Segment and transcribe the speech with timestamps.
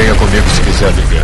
[0.00, 1.22] Venha comigo se quiser viver.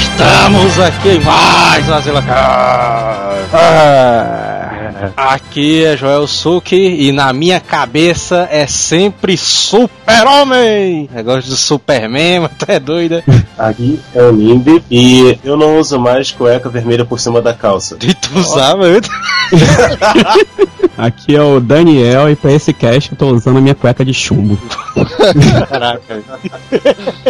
[0.00, 2.00] Estamos aqui mais uma
[5.16, 11.08] Aqui é Joel Suki e na minha cabeça é sempre Super-Homem!
[11.12, 13.24] Negócio de Superman, mas tu é doida.
[13.58, 17.96] Aqui é o Nimbi e eu não uso mais cueca vermelha por cima da calça.
[18.00, 19.10] E tu usava antes?
[20.96, 24.12] Aqui é o Daniel e pra esse cast eu tô usando a minha cueca de
[24.12, 24.58] chumbo.
[25.68, 26.22] Caraca.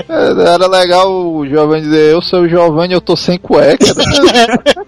[0.09, 3.85] Era legal o Giovanni dizer, eu sou o Giovanni, eu tô sem cueca.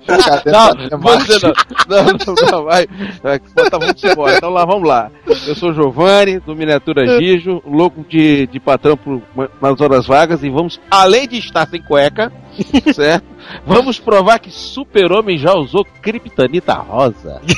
[0.06, 1.52] Não, você não.
[1.88, 2.87] Não, não, não, vai.
[3.23, 4.37] vai tá, vamos embora.
[4.37, 5.11] Então lá, vamos lá.
[5.47, 9.22] Eu sou o Giovanni, do Miniatura Gijo, louco de, de patrão por,
[9.61, 12.31] nas horas vagas, e vamos, além de estar sem cueca,
[12.94, 13.24] certo?
[13.66, 17.41] Vamos provar que Super-Homem já usou Kryptonita Rosa.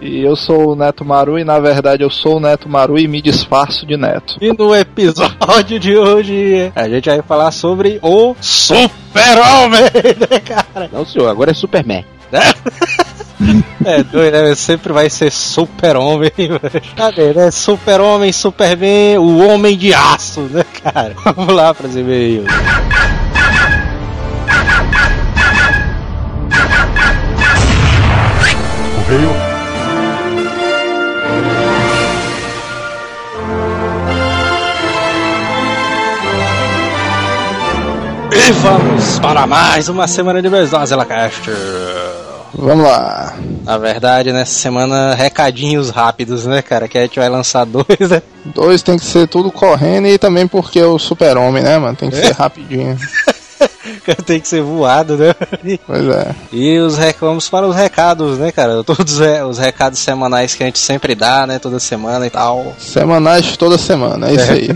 [0.00, 3.06] E eu sou o Neto Maru e na verdade eu sou o Neto Maru e
[3.06, 4.36] me disfarço de Neto.
[4.40, 9.82] E no episódio de hoje a gente vai falar sobre o Super-Homem,
[10.30, 10.90] né, cara?
[10.92, 12.04] Não, senhor, agora é Superman.
[13.84, 14.54] É doido, né?
[14.54, 16.60] Sempre vai ser super-homem, velho.
[16.96, 17.50] Cadê, né?
[17.50, 21.14] Super-homem, Superman, o homem de aço, né, cara?
[21.24, 22.46] Vamos lá para os e-mails.
[38.34, 41.50] E vamos para mais uma semana de Besdozela Cast.
[42.54, 43.34] Vamos lá.
[43.62, 46.88] Na verdade, nessa semana, recadinhos rápidos, né, cara?
[46.88, 48.22] Que a gente vai lançar dois, né?
[48.46, 51.94] Dois tem que ser tudo correndo e também porque é o super-homem, né, mano?
[51.94, 52.96] Tem que ser rapidinho.
[54.26, 55.34] Tem que ser voado, né?
[55.86, 56.34] Pois é.
[56.52, 57.16] E os rec...
[57.20, 58.82] vamos para os recados, né, cara?
[58.84, 61.58] Todos é, os recados semanais que a gente sempre dá, né?
[61.58, 62.74] Toda semana e tal.
[62.78, 64.68] Semanais toda semana, é isso aí.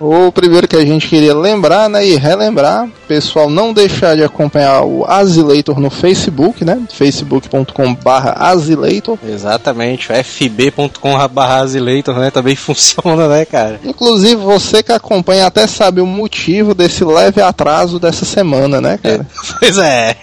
[0.00, 4.82] o primeiro que a gente queria lembrar, né, e relembrar, pessoal, não deixar de acompanhar
[4.82, 6.82] o Azileitor no Facebook, né?
[6.92, 9.18] facebook.com barra Azileitor.
[9.26, 12.30] Exatamente, o fb.com.br azileitor, né?
[12.30, 13.80] Também funciona, né, cara?
[13.84, 19.26] Inclusive, você que acompanha até sabe o motivo desse leve atraso dessa semana, né, cara?
[19.58, 20.16] Pois é.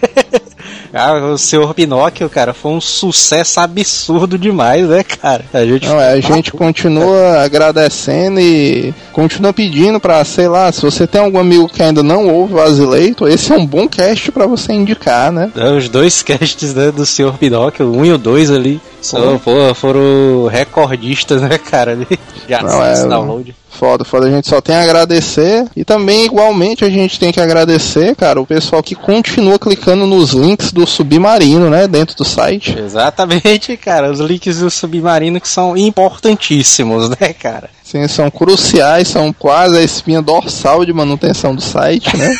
[0.94, 5.44] Ah, o Senhor Pinóquio, cara, foi um sucesso absurdo demais, né, cara?
[5.52, 10.82] A gente, Não, é, a gente continua agradecendo e continua pedindo pra, sei lá, se
[10.84, 14.32] você tem algum amigo que ainda não ouve o Azileitor, esse é um bom cast
[14.32, 15.52] pra você indicar, né?
[15.56, 19.74] É, Os dois casts né, do Senhor Pinóquio, um e o dois ali, são, pô,
[19.74, 21.96] foram recordistas, né, cara?
[22.48, 23.56] De acesso, é- download.
[23.74, 24.28] Foda, foda.
[24.28, 25.66] A gente só tem a agradecer.
[25.76, 30.32] E também, igualmente, a gente tem que agradecer, cara, o pessoal que continua clicando nos
[30.32, 31.88] links do Submarino, né?
[31.88, 32.78] Dentro do site.
[32.78, 34.12] Exatamente, cara.
[34.12, 37.70] Os links do submarino que são importantíssimos, né, cara?
[37.84, 42.36] Sim, são cruciais, são quase a espinha dorsal de manutenção do site, né?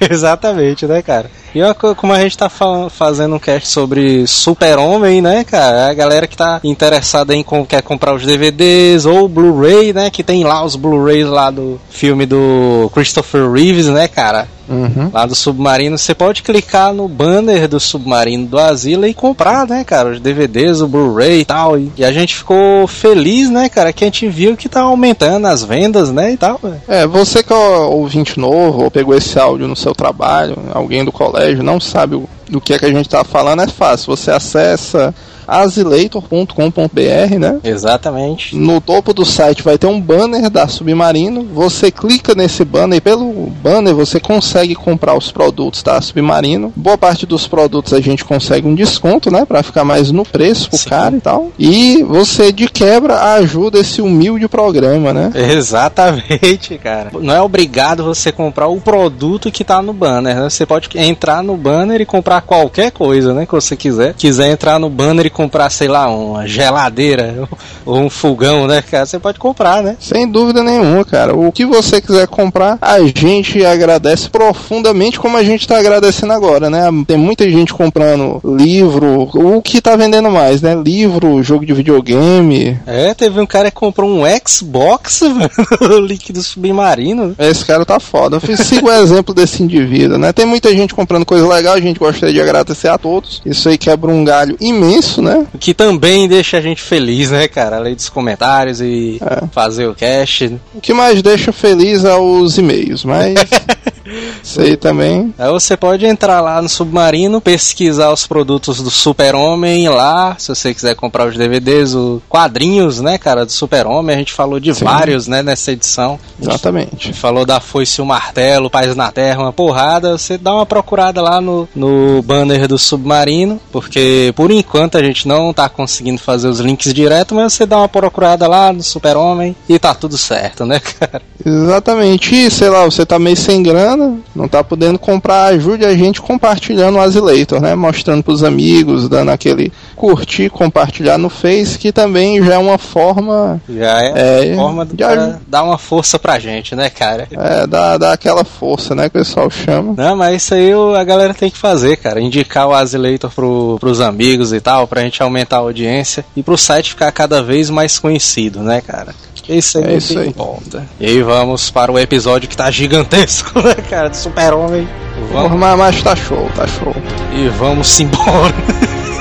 [0.10, 1.30] Exatamente, né, cara?
[1.54, 5.88] E co- como a gente tá fa- fazendo um cast sobre Super-Homem, né, cara?
[5.88, 10.10] A galera que tá interessada em com- quer comprar os DVDs ou Blu-ray, né?
[10.10, 14.48] Que tem lá os Blu-rays lá do filme do Christopher Reeves, né, cara?
[14.68, 15.10] Uhum.
[15.12, 19.84] Lá do Submarino, você pode clicar no banner do Submarino do Asila e comprar, né,
[19.84, 21.78] cara, os DVDs, o Blu-ray e tal.
[21.78, 25.64] E, a gente ficou feliz, né, cara, que a gente viu que tá aumentando as
[25.64, 26.58] vendas, né, e tal.
[26.62, 26.80] velho.
[26.88, 31.12] É, você que é ouvinte novo ou pegou esse áudio no seu trabalho, alguém do
[31.12, 34.16] colégio, não sabe o, do que é que a gente tá falando, é fácil.
[34.16, 35.14] Você acessa
[35.46, 37.60] azileitor.com.br, né?
[37.62, 38.56] Exatamente.
[38.56, 41.44] No topo do site vai ter um banner da Submarino.
[41.52, 43.32] Você clica nesse banner e pelo
[43.62, 46.72] banner você consegue comprar os produtos da Submarino.
[46.76, 50.68] Boa parte dos produtos a gente consegue um desconto, né, Pra ficar mais no preço
[50.68, 50.88] pro Sim.
[50.88, 51.52] cara e tal.
[51.58, 55.32] E você de quebra ajuda esse humilde programa, né?
[55.34, 57.10] Exatamente, cara.
[57.20, 60.50] Não é obrigado você comprar o produto que tá no banner, né?
[60.50, 63.46] Você pode entrar no banner e comprar qualquer coisa, né?
[63.46, 64.14] Que você quiser.
[64.14, 67.48] Quiser entrar no banner e comprar, sei lá, uma geladeira
[67.84, 69.04] ou um fogão, né, cara?
[69.04, 69.96] Você pode comprar, né?
[70.00, 71.34] Sem dúvida nenhuma, cara.
[71.36, 76.70] O que você quiser comprar, a gente agradece profundamente, como a gente tá agradecendo agora,
[76.70, 76.82] né?
[77.06, 80.74] Tem muita gente comprando livro, o que tá vendendo mais, né?
[80.74, 82.78] Livro, jogo de videogame.
[82.86, 85.50] É, teve um cara que comprou um Xbox, mano,
[85.96, 87.34] o link do submarino.
[87.38, 88.36] Esse cara tá foda.
[88.36, 90.32] Eu fiz- sigo o exemplo desse indivíduo, né?
[90.32, 93.42] Tem muita gente comprando coisa legal, a gente gostaria de agradecer a todos.
[93.44, 95.46] Isso aí quebra um galho imenso, né?
[95.52, 97.76] O que também deixa a gente feliz, né, cara?
[97.76, 99.46] Além dos comentários e É.
[99.50, 100.56] fazer o cast.
[100.74, 103.34] O que mais deixa feliz é os e-mails, mas.
[104.42, 105.34] Isso aí também.
[105.38, 110.74] Aí você pode entrar lá no Submarino, pesquisar os produtos do Super-Homem lá, se você
[110.74, 114.14] quiser comprar os DVDs, os quadrinhos, né, cara, do Super-Homem.
[114.14, 114.84] A gente falou de Sim.
[114.84, 116.18] vários, né, nessa edição.
[116.40, 117.12] Exatamente.
[117.12, 120.18] falou da Foice e o Martelo, Paz na Terra, uma porrada.
[120.18, 125.26] Você dá uma procurada lá no, no banner do Submarino, porque por enquanto a gente
[125.26, 129.56] não tá conseguindo fazer os links direto, mas você dá uma procurada lá no Super-Homem
[129.68, 131.22] e tá tudo certo, né, cara?
[131.44, 132.34] Exatamente.
[132.34, 136.20] E, sei lá, você tá meio sem grana, não tá podendo comprar, ajude a gente
[136.20, 137.74] compartilhando o Azileitor, né?
[137.74, 143.60] Mostrando pros amigos, dando aquele curtir, compartilhar no Face, que também já é uma forma.
[143.68, 147.28] Já é, É, forma cara dar uma força pra gente, né, cara?
[147.30, 149.08] É, dá, dá aquela força, né?
[149.08, 149.94] Que o pessoal chama.
[149.96, 152.20] Não, mas isso aí a galera tem que fazer, cara.
[152.20, 156.56] Indicar o Azileitor pro, pros amigos e tal, pra gente aumentar a audiência e pro
[156.56, 159.14] site ficar cada vez mais conhecido, né, cara?
[159.48, 160.28] Isso aí É é isso aí.
[160.28, 160.86] importa.
[161.00, 164.08] E aí vamos para o episódio que tá gigantesco, né, cara?
[164.10, 164.88] Do Super-Homem.
[165.32, 166.94] Vamos, Mas, mas tá show, tá show.
[167.32, 168.54] e vamos embora.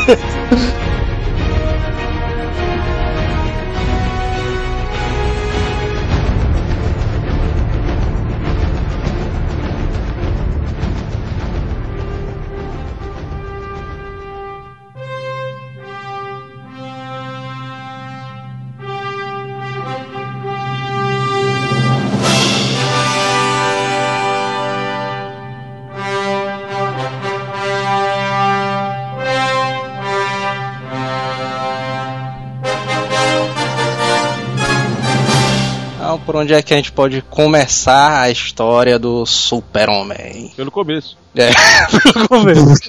[36.43, 40.51] onde é que a gente pode começar a história do Super-Homem?
[40.55, 41.17] Pelo começo.
[41.35, 41.49] É,
[42.13, 42.81] pelo começo.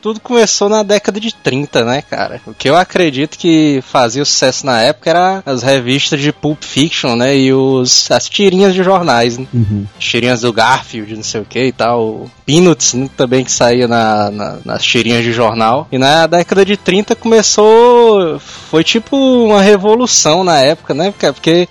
[0.00, 2.40] Tudo começou na década de 30, né, cara?
[2.44, 7.14] O que eu acredito que fazia sucesso na época era as revistas de Pulp Fiction,
[7.14, 7.36] né?
[7.36, 9.46] E os, as tirinhas de jornais, né?
[9.54, 9.86] Uhum.
[9.98, 12.28] Tirinhas do Garfield, não sei o que e tal.
[12.44, 15.86] Peanuts né, também que saía na, na- nas tirinhas de jornal.
[15.92, 18.40] E na década de 30 começou.
[18.40, 21.12] Foi tipo uma revolução na época, né?
[21.12, 21.68] Porque, porque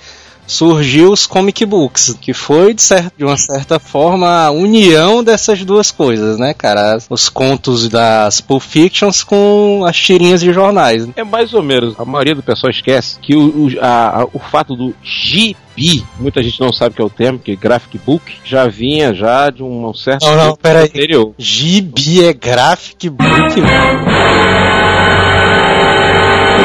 [0.51, 5.63] surgiu os comic books, que foi de, cer- de uma certa forma a união dessas
[5.63, 6.97] duas coisas, né, cara?
[7.09, 11.07] Os contos das Pulp Fictions com as tirinhas de jornais.
[11.15, 11.95] É mais ou menos.
[11.97, 16.59] A maioria do pessoal esquece que o, o, a- o fato do gibi, muita gente
[16.59, 19.93] não sabe que é o termo, que é graphic book, já vinha já de um
[19.93, 20.85] certo Não, não, peraí.
[20.85, 21.33] anterior.
[21.37, 23.61] Gibi é graphic book,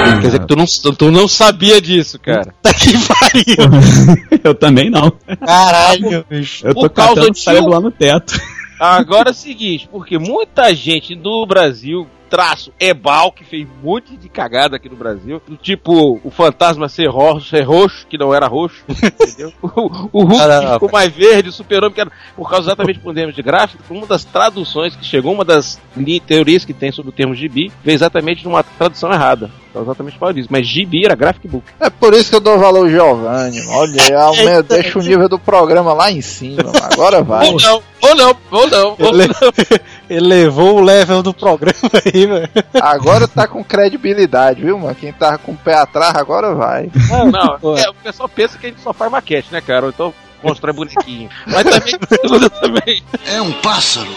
[0.04, 0.64] Quer dizer que tu não,
[0.94, 2.54] tu não sabia disso, cara.
[2.62, 4.38] Tá que pariu!
[4.44, 5.10] Eu também não.
[5.44, 6.66] Caralho, bicho.
[6.66, 8.40] Eu tô Por causa catando de lá no teto.
[8.78, 14.16] Agora é o seguinte, porque muita gente do Brasil, traço Ebal, que fez um monte
[14.16, 18.34] de cagada aqui no Brasil, do tipo o fantasma ser roxo, ser roxo que não
[18.34, 19.52] era roxo, entendeu?
[19.62, 22.48] O, o Hulk Ah, não, que não, ficou mais verde, o super-homem que era, por
[22.48, 25.80] causa exatamente por termos de gráfico, foi uma das traduções que chegou, uma das
[26.26, 29.50] teorias que tem sobre o termo gibi, veio exatamente numa tradução errada.
[29.76, 30.48] Então, exatamente por isso.
[30.50, 31.66] Mas gibi era graphic book.
[31.78, 33.60] É por isso que eu dou valor ao Giovanni.
[33.68, 36.72] Olha, deixa o nível do programa lá em cima.
[36.96, 37.46] Agora vai.
[37.48, 39.52] Ou não, ou não, ou não, ou Ele, não.
[40.08, 42.48] ele levou o level do programa aí, velho.
[42.80, 44.94] Agora tá com credibilidade, viu, mano?
[44.94, 46.90] Quem tava com o pé atrás, agora vai.
[47.10, 47.26] Não,
[47.60, 47.76] não.
[47.76, 49.88] É, o pessoal pensa que a gente só faz maquete, né, cara?
[49.88, 50.12] Então
[50.42, 51.28] constrói bonequinho.
[51.46, 53.02] Mas também, também.
[53.26, 54.08] É um pássaro.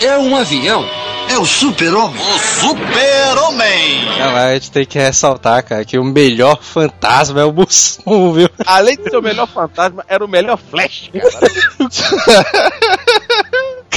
[0.00, 0.84] É um avião.
[1.30, 2.20] É o super-homem.
[2.20, 4.08] O super-homem.
[4.34, 8.48] A gente tem que ressaltar, cara, que o melhor fantasma é o Mussum, viu?
[8.64, 11.48] Além de ser o melhor fantasma, era o melhor Flash, cara.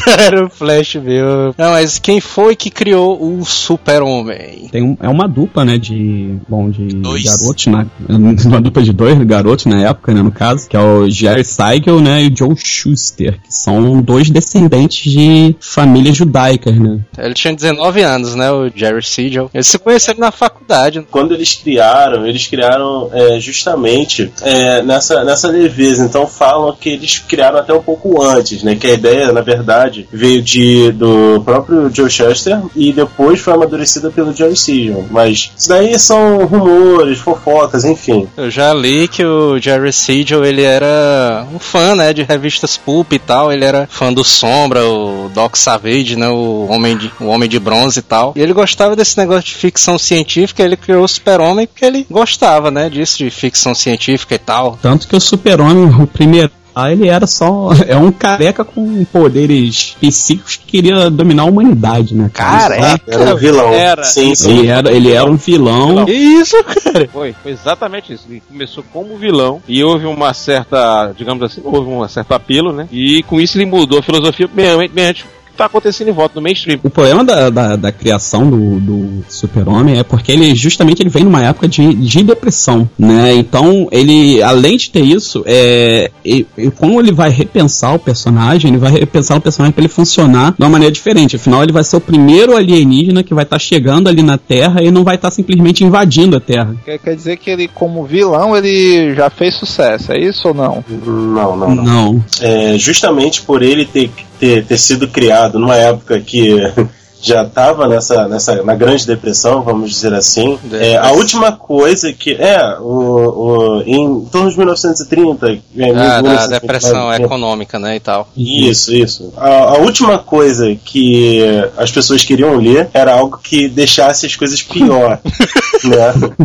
[0.05, 1.53] Cara, o Flash, meu.
[1.58, 4.67] Não, mas quem foi que criou o Super-Homem?
[4.72, 7.24] Tem um- é uma dupla, né, de, bom, de Dois.
[7.24, 7.88] garotos, né,
[8.46, 12.00] uma dupla de dois garotos na época, né, no caso, que é o Jerry Siegel,
[12.00, 17.00] né, e o Joe Schuster, que são dois descendentes de famílias judaicas, né.
[17.17, 19.50] Ele tinha 19 anos, né, o Jerry Siegel.
[19.53, 21.05] Eles se conheceram na faculdade.
[21.12, 26.05] Quando eles criaram, eles criaram é, justamente é, nessa, nessa leveza.
[26.05, 28.75] Então falam que eles criaram até um pouco antes, né?
[28.75, 34.10] Que a ideia, na verdade, veio de, do próprio Joe Shuster e depois foi amadurecida
[34.12, 35.05] pelo Jerry Siegel.
[35.10, 38.27] Mas isso daí são rumores, fofocas, enfim.
[38.38, 43.13] Eu já li que o Jerry Siegel, ele era um fã, né, de revistas pulp
[43.13, 43.51] e tal.
[43.51, 47.60] Ele era fã do Sombra, o Doc Savage, né, o Homem de, o Homem de
[47.60, 48.33] Bronze e tal.
[48.36, 52.71] E ele gostava desse negócio de ficção científica, ele criou o Super-Homem porque ele gostava,
[52.71, 54.77] né, disso, de ficção científica e tal.
[54.81, 57.69] Tanto que o Super-Homem, o primeiro matar, ele era só.
[57.91, 62.29] É um careca com poderes psíquicos que queria dominar a humanidade, né?
[62.33, 62.75] cara?
[62.77, 63.03] Careca?
[63.07, 63.73] Era um vilão.
[63.73, 64.03] Era.
[64.03, 64.59] Sim, sim.
[64.59, 66.05] Ele era, ele era um vilão.
[66.05, 67.09] Que isso, cara?
[67.11, 68.25] Foi, foi exatamente isso.
[68.29, 72.88] Ele começou como vilão e houve uma certa, digamos assim, houve um certo apelo, né?
[72.91, 75.25] E com isso ele mudou a filosofia mediante
[75.58, 76.79] tá acontecendo em volta no mainstream.
[76.84, 81.24] O problema da, da, da criação do, do super-homem é porque ele justamente ele vem
[81.24, 83.34] numa época de, de depressão, né?
[83.34, 88.72] Então ele, além de ter isso, é, e, e como ele vai repensar o personagem,
[88.72, 91.36] ele vai repensar o personagem para ele funcionar de uma maneira diferente.
[91.36, 94.91] Afinal, ele vai ser o primeiro alienígena que vai estar chegando ali na Terra e
[94.91, 96.75] não vai estar simplesmente invadindo a Terra.
[96.86, 100.84] Quer, quer dizer que ele, como vilão, ele já fez sucesso, é isso ou não?
[100.89, 101.84] Não, não, não.
[101.84, 102.24] Não.
[102.39, 106.57] É, justamente por ele ter, ter, ter sido criado numa época que
[107.21, 110.57] já estava nessa, nessa na grande depressão, vamos dizer assim.
[110.74, 115.60] É, a última coisa que é o, o em torno de 1930, é,
[115.91, 118.27] Ah, da 1930, depressão é, econômica, né, e tal.
[118.36, 119.31] Isso, isso.
[119.38, 121.43] A, a última coisa que
[121.77, 125.19] as pessoas queriam ler era algo que deixasse as coisas pior,
[125.83, 126.36] né?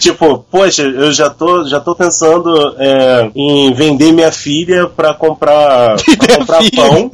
[0.00, 5.96] Tipo, poxa, eu já tô, já tô pensando é, em vender minha filha pra comprar,
[6.18, 7.10] pra comprar pão.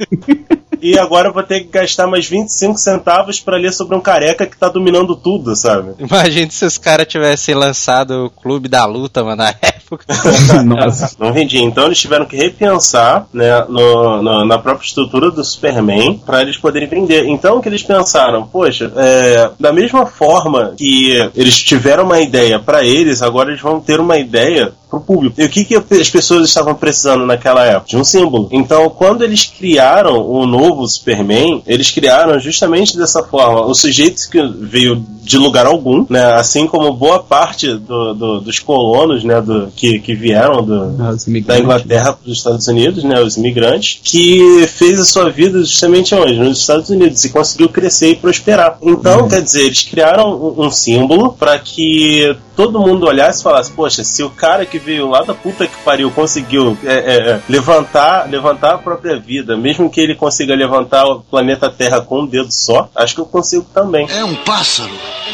[0.81, 4.45] E agora eu vou ter que gastar mais 25 centavos pra ler sobre um careca
[4.45, 5.93] que tá dominando tudo, sabe?
[5.99, 10.05] Imagina se os caras tivessem lançado o Clube da Luta, mano, na época.
[10.65, 11.15] Nossa.
[11.19, 11.61] Não vendia.
[11.61, 16.57] Então eles tiveram que repensar né, no- no- na própria estrutura do Superman para eles
[16.57, 17.25] poderem vender.
[17.27, 18.47] Então o que eles pensaram?
[18.47, 23.79] Poxa, é, da mesma forma que eles tiveram uma ideia para eles, agora eles vão
[23.79, 25.39] ter uma ideia pro público.
[25.41, 27.87] E o que, que as pessoas estavam precisando naquela época?
[27.87, 28.49] De um símbolo.
[28.51, 33.65] Então, quando eles criaram o novo Superman, eles criaram justamente dessa forma.
[33.65, 36.33] O sujeito que veio de lugar algum, né?
[36.33, 39.39] Assim como boa parte do- do- dos colonos, né?
[39.39, 41.57] Do, que, que vieram do, Os da.
[41.59, 46.33] Inglaterra para os Estados Unidos, né, os imigrantes, que fez a sua vida justamente onde?
[46.37, 48.77] Nos Estados Unidos e conseguiu crescer e prosperar.
[48.81, 53.71] Então, quer dizer, eles criaram um, um símbolo para que todo mundo olhasse e falasse:
[53.71, 57.41] Poxa, se o cara que veio lá da puta que pariu conseguiu é, é, é,
[57.47, 62.25] levantar, levantar a própria vida, mesmo que ele consiga levantar o planeta Terra com um
[62.25, 64.07] dedo só, acho que eu consigo também.
[64.09, 64.91] É um pássaro.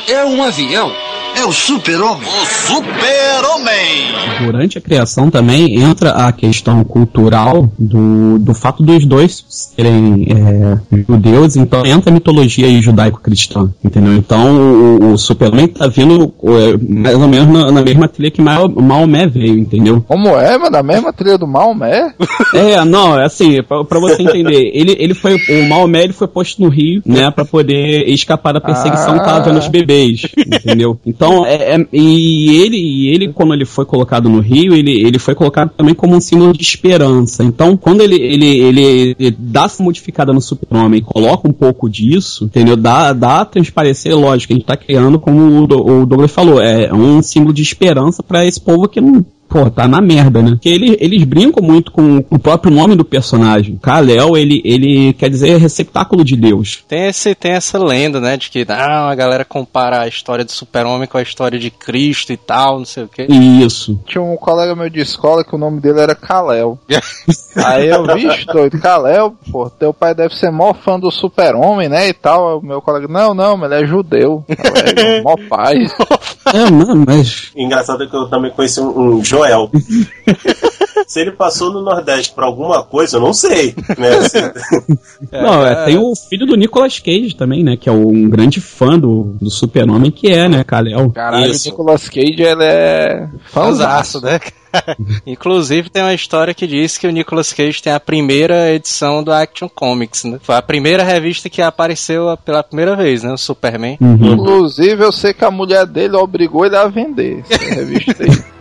[0.08, 0.92] É um avião.
[1.38, 2.28] É o super-homem.
[2.28, 4.44] O super-homem.
[4.44, 11.04] Durante a criação também entra a questão cultural do, do fato dos dois serem é,
[11.08, 14.14] judeus, então entra a mitologia judaico-cristã, entendeu?
[14.14, 18.42] Então o, o Superman tá vindo é, mais ou menos na, na mesma trilha que
[18.42, 20.04] Maomé veio, entendeu?
[20.08, 20.76] Como é, mano?
[20.76, 22.14] A mesma trilha do Maomé?
[22.54, 26.28] É, não, é assim, pra, pra você entender, ele, ele foi, o Maomé ele foi
[26.28, 30.98] posto no Rio, né, pra poder escapar da perseguição que tava vendo os bebês, entendeu?
[31.06, 35.20] Então, é, é- e ele, e ele, quando ele foi colocado no Rio, ele, ele
[35.20, 37.44] foi colocado também como um símbolo de esperança.
[37.44, 42.46] Então, quando ele, ele, ele, ele dá essa modificada no super-homem coloca um pouco disso,
[42.46, 42.76] entendeu?
[42.76, 46.94] Dá, dá a transparecer, lógico, a gente tá criando, como o, o Douglas falou, é
[46.94, 50.52] um símbolo de esperança pra esse povo que não, Pô, tá na merda, né?
[50.52, 53.78] Porque ele, eles brincam muito com o próprio nome do personagem.
[53.82, 56.84] Kal-El, ele, ele quer dizer receptáculo de Deus.
[56.88, 60.52] Tem, esse, tem essa lenda, né, de que ah, a galera compara a história do
[60.52, 63.26] super-homem com a história de Cristo e tal, não sei o quê.
[63.30, 64.00] Isso.
[64.06, 66.78] Tinha um colega meu de escola que o nome dele era Kalel.
[67.56, 72.10] Aí eu, vixe, doido, Kalel, pô, teu pai deve ser mó fã do super-homem, né,
[72.10, 72.60] e tal.
[72.60, 74.44] O meu colega, não, não, mas ele é judeu.
[74.48, 75.76] Eu, é, mó pai.
[76.54, 77.52] É, mano, mas.
[77.56, 79.70] Engraçado é que eu também conheci um Joel.
[81.08, 83.74] Se ele passou no Nordeste por alguma coisa, eu não sei.
[83.98, 84.98] Né?
[85.42, 87.78] Não, é, tem o filho do Nicolas Cage também, né?
[87.78, 91.10] Que é um grande fã do, do super-homem, que é, né, Kal-El.
[91.12, 91.70] Caralho, Isso.
[91.70, 94.40] o Nicolas Cage, ele é Fanzaço, né?
[95.26, 99.32] Inclusive tem uma história que diz que o Nicolas Cage tem a primeira edição do
[99.32, 100.40] Action Comics, né?
[100.42, 103.32] Foi a primeira revista que apareceu pela primeira vez, né?
[103.32, 103.98] O Superman.
[104.02, 104.34] Uhum.
[104.34, 108.44] Inclusive, eu sei que a mulher dele obrigou ele a vender essa revista aí.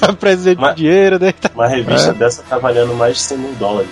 [0.00, 1.32] Tá precisando de dinheiro, né?
[1.32, 3.90] Tá- Uma revista dessa tá valendo mais de 100 mil dólares.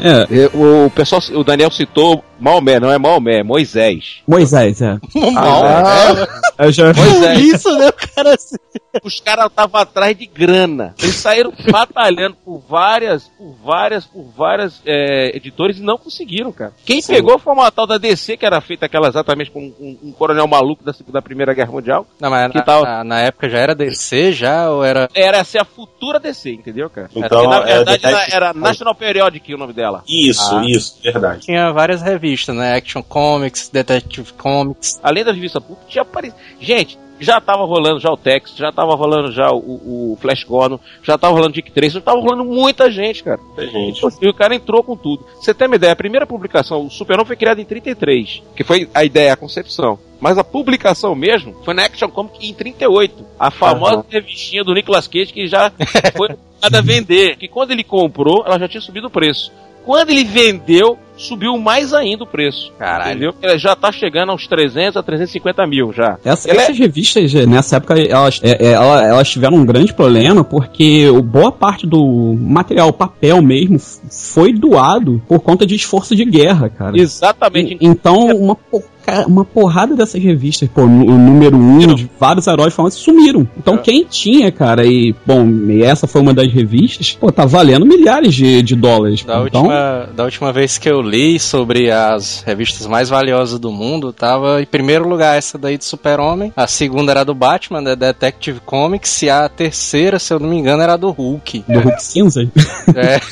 [0.00, 4.20] É, E O, o pessoal, o Daniel citou Maomé, não é Maomé, é Moisés.
[4.26, 4.96] Moisés, é.
[5.36, 6.26] Ah,
[6.58, 6.92] Eu já...
[6.92, 7.38] Moisés.
[7.40, 7.88] Isso, né?
[7.88, 8.56] O cara assim.
[9.04, 10.94] Os caras estavam atrás de grana.
[10.98, 16.72] Eles saíram batalhando por várias, por várias, por várias é, editores e não conseguiram, cara.
[16.84, 17.12] Quem Sim.
[17.14, 20.46] pegou foi uma tal da DC, que era feita aquela exatamente com um, um coronel
[20.46, 22.06] maluco da, da Primeira Guerra Mundial.
[22.20, 22.82] Não, mas Que na, tal?
[22.82, 25.08] na- na época já era DC já ou era.
[25.14, 27.08] Era ser a futura DC, entendeu, cara?
[27.14, 30.02] Então, Porque, na é, verdade, era, era National Periodic o nome dela.
[30.08, 30.64] Isso, Ah.
[30.66, 31.42] isso, verdade.
[31.42, 32.76] Tinha várias revistas, né?
[32.76, 34.98] Action Comics, Detective Comics.
[35.02, 36.38] Além da revista pública, tinha aparecido.
[36.60, 40.78] Gente, já tava rolando já o Tex, já tava rolando já o, o Flash Gordon,
[41.02, 43.38] já tava rolando Dick Tracy, já tava rolando muita gente, cara.
[43.38, 44.00] Muita gente.
[44.20, 45.24] E o cara entrou com tudo.
[45.40, 48.88] Você tem uma ideia, a primeira publicação, o Superman foi criado em 33, que foi
[48.94, 49.98] a ideia, a concepção.
[50.20, 53.24] Mas a publicação mesmo foi na Action Comics em 38.
[53.38, 54.04] A famosa Aham.
[54.08, 55.70] revistinha do Nicolas Cage que já
[56.16, 57.36] foi a vender.
[57.36, 59.52] Que quando ele comprou, ela já tinha subido o preço.
[59.84, 62.72] Quando ele vendeu, subiu mais ainda o preço.
[62.78, 63.10] Caralho.
[63.10, 63.34] Entendeu?
[63.42, 66.16] Ela já tá chegando aos 300 a 350 mil já.
[66.24, 69.92] Essa- Ela é- essas revistas, nessa época, elas, é, é, ela- elas tiveram um grande
[69.92, 76.24] problema porque boa parte do material, papel mesmo, foi doado por conta de esforço de
[76.24, 76.98] guerra, cara.
[76.98, 77.74] Exatamente.
[77.74, 82.46] E- Então, uma, por- cara, uma porrada dessas revistas, pô, o número um, de vários
[82.46, 83.48] heróis famosos sumiram.
[83.56, 83.78] Então, É.
[83.78, 88.34] quem tinha, cara, e, bom, e essa foi uma das revistas, pô, tá valendo milhares
[88.34, 89.24] de, de dólares.
[89.24, 93.70] Da, então, última, da última vez que eu li sobre as revistas mais valiosas do
[93.70, 97.94] mundo, tava em primeiro lugar essa daí de Super-Homem, a segunda era do Batman, da
[97.94, 101.64] Detective Comics, e a terceira, se eu não me engano, era do Hulk.
[101.68, 102.48] do Hulk Cinza.
[102.94, 103.20] É,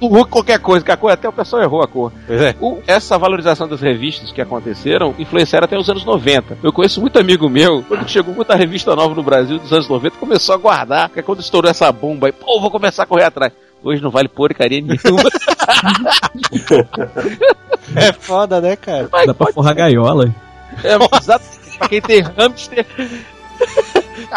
[0.00, 2.12] O Hulk qualquer coisa, que a cor, até o pessoal errou a cor.
[2.26, 2.54] pois é.
[2.60, 4.40] O- essa valorização das revistas que
[4.74, 6.58] aconteceram influenciaram até os anos 90.
[6.62, 10.16] Eu conheço muito amigo meu, quando chegou muita revista nova no Brasil dos anos 90,
[10.18, 13.52] começou a guardar, porque quando estourou essa bomba aí, pô, vou começar a correr atrás.
[13.82, 15.22] Hoje não vale porcaria nenhuma.
[17.94, 19.08] É foda, né, cara?
[19.12, 20.34] Mas Dá pra forrar gaiola.
[20.82, 21.44] é, exato,
[21.78, 22.86] pra quem tem hamster.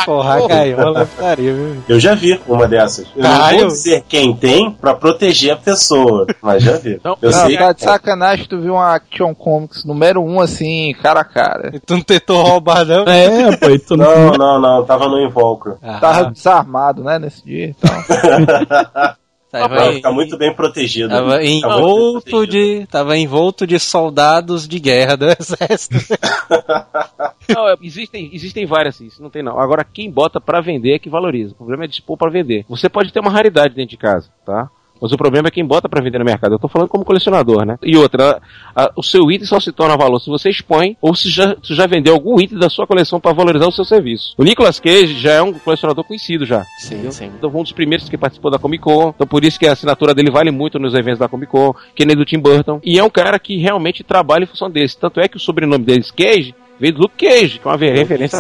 [0.06, 1.84] Porra, a gaiola putaria, viu?
[1.88, 3.08] Eu já vi uma dessas.
[3.16, 3.60] Eu não Caralho.
[3.60, 6.96] vou dizer quem tem pra proteger a pessoa, mas já vi.
[6.96, 7.58] Então, Eu não, sei.
[7.58, 11.72] Tá de sacanagem tu viu uma Action Comics número 1 um, assim, cara a cara.
[11.74, 13.04] E tu não tentou roubar, não?
[13.04, 14.32] É, pô, e tu não.
[14.32, 15.78] Não, não, não, tava no invólucro.
[15.82, 17.70] Ah, Tava desarmado, né, nesse dia.
[17.70, 17.92] Então.
[19.52, 21.10] tava, Pra em- ficar muito bem protegido.
[21.10, 22.86] tava bem envolto de.
[22.88, 25.96] Tava envolto de soldados de guerra do exército.
[27.50, 29.58] Não, é, existem, existem várias, isso não tem não.
[29.58, 31.54] Agora, quem bota pra vender é que valoriza.
[31.54, 32.66] O problema é dispor pra vender.
[32.68, 34.70] Você pode ter uma raridade dentro de casa, tá?
[35.02, 36.54] Mas o problema é quem bota pra vender no mercado.
[36.54, 37.78] Eu tô falando como colecionador, né?
[37.84, 38.40] E outra,
[38.76, 41.56] a- a- o seu item só se torna valor se você expõe ou se já,
[41.64, 44.34] se já vendeu algum item da sua coleção pra valorizar o seu serviço.
[44.38, 46.66] O Nicolas Cage já é um colecionador conhecido já.
[46.80, 47.26] Sim, sim.
[47.38, 49.12] Então foi um dos primeiros que participou da Comic Con.
[49.16, 52.06] Então por isso que a assinatura dele vale muito nos eventos da Comic Con, que
[52.06, 52.80] nem do Tim Burton.
[52.84, 54.98] E é um cara que realmente trabalha em função desse.
[54.98, 58.40] Tanto é que o sobrenome deles, Cage, veio do Luke Cage, que é uma referência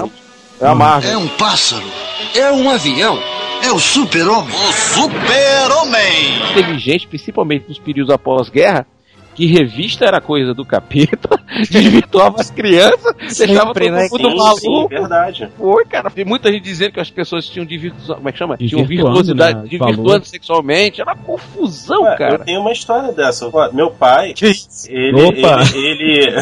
[0.73, 1.12] Marvel.
[1.12, 1.86] É um pássaro.
[2.36, 3.19] É um avião.
[3.63, 4.54] É o super-homem.
[4.54, 6.54] O super-homem.
[6.54, 8.86] Teve gente, principalmente nos períodos após guerra,
[9.38, 11.30] que revista era coisa do capeta,
[11.70, 14.08] desvirtuava as crianças, deixava todo né?
[14.12, 14.60] mundo Sim, maluco.
[14.60, 15.50] sim, verdade.
[15.56, 16.10] Foi, cara.
[16.10, 18.15] Tem muita gente dizendo que as pessoas tinham divirtu...
[18.15, 18.58] como é que chama?
[18.58, 20.20] Tinham virtuosidade, né?
[20.24, 21.02] sexualmente.
[21.02, 22.39] Era uma confusão, Ué, Eu cara.
[22.39, 23.48] tenho uma história dessa.
[23.74, 24.34] Meu pai,
[24.88, 25.22] ele.
[25.24, 25.60] Opa.
[25.76, 26.17] Ele.
[26.17, 26.36] Ele.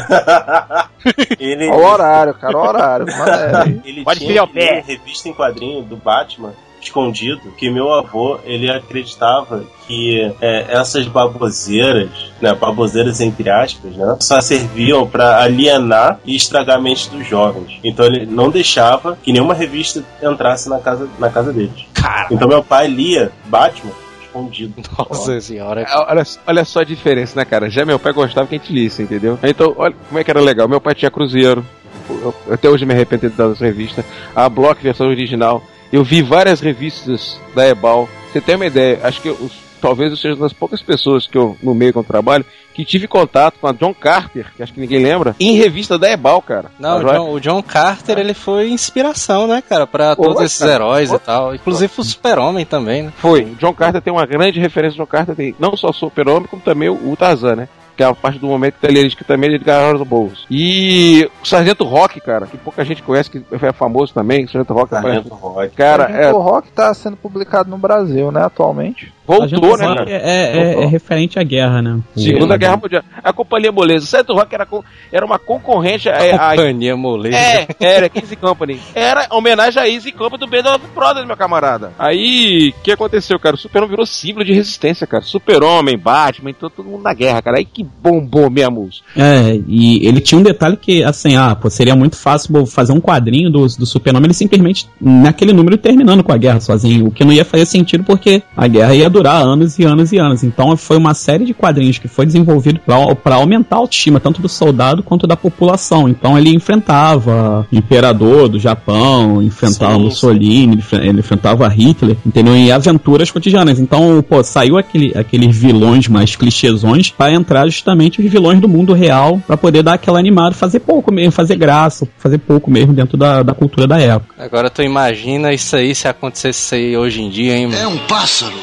[1.39, 3.05] ele, Olha o horário, cara, o horário.
[3.07, 3.81] Manda aí.
[3.83, 4.59] ele Pode tinha pé.
[4.59, 6.53] ler revista em quadrinho do Batman
[6.85, 12.09] escondido que meu avô ele acreditava que é, essas baboseiras,
[12.41, 17.79] né, baboseiras entre aspas, né, só serviam para alienar e estragar a mente dos jovens.
[17.83, 21.85] Então ele não deixava que nenhuma revista entrasse na casa na casa deles.
[21.93, 22.27] Cara.
[22.31, 23.91] Então meu pai lia Batman
[24.23, 24.73] escondido.
[24.97, 25.81] Nossa senhora.
[25.81, 27.69] É, Olha, olha só a diferença, né, cara?
[27.69, 29.39] Já meu pai gostava que a gente lisse, entendeu?
[29.43, 30.67] Então, olha como é que era legal.
[30.67, 31.65] Meu pai tinha Cruzeiro.
[32.09, 34.03] Eu- até hoje me arrependo de ter dado essa revista.
[34.35, 35.63] A Block, versão original.
[35.91, 38.09] Eu vi várias revistas da Ebal.
[38.31, 38.99] Você tem uma ideia?
[39.03, 41.99] Acho que os- talvez eu seja uma das poucas pessoas que eu, no meio que
[41.99, 42.43] eu trabalho,
[42.73, 46.09] que tive contato com a John Carter, que acho que ninguém lembra, em revista da
[46.11, 46.69] Ebal, cara.
[46.77, 50.57] Não, o John, o John Carter, ele foi inspiração, né, cara, pra Pô, todos esses
[50.59, 50.71] cara.
[50.73, 51.55] heróis e tal.
[51.55, 53.13] Inclusive o Super-Homem também, né?
[53.17, 53.43] Foi.
[53.43, 54.95] O John Carter tem uma grande referência.
[54.95, 57.69] O John Carter tem não só o Super-Homem, como também o, o Tarzan, né?
[57.95, 60.45] Que é a parte do momento que ele diz que também ele Edgar Bowles.
[60.49, 64.45] E o Sargento Rock, cara, que pouca gente conhece, que é famoso também.
[64.47, 65.29] Sargento Rock aparece.
[65.29, 65.75] Sargento Rock.
[65.75, 69.13] Cara, é, O Rock tá sendo publicado no Brasil, né, atualmente.
[69.27, 70.05] A voltou, né, cara?
[70.05, 71.99] que é, é- é referente à guerra, né?
[72.15, 73.03] Segunda Guerra Mundial.
[73.23, 74.05] A Companhia Moleza.
[74.05, 77.37] O Sargento Rock era, co- era uma concorrente à, à, Companhia moleza.
[77.37, 78.79] É, era Easy Company.
[78.93, 81.91] Era homenagem a Easy Company do Band of Brothers, meu camarada.
[81.97, 83.55] Aí, o que aconteceu, cara?
[83.55, 85.23] O Super-Homem virou símbolo de resistência, cara.
[85.23, 87.57] Super-Homem, Batman, então todo mundo na guerra, cara.
[87.57, 88.89] Aí que bombou mesmo.
[89.15, 92.99] É, e ele tinha um detalhe que, assim, ah, pô, seria muito fácil fazer um
[93.01, 97.23] quadrinho do, do Super-Homem, ele simplesmente, naquele número, terminando com a guerra sozinho, o que
[97.23, 100.43] não ia fazer sentido porque a guerra ia durar anos e anos e anos.
[100.43, 102.81] Então foi uma série de quadrinhos que foi desenvolvido
[103.23, 106.09] para aumentar a autoestima, tanto do soldado quanto da população.
[106.09, 110.97] Então ele enfrentava o imperador do Japão, enfrentava sim, Mussolini, sim.
[110.97, 112.55] ele enfrentava Hitler, entendeu?
[112.55, 113.79] Em aventuras cotidianas.
[113.79, 118.93] Então, pô, saiu aquele, aqueles vilões mais clichêsões para entrar justamente os vilões do mundo
[118.93, 123.17] real para poder dar aquela animada, fazer pouco mesmo, fazer graça, fazer pouco mesmo dentro
[123.17, 124.35] da, da cultura da época.
[124.37, 127.77] Agora tu imagina isso aí se acontecesse isso aí hoje em dia, hein, mano?
[127.77, 128.53] É um pássaro,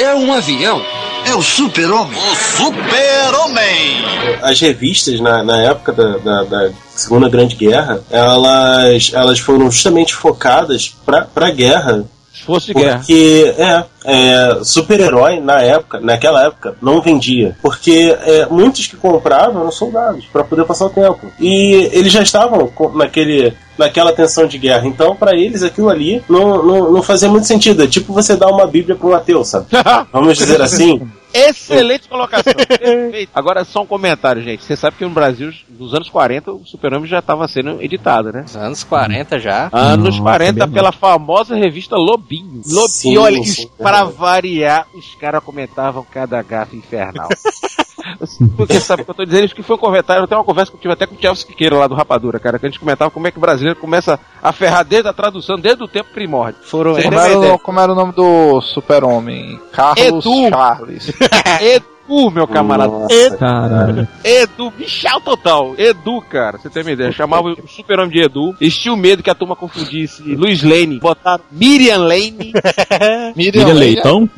[0.00, 0.80] é um avião,
[1.26, 2.16] é o super-homem.
[2.16, 4.04] O super-homem!
[4.42, 10.14] As revistas na, na época da, da, da Segunda Grande Guerra, elas, elas foram justamente
[10.14, 12.04] focadas para a guerra
[12.44, 12.98] fosse guerra.
[12.98, 17.56] Porque, é, é super-herói na época, naquela época, não vendia.
[17.62, 21.20] Porque é, muitos que compravam eram soldados para poder passar o tempo.
[21.38, 24.86] E eles já estavam naquele naquela tensão de guerra.
[24.86, 27.84] Então, para eles, aquilo ali não, não, não fazia muito sentido.
[27.84, 29.66] É tipo você dar uma Bíblia para um ateu, sabe?
[30.12, 31.00] Vamos dizer assim.
[31.32, 32.52] Excelente colocação.
[32.54, 33.30] Perfeito.
[33.34, 34.64] Agora, só um comentário, gente.
[34.64, 38.42] Você sabe que no Brasil, nos anos 40, o Super-Homem já estava sendo editado, né?
[38.42, 39.68] Nos anos 40 já?
[39.72, 42.62] Anos Nossa, 40, pela famosa revista Lobinho.
[42.66, 42.88] Lobinho.
[42.88, 47.28] Sim, e olha, sim, para variar, os caras comentavam cada gafa infernal.
[48.56, 49.44] Porque sabe o que eu tô dizendo?
[49.44, 51.46] Isso que foi um comentário, até uma conversa que eu tive até com o Chelsea
[51.46, 54.18] Siqueira lá do Rapadura, cara, que a gente comentava como é que o brasileiro começa
[54.42, 56.60] a ferrar desde a tradução, desde o tempo primórdio.
[56.62, 59.60] Foram como, era o, como era o nome do super-homem?
[59.72, 60.48] Carlos Edu.
[60.48, 61.12] Charles.
[61.60, 62.90] Edu, meu camarada.
[62.90, 63.38] Nossa, Edu.
[63.38, 64.08] Caralho.
[64.24, 65.74] Edu, bichal total.
[65.76, 67.12] Edu, cara, você tem uma ideia.
[67.12, 68.54] Chamava o super-homem de Edu.
[68.60, 70.98] Eles tinham medo que a turma confundisse Luiz Lane.
[70.98, 72.52] Botaram Miriam Lane.
[73.36, 74.30] Miriam, Miriam Leitão?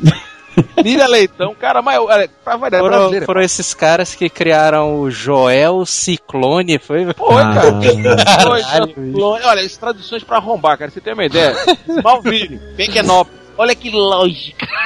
[0.82, 1.98] Miriam Leitão, cara, mas
[2.44, 7.04] pra variar, foram, foram esses caras que criaram o Joel Ciclone, foi?
[7.14, 8.42] Foi, ah, cara.
[8.42, 9.44] Foi, Ciclone.
[9.44, 11.54] Olha, as traduções pra arrombar, cara, você tem uma ideia.
[12.02, 13.40] Malville, Pequenópolis.
[13.56, 14.66] Olha que lógica.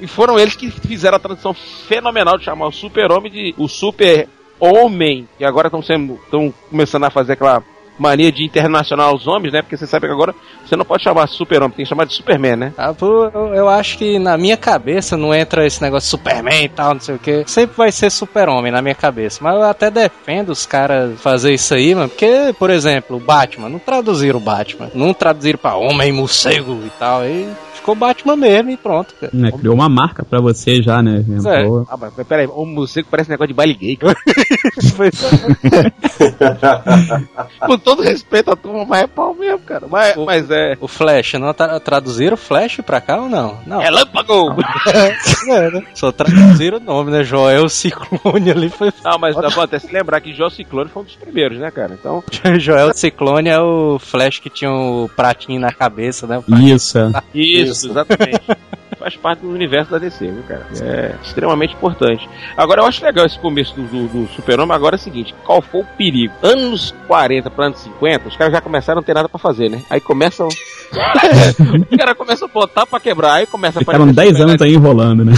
[0.00, 5.28] E foram eles que fizeram a tradução fenomenal de chamar o super-homem de o super-homem.
[5.38, 6.14] E agora estão sendo.
[6.24, 7.62] estão começando a fazer aquela
[7.98, 9.62] mania de internacional os homens, né?
[9.62, 12.56] Porque você sabe que agora você não pode chamar super-homem, tem que chamar de Superman,
[12.56, 12.72] né?
[12.76, 16.68] Ah, eu, eu, acho que na minha cabeça não entra esse negócio de Superman e
[16.68, 17.44] tal, não sei o que.
[17.46, 19.40] Sempre vai ser super-homem na minha cabeça.
[19.42, 22.08] Mas eu até defendo os caras fazer isso aí, mano.
[22.08, 24.90] Porque, por exemplo, o Batman, não traduziram o Batman.
[24.94, 27.24] Não traduziram pra homem morcego e tal.
[27.24, 27.48] E
[27.86, 29.30] ficou Batman mesmo e pronto, cara.
[29.32, 31.24] Né, criou uma marca pra você já, né?
[31.46, 31.64] É.
[31.88, 33.96] Ah, mas peraí, o morcego parece negócio de baile gay.
[37.60, 39.86] Com todo respeito à turma, mas é pau mesmo, cara.
[39.88, 40.76] Mas, o, mas é.
[40.80, 43.56] O Flash, não tra traduziram Flash pra cá ou não?
[43.66, 43.78] Não.
[43.78, 44.56] Relâmpago!
[45.48, 45.84] é, né?
[45.94, 47.22] Só traduziram o nome, né?
[47.22, 48.92] Joel Ciclone ali foi.
[49.04, 51.70] Não, mas dá pra até se lembrar que Joel Ciclone foi um dos primeiros, né,
[51.70, 51.94] cara?
[51.94, 52.24] Então.
[52.58, 56.42] Joel Ciclone é o Flash que tinha o pratinho na cabeça, né?
[56.48, 56.98] Isso.
[57.34, 57.75] Isso.
[57.75, 58.40] Isso, exatamente.
[58.98, 60.66] Faz parte do universo da DC, viu, cara?
[60.80, 62.28] É extremamente importante.
[62.56, 64.74] Agora, eu acho legal esse começo do, do, do Super-Homem.
[64.74, 66.32] Agora é o seguinte: qual foi o perigo?
[66.42, 69.68] Anos 40 para anos 50, os caras já começaram a não ter nada pra fazer,
[69.68, 69.82] né?
[69.90, 70.48] Aí começam.
[71.90, 75.24] os caras começam a botar pra quebrar, aí começa a Ficaram 10 anos aí enrolando,
[75.24, 75.32] né?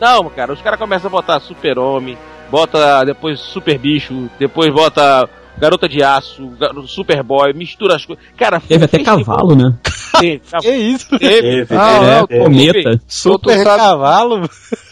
[0.00, 2.16] Não, cara, os caras começam a botar Super-Homem,
[2.50, 6.52] bota depois Super Bicho, depois bota Garota de Aço,
[6.86, 8.24] Superboy, mistura as coisas.
[8.36, 9.74] Cara, teve até cavalo, né?
[10.18, 10.42] Teve.
[10.60, 11.18] que isso?
[11.18, 11.64] Teve.
[11.64, 11.76] teve.
[11.76, 13.00] Ah, é, cometa.
[13.06, 14.48] Super tu cavalo.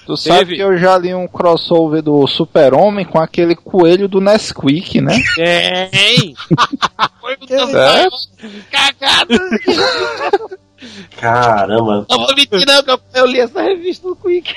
[0.07, 0.57] Tu sabe teve.
[0.57, 5.19] que eu já li um crossover do Super-Homem com aquele coelho do Nesquik, né?
[5.35, 6.35] Tem!
[7.21, 8.09] Foi o é?
[8.71, 9.35] Cagado!
[11.17, 12.07] Caramba!
[12.09, 14.53] Não vou mentir, não, eu li essa revista do Quick.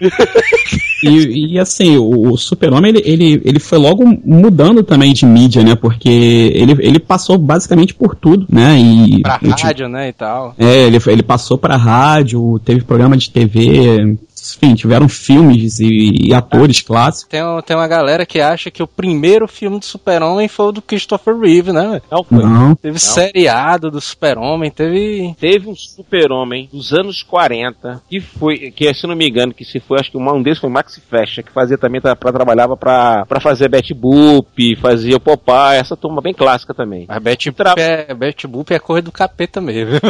[1.04, 5.62] e, e, assim, o, o Super-Homem ele, ele, ele foi logo mudando também de mídia,
[5.62, 5.74] né?
[5.74, 8.78] Porque ele, ele passou basicamente por tudo, né?
[8.78, 10.08] E, pra rádio, né?
[10.08, 10.54] E tal.
[10.58, 14.18] É, ele, ele passou pra rádio, teve programa de TV,
[14.56, 17.30] enfim, tiveram filmes e, e atores clássicos.
[17.30, 20.82] Tem, tem uma galera que acha que o primeiro filme do Super-Homem foi o do
[20.82, 22.00] Christopher Reeve, né?
[22.10, 22.42] Não foi.
[22.42, 22.74] Não.
[22.74, 22.98] Teve Não.
[22.98, 25.34] seriado do Super-Homem, teve.
[25.38, 29.80] Teve um Super-Homem dos anos 40, que foi, que se não me engano, que se
[29.80, 33.40] foi, acho que um desses foi Maxi Fecha, que fazia também, pra, trabalhava pra, pra
[33.40, 37.06] fazer Betty Boop, fazia o Popeye, essa turma bem clássica também.
[37.08, 37.70] Mas Betty Tra...
[37.70, 40.00] Boop é, Betty Boop é coisa do capeta mesmo.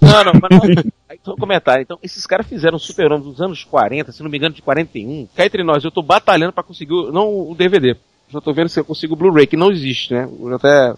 [0.00, 0.84] Não, não, mas não.
[1.08, 1.82] Aí, comentário.
[1.82, 5.28] Então, esses caras fizeram Super-Homem dos anos 40, se não me engano, de 41.
[5.34, 7.96] Cá entre nós, eu tô batalhando para conseguir, não o DVD.
[8.30, 10.28] Já tô vendo se eu consigo o Blu-ray, que não existe, né?
[10.40, 10.94] Eu até.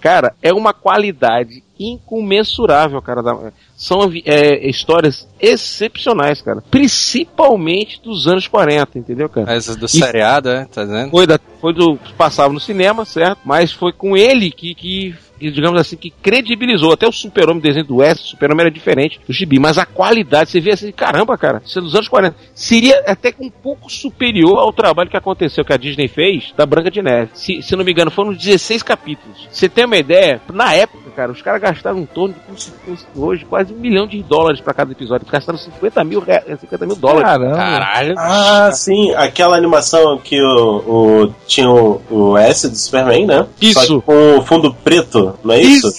[0.00, 3.52] Cara, é uma qualidade incomensurável, cara.
[3.74, 6.62] São é, histórias excepcionais, cara.
[6.70, 9.50] Principalmente dos anos 40, entendeu, cara?
[9.54, 10.66] Essa do e seriado, é?
[10.66, 11.10] Tá dizendo?
[11.10, 11.98] Foi, da, foi do.
[12.18, 13.40] Passava no cinema, certo?
[13.46, 16.92] Mas foi com ele que, que digamos assim, que credibilizou.
[16.92, 20.50] Até o Super-Homem, desenho do S, o Super-Homem era diferente do gibi, mas a qualidade,
[20.50, 22.36] você vê assim, caramba, cara, isso é dos anos 40.
[22.54, 26.90] Seria até um pouco superior ao trabalho que aconteceu, que a Disney fez, da Branca
[26.90, 27.30] de Neve.
[27.34, 29.48] Se, se não me engano, foram 16 capítulos.
[29.50, 30.40] Você tem uma ideia?
[30.52, 33.76] Na época, cara, os caras gastaram em torno de, como se fosse hoje, quase um
[33.76, 35.26] milhão de dólares pra cada episódio.
[35.30, 37.22] Gastaram 50 mil, rea- 50 mil dólares.
[37.22, 37.56] Caramba.
[37.56, 38.14] Caralho.
[38.18, 40.76] Ah, sim, aquela animação que o,
[41.26, 43.46] o- tinha o, o S do Superman, né?
[43.60, 43.80] Isso.
[43.80, 45.92] Só que com o fundo preto, não é isso?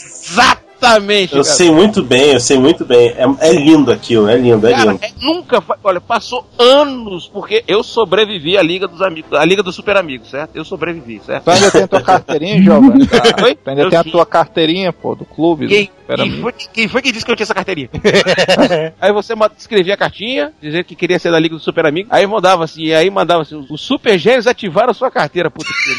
[0.85, 1.55] Exatamente, Eu cara.
[1.55, 3.09] sei muito bem, eu sei muito bem.
[3.09, 5.03] É, é lindo aquilo, é lindo, é Cara, lindo.
[5.03, 9.75] é- nunca, olha, passou anos, porque eu sobrevivi à Liga dos Amigos, à Liga dos
[9.75, 10.55] Super Amigos, certo?
[10.55, 11.43] Eu sobrevivi, certo?
[11.45, 12.91] Tu ainda tem a tua carteirinha, jovem?
[13.43, 13.55] Oi?
[13.55, 15.67] Tu ainda Eu tem a tua carteirinha, pô, do clube?
[15.67, 17.89] Quem, quem foi, quem foi que disse que eu tinha essa carteirinha?
[19.01, 22.09] aí você escrevia a cartinha, dizendo que queria ser da Liga do Super Amigo.
[22.11, 25.69] Aí mandava assim, e aí mandava assim, os Super Gênios ativaram a sua carteira, puta
[25.69, 25.95] que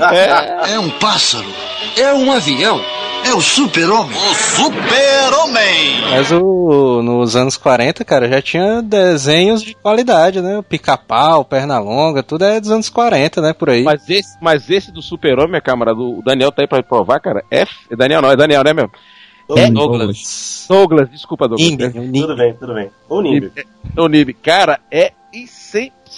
[0.00, 0.18] pariu.
[0.74, 1.46] É um pássaro.
[1.96, 2.80] É um avião.
[3.28, 4.16] É o super-homem.
[4.16, 6.00] O super-homem.
[6.08, 10.56] Mas o, nos anos 40, cara, já tinha desenhos de qualidade, né?
[10.56, 13.52] O pica-pau, perna longa, tudo é dos anos 40, né?
[13.52, 13.82] Por aí.
[13.82, 17.66] Mas esse, mas esse do Super-Homem, camarada, o Daniel tá aí pra provar, cara, é...
[17.90, 18.90] é Daniel não, é Daniel, né, meu?
[19.54, 20.66] É Douglas.
[20.66, 21.68] Douglas, desculpa, Douglas.
[21.68, 22.20] O Nimbi.
[22.20, 22.90] Tudo bem, tudo bem.
[23.10, 23.52] O Nimbi.
[23.94, 25.12] O Nib, cara, é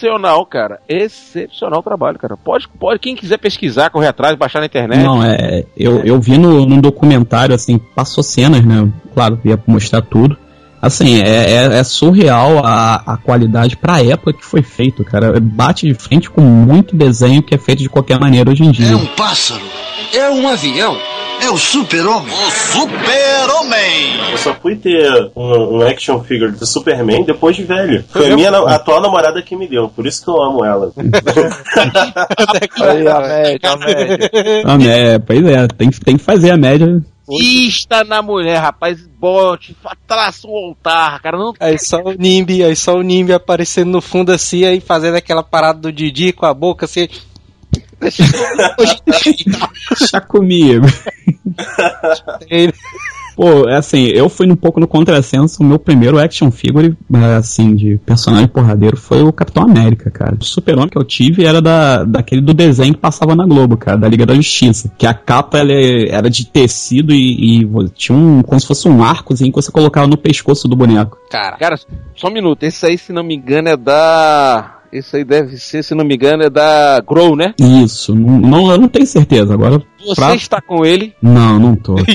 [0.01, 0.81] excepcional, cara.
[0.89, 2.37] Excepcional o trabalho, cara.
[2.37, 5.03] Pode, pode, quem quiser pesquisar, correr atrás, baixar na internet.
[5.03, 5.65] Não, é.
[5.77, 8.89] Eu, eu vi no, num documentário, assim, passou cenas, né?
[9.15, 10.37] Claro, ia mostrar tudo.
[10.83, 15.39] Assim, é, é, é surreal a, a qualidade pra época que foi feito, cara.
[15.39, 18.73] Bate de frente com muito desenho que é feito de qualquer maneira hoje em É
[18.73, 18.97] dia.
[18.97, 19.61] um pássaro.
[20.15, 20.97] É um avião.
[21.43, 22.33] É o super-homem.
[22.33, 24.31] O super-homem.
[24.33, 28.05] Eu só fui ter um, um action figure do Superman depois de velho.
[28.11, 30.93] Foi a minha na- atual namorada que me deu, por isso que eu amo ela.
[32.81, 34.31] Aí, a média, a média.
[34.65, 37.01] Ah, né, pois é, tem, que- tem que fazer a média.
[37.29, 39.77] Vista na mulher, rapaz, bote,
[40.07, 41.39] traça um altar, cara.
[41.39, 45.15] Não Aí só o Nimbi, aí só o Nimbi aparecendo no fundo assim, aí fazendo
[45.17, 47.07] aquela parada do Didi com a boca assim.
[49.99, 50.87] Deixa comigo.
[53.37, 55.63] Pô, é assim, eu fui um pouco no contrassenso.
[55.63, 56.95] O meu primeiro action figure,
[57.39, 60.37] assim, de personagem porradeiro foi o Capitão América, cara.
[60.39, 63.97] O super-homem que eu tive era da, daquele do desenho que passava na Globo, cara,
[63.97, 64.93] da Liga da Justiça.
[64.99, 68.87] Que a capa ela é- era de tecido e, e tinha um, como se fosse
[68.89, 71.17] um arcozinho que você colocava no pescoço do boneco.
[71.31, 71.81] Cara, Cara,
[72.15, 72.63] só um minuto.
[72.65, 74.80] Esse aí, se não me engano, é da.
[74.93, 77.55] Esse aí deve ser, se não me engano, é da Grow, né?
[77.59, 79.55] Isso, não, não- eu não tenho certeza.
[79.55, 81.15] Agora, Você Pra- está com ele.
[81.23, 81.95] não, não tô.
[81.97, 82.07] cara.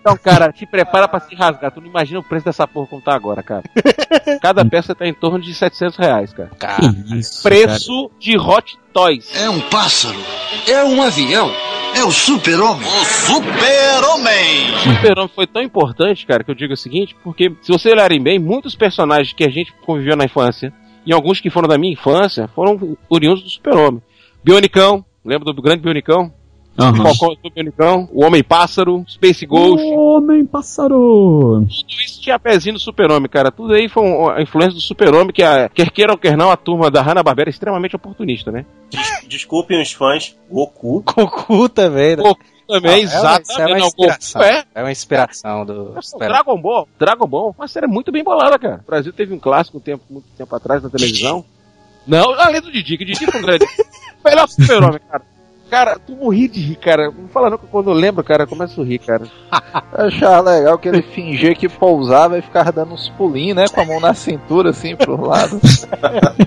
[0.00, 1.70] Então, cara, te prepara pra se rasgar.
[1.72, 3.62] Tu não imagina o preço dessa porra como tá agora, cara.
[4.42, 6.50] Cada peça tá em torno de 700 reais, cara.
[6.58, 6.76] cara.
[6.92, 7.54] Que isso, cara.
[7.54, 9.30] Preço de Hot Toys.
[9.40, 10.18] É um pássaro.
[10.66, 11.50] É um avião.
[11.94, 12.86] É o super-homem.
[12.86, 14.74] O super-homem.
[14.74, 18.22] O Super-Homem foi tão importante, cara, que eu digo o seguinte, porque se vocês olharem
[18.22, 20.72] bem, muitos personagens que a gente conviveu na infância,
[21.06, 24.02] e alguns que foram da minha infância, foram oriundos do Super-Homem.
[24.42, 26.32] Bionicão, lembra do grande Bionicão?
[26.80, 26.94] Aham.
[27.12, 31.64] Falcão do Bionicão, o Homem-Pássaro, Space Ghost, Homem pássaro!
[31.66, 33.50] tudo isso tinha pezinho do Super-Homem, cara.
[33.50, 36.56] Tudo aí foi a influência do Super-Homem, que a, quer queira ou quer não, a
[36.56, 38.64] turma da Hanna-Barbera é extremamente oportunista, né?
[38.90, 41.02] Des- Desculpem os fãs, Goku.
[41.04, 42.22] Goku também, né?
[42.22, 43.50] Goku também, Ah, é uma- exatamente.
[43.50, 44.42] isso é uma não, inspiração.
[44.42, 45.94] é, É uma inspiração do.
[46.12, 48.80] Pô, Dragon Ball, Dragon Ball, uma série muito bem bolada, cara.
[48.84, 51.44] O Brasil teve um clássico um tempo, muito tempo atrás na televisão.
[52.06, 53.66] Não, além do Didi, que o Didi foi um grande.
[54.24, 55.22] Melhor super-homem, cara.
[55.70, 57.10] Cara, tu morri de rir, cara.
[57.10, 59.26] Não fala não que quando eu lembro, cara, eu começo a rir, cara.
[59.96, 63.64] Eu achava legal que ele fingia que pousava e ficava dando uns pulinhos, né?
[63.68, 65.60] Com a mão na cintura, assim, pro lado.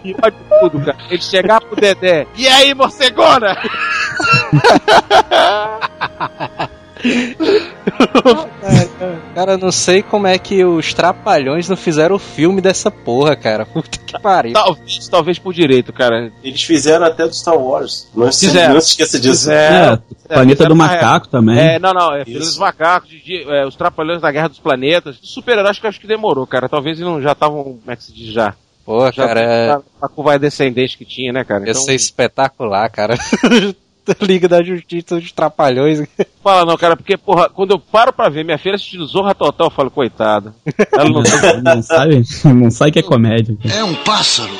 [0.03, 0.97] E pode tudo, cara.
[1.09, 2.25] Ele chegar pro Dedé.
[2.35, 3.55] E aí, morcegona?
[9.33, 13.35] Cara, eu não sei como é que os Trapalhões não fizeram o filme dessa porra,
[13.35, 13.65] cara.
[13.65, 14.53] Puta que pariu.
[14.53, 16.31] Talvez, talvez por direito, cara.
[16.43, 18.07] Eles fizeram até do Star Wars.
[18.15, 18.75] Não se, Fizeram.
[18.75, 19.39] não se esqueça disso.
[19.39, 20.01] Fizeram.
[20.29, 21.57] É, Planeta do Macaco também.
[21.57, 22.49] É, não, não, é Filho Isso.
[22.49, 25.17] dos Macacos, Didi, é, os Trapalhões da Guerra dos Planetas.
[25.21, 26.69] Super-heróis que eu acho que demorou, cara.
[26.69, 28.53] Talvez eles não já estavam, como é que se diz já?
[28.85, 29.79] Porra, Já cara, é...
[30.01, 31.65] a curva descendente que tinha, né, cara?
[31.65, 33.15] ia ser espetacular, cara.
[34.21, 36.01] Liga da Justiça dos Trapalhões.
[36.43, 39.67] Fala não, cara, porque, porra, quando eu paro pra ver minha filha assistindo Zorra Total,
[39.67, 40.53] eu falo, coitada.
[40.91, 41.21] Ela não
[41.63, 43.55] não, sabe, não sabe que é comédia.
[43.61, 43.75] cara.
[43.75, 44.51] É um pássaro.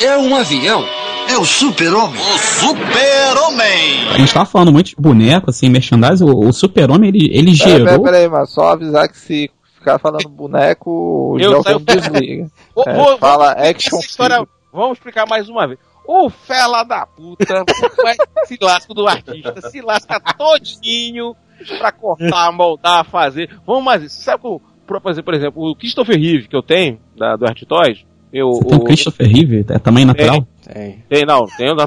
[0.00, 0.84] É um avião.
[1.28, 2.20] É o super-homem.
[2.20, 4.08] O super-homem.
[4.12, 6.24] A gente tava falando muito de boneco, assim, merchandising.
[6.24, 7.84] O, o super-homem, ele, ele Peraí, gerou.
[7.86, 12.50] peraí, peraí, mas só avisar que se ficar falando boneco, o saio- desliga.
[12.86, 14.50] É, vou- fala action essa história, figure.
[14.72, 15.78] Vamos explicar mais uma vez.
[16.12, 17.62] Ô fela da puta,
[18.02, 21.36] vai se lasca do artista, se lasca todinho
[21.78, 23.48] pra cortar, moldar, fazer.
[23.66, 27.36] Vamos mais, sabe como, por exemplo, por exemplo, o Christopher Reeve que eu tenho, da,
[27.36, 29.64] do Art Toys, eu, Você tem o Christopher Reeve?
[29.68, 30.46] É tamanho natural?
[30.72, 31.04] Tem.
[31.08, 31.82] Tem, não, tem o do.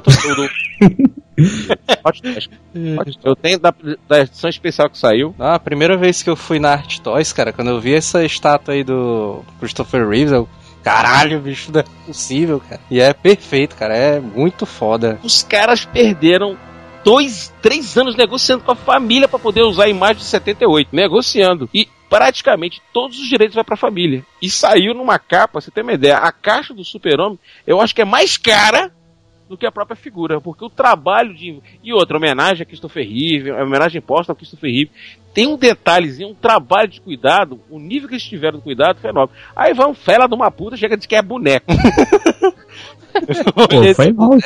[2.04, 2.22] Hot-
[3.24, 3.74] Eu tenho da,
[4.08, 5.34] da edição especial que saiu.
[5.38, 8.24] Ah, a primeira vez que eu fui na Art Toys, cara, quando eu vi essa
[8.24, 10.48] estátua aí do Christopher Reeves, eu.
[10.84, 12.80] Caralho, bicho, não é possível, cara.
[12.90, 13.96] E é perfeito, cara.
[13.96, 15.18] É muito foda.
[15.22, 16.58] Os caras perderam
[17.02, 20.90] dois, três anos negociando com a família pra poder usar a imagem de 78.
[20.92, 21.70] Negociando.
[21.72, 24.24] E praticamente todos os direitos vai pra família.
[24.42, 28.02] E saiu numa capa, você tem uma ideia, a caixa do super-homem, eu acho que
[28.02, 28.92] é mais cara
[29.54, 31.60] do que a própria figura, porque o trabalho de...
[31.82, 34.90] E outra, homenagem a Christopher Reeve, a homenagem posta ao Christopher Reeve,
[35.32, 39.10] tem um detalhezinho, um trabalho de cuidado, o nível que eles tiveram de cuidado foi
[39.10, 39.32] enorme.
[39.54, 41.66] Aí vai um fela de uma puta, chega e diz que é boneco.
[43.54, 44.30] Pô, foi mal.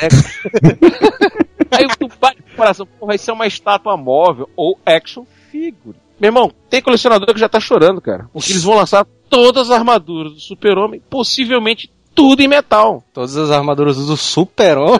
[1.71, 5.97] Aí tu bate no coração, pô, vai ser uma estátua móvel ou action figure.
[6.19, 8.29] Meu irmão, tem colecionador que já tá chorando, cara.
[8.33, 13.01] Porque eles vão lançar todas as armaduras do super-homem, possivelmente tudo em metal.
[13.13, 14.99] Todas as armaduras do Super-Homem.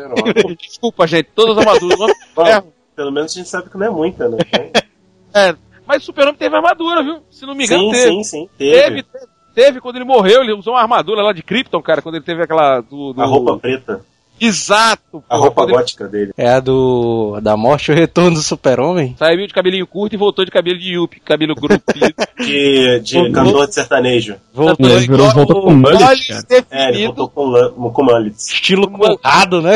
[0.59, 2.73] Desculpa, gente, todas as armaduras do Ferro.
[2.95, 4.37] pelo menos a gente sabe que não é muita, né?
[5.31, 5.55] É,
[5.85, 7.19] mas o super-homem teve armadura, viu?
[7.29, 8.07] Se não me engano, sim, teve.
[8.09, 8.49] sim, sim.
[8.57, 8.73] Teve.
[8.81, 12.15] Teve, teve, teve quando ele morreu, ele usou uma armadura lá de Krypton, cara, quando
[12.15, 13.13] ele teve aquela do...
[13.13, 14.03] do- A roupa preta.
[14.39, 15.23] Exato.
[15.29, 16.33] A roupa ele gótica dele.
[16.37, 17.39] É a do.
[17.41, 19.15] Da morte e o retorno do Super-Homem.
[19.17, 21.79] Saiu de cabelinho curto e voltou de cabelo de Yuppie, cabelo grupido.
[22.39, 23.33] De, de Voltou.
[23.33, 24.35] cantor de sertanejo.
[24.53, 26.65] Voltou virou, voltou com mullet, cara.
[26.71, 28.47] É, ele voltou com, com mullets.
[28.47, 29.73] estilo colado, né?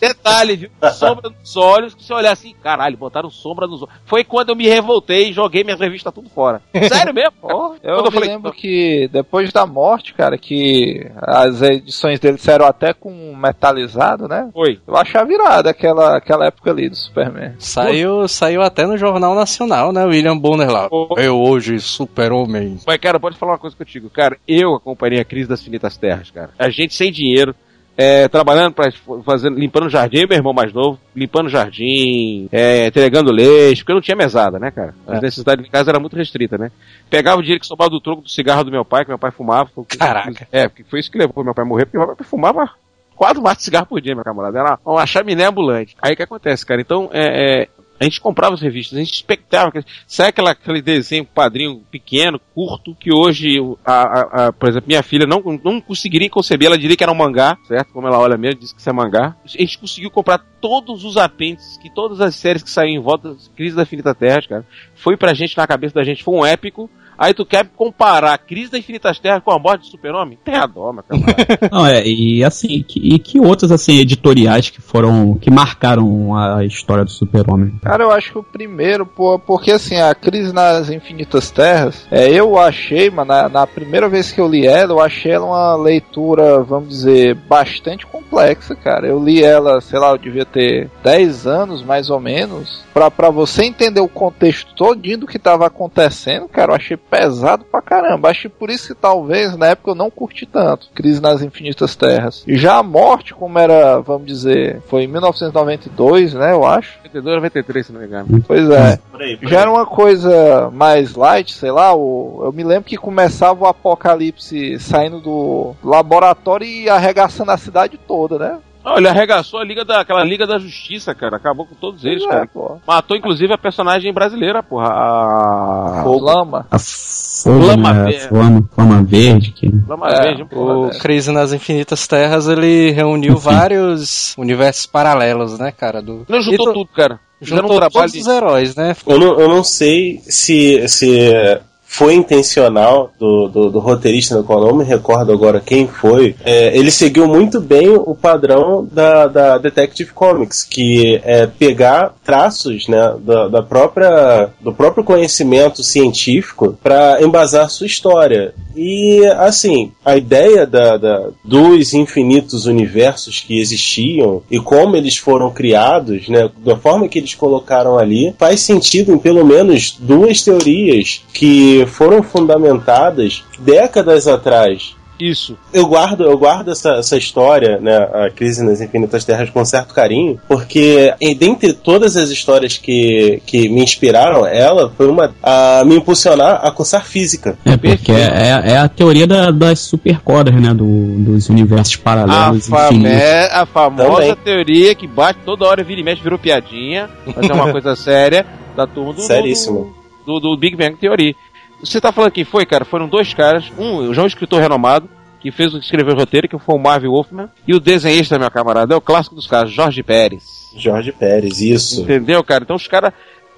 [0.00, 0.70] Detalhe, viu?
[0.94, 3.94] Sombra nos olhos, que você olhar assim, caralho, botaram sombra nos olhos.
[4.04, 6.62] Foi quando eu me revoltei e joguei minhas revistas tudo fora.
[6.88, 7.32] Sério mesmo?
[7.42, 12.66] Ó, Eu eu falei, lembro que depois da morte, cara, que as edições dele saíram
[12.66, 14.48] até com metalizado, né?
[14.52, 14.78] foi.
[14.86, 17.54] Eu achava virada aquela, aquela época ali do Superman.
[17.58, 20.04] Saiu, saiu até no Jornal Nacional, né?
[20.04, 20.88] William Bonner lá.
[21.16, 22.78] Eu hoje, Super-Homem.
[22.86, 24.10] Mas, cara, pode falar uma coisa contigo.
[24.10, 26.50] Cara, eu acompanhei a crise das finitas terras, cara.
[26.58, 27.54] A gente sem dinheiro,
[27.96, 28.92] é, trabalhando para
[29.24, 33.92] fazendo, limpando o jardim, meu irmão mais novo, limpando o jardim, é, entregando leite, porque
[33.92, 34.94] eu não tinha mesada, né, cara?
[35.06, 35.20] As É.
[35.22, 36.70] necessidades de casa era muito restrita, né?
[37.08, 39.30] Pegava o dinheiro que sobrava do troco do cigarro do meu pai, que meu pai
[39.30, 39.70] fumava.
[39.98, 40.46] Caraca.
[40.52, 42.70] É, porque foi isso que levou meu pai a morrer, porque meu pai fumava
[43.16, 44.58] quatro maços de cigarro por dia, meu camarada.
[44.58, 45.96] Era uma chaminé ambulante.
[46.00, 46.80] Aí o que acontece, cara?
[46.80, 49.72] Então, é, é, a gente comprava as revistas, a gente expectava.
[50.06, 55.02] Sabe aquela, aquele desenho quadrinho pequeno, curto, que hoje, a, a- a- por exemplo, minha
[55.02, 57.92] filha não, não conseguiria conceber, ela diria que era um mangá, certo?
[57.92, 59.34] Como ela olha mesmo, disse que isso é mangá.
[59.44, 63.34] A gente conseguiu comprar todos os apêndices, que todas as séries que saíram em volta
[63.56, 64.66] Crise da Infinita Terra, cara.
[64.94, 66.90] Foi pra gente, na cabeça da gente, foi um épico.
[67.18, 70.38] Aí tu quer comparar a Crise da Infinitas Terras com a morte do Super-Homem?
[70.44, 71.58] Tem a dó, meu camarada.
[71.72, 75.38] Não, é, e assim, que, e que outros assim, editoriais que foram.
[75.40, 77.78] que marcaram a história do super-homem?
[77.82, 82.28] Cara, eu acho que o primeiro, pô, porque assim, a Crise nas Infinitas Terras, é,
[82.28, 85.76] eu achei, mano, na, na primeira vez que eu li ela, eu achei ela uma
[85.76, 89.06] leitura, vamos dizer, bastante complexa, cara.
[89.06, 93.30] Eu li ela, sei lá, eu devia ter 10 anos, mais ou menos, pra, pra
[93.30, 98.30] você entender o contexto todinho do que tava acontecendo, cara, eu achei pesado pra caramba.
[98.30, 101.96] Acho que por isso que talvez, na época, eu não curti tanto Crise nas Infinitas
[101.96, 102.44] Terras.
[102.46, 106.98] E já a morte, como era, vamos dizer, foi em 1992, né, eu acho.
[107.04, 108.44] 92, 93, se não me engano.
[108.46, 108.98] Pois é.
[109.10, 109.62] Por aí, por Já aí.
[109.62, 111.94] era uma coisa mais light, sei lá.
[111.94, 117.98] O, eu me lembro que começava o apocalipse saindo do laboratório e arregaçando a cidade
[118.06, 118.58] toda, né?
[118.86, 121.36] Olha, ele arregaçou a Liga da, aquela Liga da Justiça, cara.
[121.36, 122.46] Acabou com todos eles, é, cara.
[122.46, 122.78] pô.
[122.86, 124.88] Matou, inclusive, a personagem brasileira, porra.
[124.88, 126.04] A...
[126.06, 126.66] Lama.
[126.70, 128.28] A Flama, Flama né, Verde.
[128.28, 130.74] Flama, Flama Verde, que Lama É, Verde, porra.
[130.86, 136.00] O Crise nas Infinitas Terras, ele reuniu vários universos paralelos, né, cara?
[136.00, 136.24] Do...
[136.28, 137.18] Não juntou to- tudo, cara.
[137.42, 138.96] Juntou um trabalho todos os heróis, né?
[139.06, 144.60] Eu não, eu não sei se, se foi intencional do, do, do roteirista, que eu
[144.60, 146.34] não me recordo agora quem foi.
[146.44, 152.86] É, ele seguiu muito bem o padrão da, da Detective Comics, que é pegar traços
[152.88, 158.52] né, da, da própria, do próprio conhecimento científico para embasar sua história.
[158.76, 165.50] E assim, a ideia da, da- dos infinitos universos que existiam e como eles foram
[165.50, 171.22] criados, né, da forma que eles colocaram ali, faz sentido em pelo menos duas teorias
[171.32, 174.94] que foram fundamentadas décadas atrás.
[175.18, 175.56] Isso.
[175.72, 179.94] Eu guardo, eu guardo essa, essa história, né, a crise nas infinitas terras com certo
[179.94, 185.96] carinho, porque dentre todas as histórias que, que me inspiraram, ela foi uma a me
[185.96, 187.56] impulsionar a cursar física.
[187.64, 190.74] É, porque é, é a teoria da- das supercordas, né?
[190.74, 193.22] Do, dos universos A, paralelos fame- infinitos.
[193.52, 194.36] a famosa Também.
[194.44, 198.44] teoria que bate toda hora, vira e mexe, virou piadinha, mas é uma coisa séria
[198.76, 199.94] da turma do, Seríssimo.
[200.26, 201.34] do, do, do Big Bang Theory.
[201.80, 202.84] Você tá falando quem foi, cara?
[202.84, 205.08] Foram dois caras, um, já um escritor renomado,
[205.40, 208.50] que fez o escreveu o roteiro, que foi o Marvel Wolfman, e o desenhista, meu
[208.50, 210.42] camarada, é o clássico dos caras, Jorge Pérez.
[210.76, 212.02] Jorge Pérez, isso.
[212.02, 212.64] Entendeu, cara?
[212.64, 213.12] Então os caras.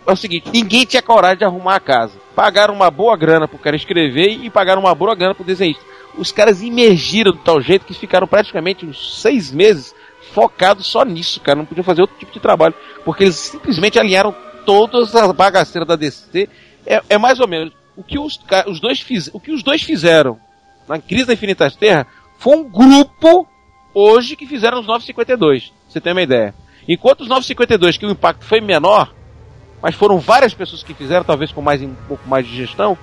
[0.06, 2.14] É o seguinte, ninguém tinha coragem de arrumar a casa.
[2.34, 5.82] Pagaram uma boa grana pro cara escrever e pagaram uma boa grana pro desenhista.
[6.16, 9.94] Os caras imergiram de tal jeito que ficaram praticamente uns seis meses
[10.32, 11.58] focados só nisso, cara.
[11.58, 12.74] Não podiam fazer outro tipo de trabalho.
[13.04, 16.48] Porque eles simplesmente alinharam todas as bagaceiras da DC.
[16.86, 18.38] É, é mais ou menos o que os,
[18.68, 20.38] os dois fiz, o que os dois fizeram
[20.88, 22.06] na crise da Infinitas Terra
[22.38, 23.46] foi um grupo
[23.92, 25.64] hoje que fizeram os 952.
[25.64, 26.54] Pra Você tem uma ideia.
[26.88, 29.12] Enquanto os 952, que o impacto foi menor,
[29.82, 32.96] mas foram várias pessoas que fizeram, talvez com mais um pouco mais de gestão,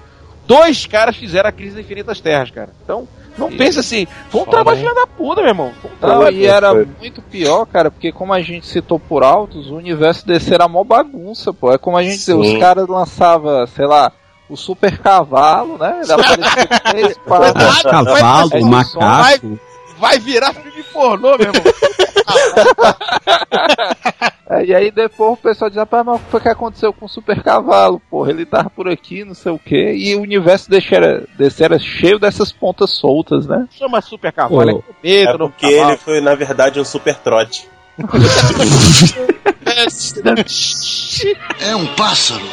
[0.47, 2.69] dois caras fizeram a crise das infinitas terras, cara.
[2.81, 3.05] Então,
[3.37, 5.73] não pense assim, foi um trabalho filha da puta, meu irmão.
[5.81, 6.87] Foi um Não, e era foi.
[6.99, 10.85] muito pior, cara, porque como a gente citou por altos, o universo desse era mó
[10.85, 11.73] bagunça, pô.
[11.73, 12.39] É como a gente dizer, Sim.
[12.39, 14.13] os caras lançavam, sei lá,
[14.49, 16.01] o super cavalo, né?
[16.03, 17.19] Ele aparecia com três.
[17.83, 19.59] Cavalo, É, macaco.
[19.97, 21.63] Vai virar filme pornô, meu irmão.
[24.47, 27.07] É, e aí depois o pessoal diz, rapaz, mas o que foi que aconteceu com
[27.07, 27.99] o super cavalo?
[28.11, 29.95] Porra, ele tava por aqui, não sei o quê.
[29.97, 33.67] E o universo desse era, desse era cheio dessas pontas soltas, né?
[33.71, 34.83] Chama super cavalo, é Pô.
[35.03, 35.89] É no porque cavalo.
[35.91, 37.67] ele foi, na verdade, um super trote.
[41.59, 42.43] É um pássaro.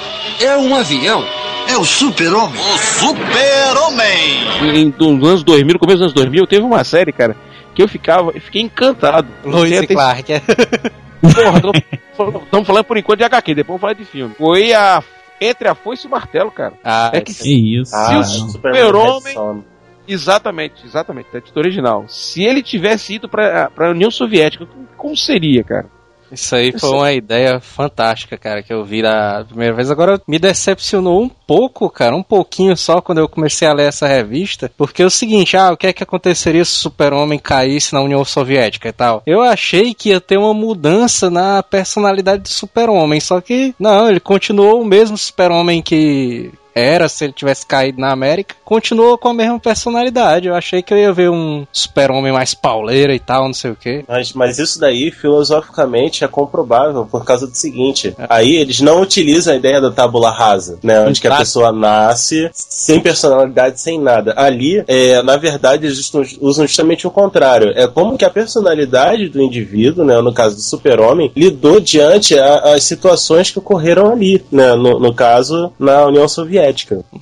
[0.40, 1.22] É um avião.
[1.68, 2.60] É o super-homem.
[2.60, 4.74] O super-homem.
[4.76, 7.36] Em, nos anos 2000, no começo dos anos 2000, teve uma série, cara,
[7.74, 9.26] que eu ficava, eu fiquei encantado.
[9.44, 10.32] Lois e até- Clark.
[10.32, 10.40] é.
[12.16, 14.34] Porra, estamos falando por enquanto de HQ, depois vamos falar de filme.
[14.36, 15.02] Foi a
[15.40, 16.74] Entre a Foice e o Martelo, cara.
[16.84, 17.94] Ah, É que Que isso.
[17.94, 19.64] Ah, o Super-Homem-.
[20.06, 22.04] Exatamente, exatamente, da título original.
[22.08, 25.86] Se ele tivesse ido pra, pra União Soviética, como seria, cara?
[26.33, 29.91] Isso aí foi uma ideia fantástica, cara, que eu vi da primeira vez.
[29.91, 34.07] Agora me decepcionou um pouco, cara, um pouquinho só quando eu comecei a ler essa
[34.07, 37.93] revista, porque é o seguinte, ah, o que é que aconteceria se o Super-Homem caísse
[37.93, 39.22] na União Soviética e tal?
[39.26, 44.20] Eu achei que ia ter uma mudança na personalidade do Super-Homem, só que não, ele
[44.20, 49.34] continuou o mesmo Super-Homem que era se ele tivesse caído na América, continuou com a
[49.34, 50.48] mesma personalidade.
[50.48, 53.76] Eu achei que eu ia ver um super-homem mais pauleira e tal, não sei o
[53.76, 54.04] quê.
[54.08, 59.52] Mas, mas isso daí, filosoficamente, é comprovável por causa do seguinte: aí eles não utilizam
[59.52, 61.00] a ideia da tábula rasa, né?
[61.00, 64.34] Onde que a pessoa nasce sem personalidade, sem nada.
[64.36, 66.10] Ali, é, na verdade, eles
[66.40, 67.72] usam- justamente o contrário.
[67.74, 70.20] É como que a personalidade do indivíduo, né?
[70.20, 74.74] No caso do super-homem, lidou diante as situações que ocorreram ali, né?
[74.74, 76.61] No, no caso, na União Soviética.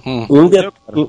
[0.07, 0.27] Hum.
[0.29, 0.69] Um, de-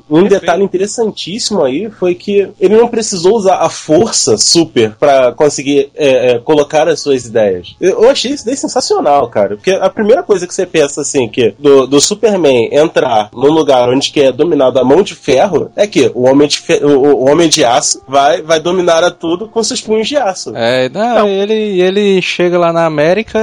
[0.10, 5.90] um- detalhe interessantíssimo aí foi que ele não precisou usar a força super pra conseguir
[5.96, 7.76] é, é, colocar as suas ideias.
[7.80, 9.56] Eu achei isso daí sensacional, cara.
[9.56, 13.90] Porque a primeira coisa que você pensa assim, que do, do Superman entrar num lugar
[13.90, 17.30] onde que é dominado a mão de ferro, é que o homem de, o, o
[17.30, 20.52] homem de aço vai, vai dominar a tudo com seus punhos de aço.
[20.56, 23.40] É, não, Ele, ele chega lá na América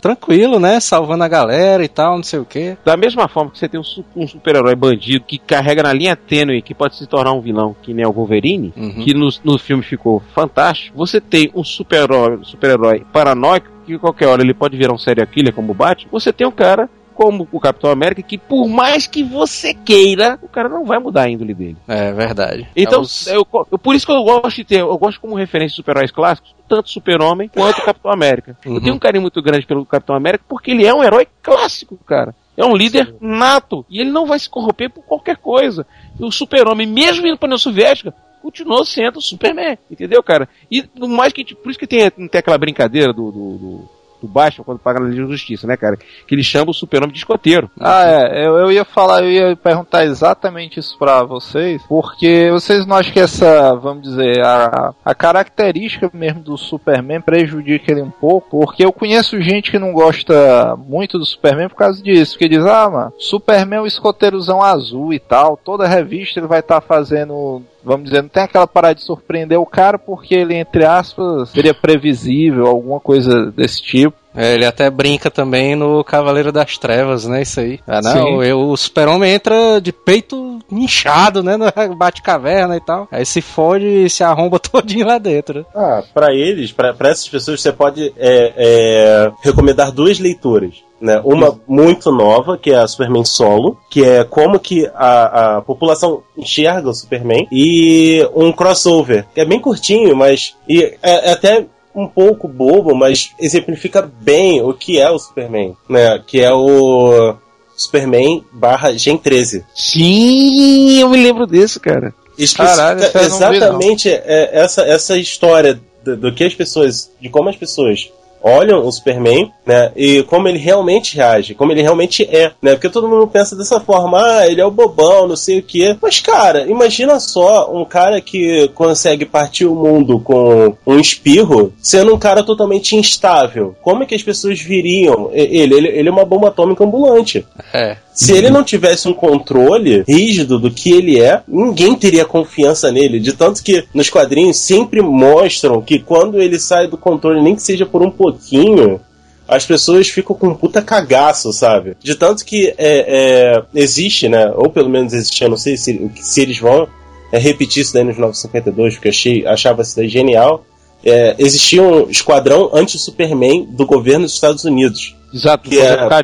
[0.00, 0.80] tranquilo, né?
[0.80, 2.76] Salvando a galera e tal, não sei o quê.
[2.84, 3.84] Da mesma forma que você tem um,
[4.16, 7.92] um super-herói bandido que carrega na linha tênue, que pode se tornar um vilão, que
[7.94, 9.04] nem o Wolverine, Uhum.
[9.04, 12.76] que no, no filme ficou fantástico, você tem um super-herói super
[13.12, 16.46] paranoico, que qualquer hora ele pode virar um serial killer como o Batman, você tem
[16.46, 20.84] um cara como o Capitão América, que por mais que você queira, o cara não
[20.86, 21.76] vai mudar a índole dele.
[21.86, 22.66] É verdade.
[22.74, 25.34] Então, É os- eu, eu- por isso que eu gosto de ter, eu gosto como
[25.34, 28.56] referência de super-heróis clássicos, tanto Super-Homem quanto Capitão América.
[28.64, 28.76] Uhum.
[28.76, 31.98] Eu tenho um carinho muito grande pelo Capitão América porque ele é um herói clássico,
[32.06, 32.34] cara.
[32.56, 33.84] É um líder nato.
[33.88, 35.86] E ele não vai se corromper por qualquer coisa.
[36.18, 39.78] E o Super-Homem, mesmo indo pra União Soviética, continuou sendo o Superman.
[39.90, 40.48] Entendeu, cara?
[40.70, 41.54] E mais que.
[41.54, 43.30] Por isso que tem, tem aquela brincadeira do.
[43.30, 45.96] do, do do Batman quando paga na Liga da Justiça, né, cara?
[45.96, 47.70] Que ele chama o super-homem de escoteiro.
[47.78, 52.86] Ah, é, eu, eu ia falar, eu ia perguntar exatamente isso pra vocês, porque vocês
[52.86, 58.10] não acham que essa, vamos dizer, a, a característica mesmo do Superman prejudica ele um
[58.10, 58.60] pouco?
[58.60, 62.64] Porque eu conheço gente que não gosta muito do Superman por causa disso, que diz,
[62.64, 67.62] ah, mano, Superman é um escoteirozão azul e tal, toda revista ele vai estar fazendo
[67.84, 71.74] vamos dizer, não tem aquela parada de surpreender o cara porque ele, entre aspas, seria
[71.74, 74.22] previsível, alguma coisa desse tipo.
[74.34, 77.42] É, ele até brinca também no Cavaleiro das Trevas, né?
[77.42, 77.80] Isso aí.
[77.86, 81.56] Ah, não, eu, o super-homem entra de peito inchado, né?
[81.56, 83.06] No bate-caverna e tal.
[83.12, 85.66] Aí se fode e se arromba todinho lá dentro.
[85.74, 90.82] Ah, pra eles, pra pra essas pessoas, você pode é, é, recomendar duas leituras.
[91.02, 91.20] Né?
[91.24, 96.22] Uma muito nova, que é a Superman Solo, que é como que a, a população
[96.38, 101.66] enxerga o Superman, e um crossover, que é bem curtinho, mas e é, é até
[101.92, 106.22] um pouco bobo, mas exemplifica bem o que é o Superman, né?
[106.24, 107.34] Que é o
[107.76, 109.64] Superman barra Gen 13.
[109.74, 112.14] Sim, eu me lembro desse, cara.
[112.56, 117.48] Caralho, não vi, exatamente é, essa, essa história do, do que as pessoas, de como
[117.48, 118.10] as pessoas
[118.42, 122.88] olham o Superman, né, e como ele realmente reage, como ele realmente é, né, porque
[122.88, 126.20] todo mundo pensa dessa forma, ah, ele é o bobão, não sei o que, mas
[126.20, 132.18] cara, imagina só um cara que consegue partir o mundo com um espirro, sendo um
[132.18, 135.74] cara totalmente instável, como é que as pessoas viriam ele?
[135.74, 137.46] Ele, ele é uma bomba atômica ambulante.
[137.72, 137.96] É.
[138.14, 143.18] Se ele não tivesse um controle rígido do que ele é, ninguém teria confiança nele.
[143.18, 147.62] De tanto que nos quadrinhos sempre mostram que quando ele sai do controle, nem que
[147.62, 149.00] seja por um pouquinho,
[149.48, 151.96] as pessoas ficam com um puta cagaço, sabe?
[152.00, 154.52] De tanto que é, é, existe, né?
[154.54, 156.86] Ou pelo menos existia, não sei se, se eles vão
[157.32, 160.64] é, repetir isso daí nos 952, porque eu achei, achava isso daí genial.
[161.04, 165.16] É, existia um esquadrão anti-Superman do governo dos Estados Unidos.
[165.34, 165.78] Exato, Que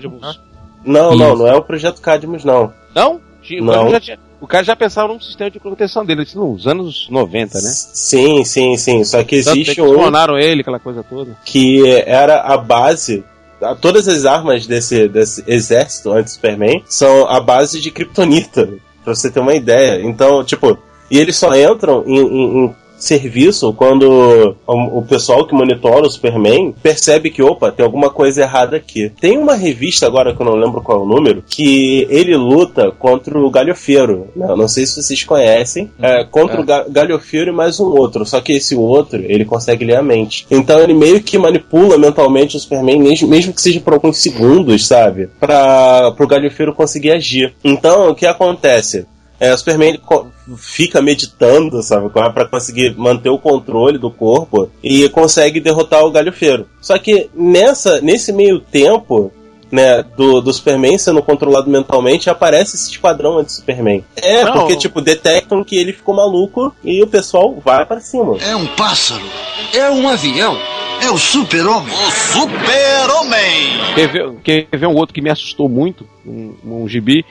[0.06, 0.47] o
[0.88, 0.92] é-.
[0.92, 1.36] Não, não, Isso.
[1.38, 2.72] não é o projeto Cadmus, não.
[2.94, 3.14] Não?
[3.16, 3.72] O Não.
[3.74, 7.08] cara já tinha- O cara já pensava num sistema de proteção dele, isso nos anos
[7.10, 7.70] 90, né?
[7.72, 9.02] Sim, sim, sim.
[9.02, 11.36] Só que Tanto existe que um ele, aquela coisa toda.
[11.44, 13.24] que era a base.
[13.80, 18.68] Todas as armas desse, desse exército anti-Superman são a base de Kryptonita,
[19.04, 20.00] pra você ter uma ideia.
[20.06, 20.78] Então, tipo,
[21.10, 26.10] e eles só entram em, em- em serviço quando o, o pessoal que monitora o
[26.10, 29.10] Superman percebe que, opa, tem alguma coisa errada aqui.
[29.20, 32.90] Tem uma revista agora que eu não lembro qual é o número, que ele luta
[32.90, 34.28] contra o Galhofeiro.
[34.34, 35.90] Não, não sei se vocês conhecem.
[36.00, 38.24] É, contra o Ga- Galhofeiro e mais um outro.
[38.26, 40.46] Só que esse outro, ele consegue ler a mente.
[40.50, 44.86] Então ele meio que manipula mentalmente o Superman, mesmo, mesmo que seja por alguns segundos,
[44.86, 45.28] sabe?
[45.38, 47.54] Pra, pro Galhofeiro conseguir agir.
[47.62, 49.06] Então, o que acontece?
[49.40, 50.00] É, o Superman
[50.56, 56.66] fica meditando, sabe, pra conseguir manter o controle do corpo e consegue derrotar o galhofeiro.
[56.80, 59.32] Só que nessa, nesse meio tempo,
[59.70, 64.04] né, do, do Superman sendo controlado mentalmente, aparece esse esquadrão anti-Superman.
[64.16, 64.52] É, Não.
[64.54, 68.36] porque, tipo, detectam que ele ficou maluco e o pessoal vai pra cima.
[68.40, 69.24] É um pássaro.
[69.72, 70.56] É um avião.
[71.00, 71.94] É o super-homem.
[71.94, 73.94] O super-homem.
[73.94, 76.04] Quer ver, quer ver um outro que me assustou muito?
[76.26, 77.24] Um, um gibi,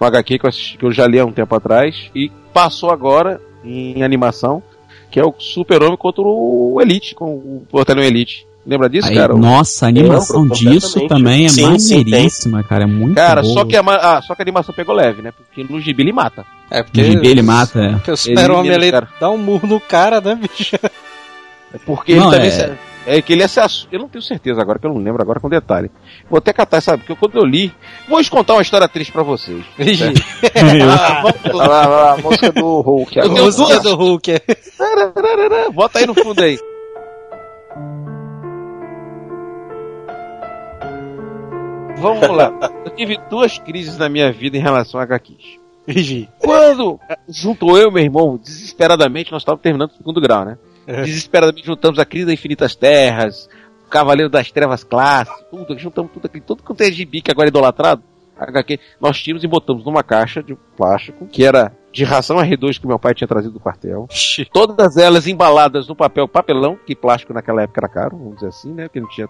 [0.00, 2.90] um HQ que eu, assisti- que eu já li há um tempo atrás e passou
[2.90, 4.62] agora em animação,
[5.10, 8.46] que é o Super-Homem contra o Elite, com o Batalhão Elite.
[8.66, 9.34] Lembra disso, Aí, cara?
[9.34, 12.84] nossa, a animação disso também é Sim, sim, maneiríssima, cara.
[12.84, 13.54] É muito Cara, boa.
[13.54, 15.32] só que, a, ah, só que a animação pegou leve, né?
[15.32, 16.44] Porque no gibi ele mata.
[16.70, 17.04] É No porque.
[17.04, 17.92] gibi ele mata, é.
[17.92, 19.08] Porque o super-homem Ele- ali cara.
[19.18, 20.76] dá um murro no cara, né, bicho?
[20.76, 22.48] É porque Não, ele também.
[22.48, 25.00] é- se- É que ele se assu- Eu não tenho certeza agora, que eu não
[25.02, 25.90] lembro agora com detalhe.
[26.28, 27.02] Vou até catar, sabe?
[27.02, 27.72] Porque quando eu li.
[28.08, 29.64] Vou contar uma história triste pra vocês.
[30.92, 33.34] Ah, vamos lá, vai lá, a música do Hulk Eu agora.
[33.34, 33.82] tenho música duas.
[33.82, 34.30] do Hulk.
[34.32, 35.70] é.
[35.72, 36.58] Bota aí no fundo aí.
[41.96, 42.52] Vamos lá.
[42.84, 45.58] Eu tive duas crises na minha vida em relação a HQs.
[46.38, 46.98] Quando
[47.28, 50.56] juntou eu e meu irmão, desesperadamente, nós estávamos terminando o segundo grau, né?
[51.04, 53.48] Desesperadamente juntamos a Crise das Infinitas Terras,
[53.86, 57.48] o Cavaleiro das Trevas Clássico, tudo, juntamos tudo aqui, tudo quanto é gibi que agora
[57.48, 58.02] é idolatrado,
[58.36, 62.86] HQ, nós tínhamos e botamos numa caixa de plástico, que era de ração R2 que
[62.86, 64.06] meu pai tinha trazido do quartel.
[64.52, 68.72] Todas elas embaladas no papel papelão, que plástico naquela época era caro, vamos dizer assim,
[68.72, 68.84] né?
[68.84, 69.28] Porque não tinha.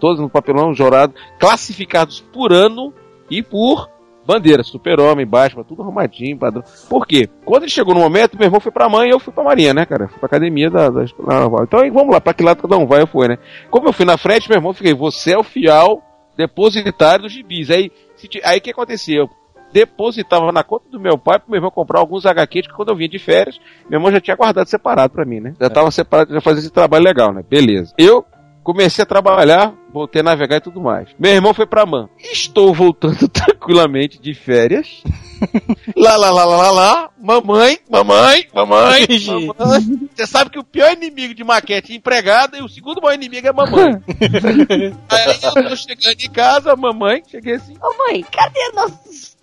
[0.00, 2.94] Todas no papelão jorado, classificados por ano
[3.30, 3.90] e por
[4.26, 6.62] bandeira, super-homem, Batman, tudo arrumadinho, padrão.
[6.88, 7.28] Por quê?
[7.44, 9.72] Quando ele chegou no momento, meu irmão foi pra mãe e eu fui pra marinha,
[9.72, 10.08] né, cara?
[10.08, 11.64] Fui pra academia da, da escola naval.
[11.64, 13.38] Então aí, vamos lá, pra que lado cada um vai, eu fui, né?
[13.70, 16.02] Como eu fui na frente, meu irmão, fiquei, você é o fiel
[16.36, 17.70] depositário dos gibis.
[17.70, 19.20] Aí, se aí o que acontecia?
[19.20, 19.30] Eu
[19.72, 22.96] depositava na conta do meu pai pro meu irmão comprar alguns HQs que quando eu
[22.96, 23.58] vinha de férias,
[23.88, 25.54] meu irmão já tinha guardado separado pra mim, né?
[25.60, 27.42] Já tava separado, já fazia esse trabalho legal, né?
[27.48, 27.94] Beleza.
[27.98, 28.24] Eu
[28.66, 31.10] comecei a trabalhar, voltei a navegar e tudo mais.
[31.16, 32.08] Meu irmão foi pra Man.
[32.18, 35.04] Estou voltando tranquilamente de férias.
[35.96, 37.10] lá, lá, lá, lá, lá, lá.
[37.16, 39.06] Mamãe, mamãe, mamãe,
[39.54, 40.08] mamãe.
[40.12, 43.46] Você sabe que o pior inimigo de maquete é empregada e o segundo maior inimigo
[43.46, 44.02] é mamãe.
[45.08, 47.76] Aí eu tô chegando em casa, mamãe, cheguei assim.
[47.80, 49.35] Ô mãe, cadê nossos.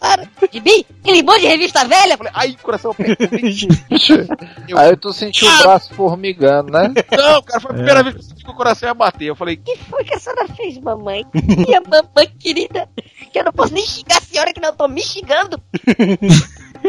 [0.00, 0.28] Para.
[0.52, 0.86] Gibi?
[1.02, 2.16] Aquele monte de revista velha?
[2.16, 2.94] Falei, ai, coração.
[4.76, 6.92] Aí tu sentiu o braço formigando, né?
[7.10, 9.24] Não, cara, foi a primeira vez que eu senti que o coração ia bater.
[9.26, 11.24] Eu falei, O que foi que a senhora fez, mamãe?
[11.34, 12.88] Minha mamãe querida,
[13.32, 15.60] que eu não posso nem xingar a senhora que não tô me xingando.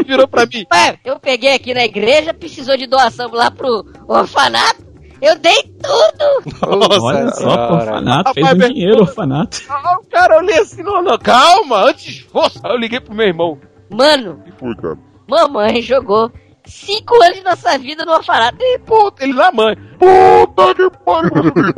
[0.05, 0.65] virou pra mim.
[0.69, 4.85] Pai, eu peguei aqui na igreja, precisou de doação lá pro orfanato.
[5.25, 6.59] Eu dei tudo!
[6.67, 7.73] Olha só, senhora.
[7.73, 9.57] orfanato, fez um dinheiro, orfanato.
[9.67, 12.59] Ah, o cara, eu olhei assim, não, não, calma, antes fosse.
[12.63, 13.59] Aí eu liguei pro meu irmão.
[13.89, 14.97] Mano, que foi, cara?
[15.27, 16.31] mamãe jogou
[16.65, 18.57] cinco anos de nossa vida no orfanato.
[18.61, 19.75] E, Pô, ele na mãe.
[19.97, 21.31] Puta que pariu,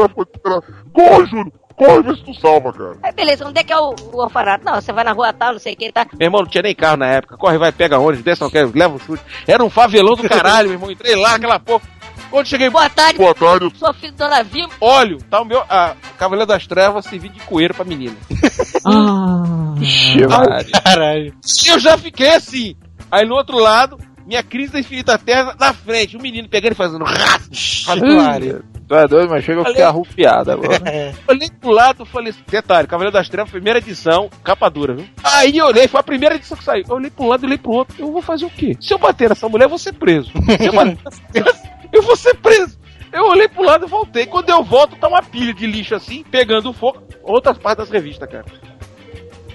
[0.06, 0.62] pra-
[0.94, 1.54] Corre, Júlio!
[1.78, 2.98] Corre, vê se tu salva, cara.
[3.04, 4.66] Aí beleza, onde é que é o, o orfanato?
[4.66, 6.08] Não, você vai na rua tal, não sei o que, tá?
[6.20, 7.38] Meu irmão, não tinha nem carro na época.
[7.38, 9.24] Corre, vai, pega ônibus, desce, não quero, leva um chute.
[9.48, 10.92] Era um favelão do caralho, meu irmão.
[10.92, 11.84] Entrei lá, aquela porra.
[12.30, 13.72] Quando cheguei, Boa tarde, Boa tarde.
[13.78, 14.74] sou filho da Dona Vilma.
[14.82, 15.64] olho, tá o meu.
[15.70, 18.16] A Cavaleiro das Trevas servindo de coelho pra menina.
[18.90, 19.74] Ah,
[20.84, 21.34] Caralho.
[21.66, 22.76] E eu já fiquei assim.
[23.12, 26.16] Aí no outro lado, minha crise da infinita terra na frente.
[26.18, 27.04] O menino pegando e fazendo.
[27.06, 28.62] Maria.
[28.88, 30.82] Tu é doido, mas chega eu fiquei arrupiado agora.
[31.28, 35.06] Olhei pro lado e falei assim, detalhe, Cavaleiro das Trevas, primeira edição, capa dura, viu?
[35.22, 36.86] Aí eu olhei, foi a primeira edição que saiu.
[36.88, 37.96] Eu olhei pra um lado e olhei pro outro.
[38.00, 38.78] Eu vou fazer o quê?
[38.80, 40.32] Se eu bater nessa mulher, eu vou ser preso.
[40.58, 40.98] Se eu bater
[41.44, 42.78] nessa eu vou ser preso.
[43.12, 44.26] Eu olhei pro lado e voltei.
[44.26, 47.04] Quando eu volto, tá uma pilha de lixo assim, pegando fogo.
[47.24, 48.46] Outras partes das revistas, cara.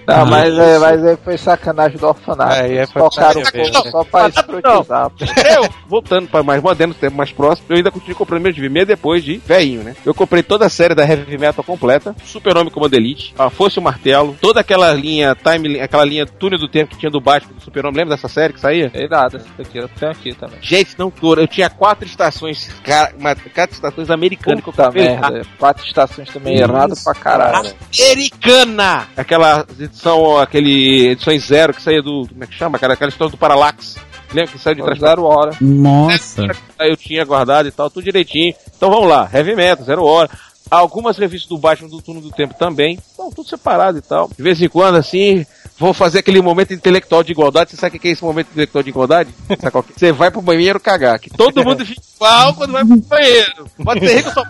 [0.06, 2.52] Não, mas, é, mas aí foi sacanagem do orfanato.
[2.54, 3.90] Aí é pra tocaram o né?
[3.90, 5.10] só pra escrotizar.
[5.54, 9.22] Eu, voltando para mais moderno, tempo mais próximo, eu ainda continuei comprando meus meia depois
[9.24, 9.94] de velhinho, né?
[10.04, 13.82] Eu comprei toda a série da Heavy Metal completa, Super-Homem Comando Elite, a Fosse o
[13.82, 17.62] Martelo, toda aquela linha Time, aquela linha Túnel do Tempo que tinha do Batman do
[17.62, 18.90] Super-Homem, lembra dessa série que saía?
[18.94, 20.58] Ei, nada, esse daqui eu tenho aqui também.
[20.60, 24.84] Gente, não tô, eu tinha quatro estações, cara, uma- quatro estações americanas que eu Puta
[24.86, 25.08] comprei.
[25.08, 25.42] merda.
[25.58, 27.72] Quatro estações também errado pra caralho.
[27.98, 29.06] Americana!
[29.16, 32.94] Aquela edição, aquele edições zero que saía do, como é que chama, cara?
[32.94, 33.96] Aquela história do Parallax.
[34.32, 35.54] Lembra que saiu de trás Zero hora.
[35.60, 36.42] nossa.
[36.78, 38.54] Aí eu tinha guardado e tal, tudo direitinho.
[38.74, 40.30] Então vamos lá, Heavy Metal, Zero Hora.
[40.70, 42.98] Algumas revistas do Batman do Turno do Tempo também.
[43.12, 44.30] Então, tudo separado e tal.
[44.34, 45.44] De vez em quando, assim,
[45.78, 47.72] vou fazer aquele momento intelectual de igualdade.
[47.72, 49.34] Você sabe o que é esse momento intelectual de igualdade?
[49.50, 49.70] É?
[49.98, 51.18] Você vai pro banheiro cagar.
[51.18, 53.66] Que todo mundo fica igual quando vai pro banheiro.
[53.84, 54.42] Pode ser rico, só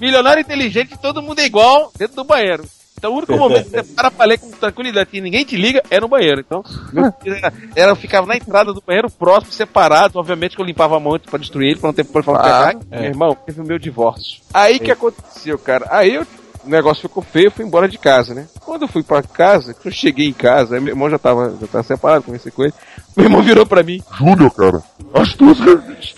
[0.00, 2.64] milionário inteligente, todo mundo é igual dentro do banheiro.
[2.98, 5.82] Então o único momento que você para pra ler com tranquilidade e ninguém te liga
[5.90, 6.40] é no banheiro.
[6.40, 7.36] Então, meu filho
[7.74, 10.18] era, eu ficava na entrada do banheiro, próximo, separado.
[10.18, 12.38] Obviamente que eu limpava a mão antes pra destruir ele, pra não ter por falar
[12.38, 13.00] Claro, pegar.
[13.00, 14.40] Meu irmão, teve o meu divórcio.
[14.52, 15.86] Aí que aconteceu, cara?
[15.90, 16.26] Aí eu,
[16.66, 18.46] o negócio ficou feio, eu fui embora de casa, né?
[18.60, 21.56] Quando eu fui pra casa, que eu cheguei em casa, aí meu irmão já tava,
[21.60, 22.74] já tava separado, conversei com ele.
[23.16, 24.02] Meu irmão virou pra mim.
[24.18, 24.82] Júlio, cara.
[25.14, 26.14] As tuas revistas.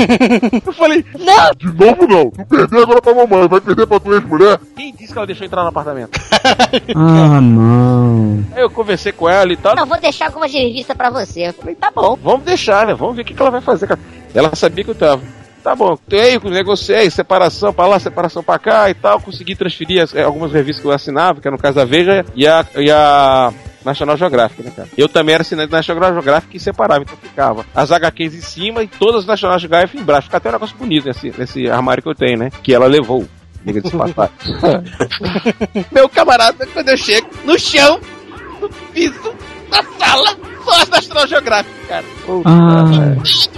[0.64, 1.50] Eu falei, Não!
[1.54, 2.30] De novo, não.
[2.30, 3.46] Tu perdeu agora pra mamãe.
[3.46, 4.58] Vai perder pra tua ex-mulher?
[4.74, 6.18] quem disse que ela deixou entrar no apartamento?
[6.96, 8.42] Ah, não.
[8.54, 9.76] Aí eu conversei com ela e tal.
[9.76, 11.48] Não, vou deixar algumas revistas pra você.
[11.48, 12.16] Eu falei, tá bom.
[12.22, 12.94] Vamos deixar, né?
[12.94, 14.00] Vamos ver o que, que ela vai fazer, cara.
[14.34, 15.20] Ela sabia que eu tava.
[15.62, 19.20] Tá bom, aí negociei, separação pra lá, separação pra cá e tal.
[19.20, 22.24] Consegui transferir as- eh, algumas revistas que eu assinava, que era no caso da Veja
[22.34, 23.52] e a, e a
[23.84, 24.88] National Geographic, né, cara?
[24.96, 28.82] Eu também era assinante da National Geographic e separava, então ficava as HQs em cima
[28.82, 30.26] e todas as National Geographic embaixo.
[30.28, 32.50] Fica até um negócio bonito nesse, nesse armário que eu tenho, né?
[32.62, 33.26] Que ela levou.
[35.92, 38.00] Meu camarada, quando eu chego no chão,
[38.60, 39.34] no piso,
[39.70, 42.04] na sala, só as National Geographic, cara.
[42.44, 42.84] Ah,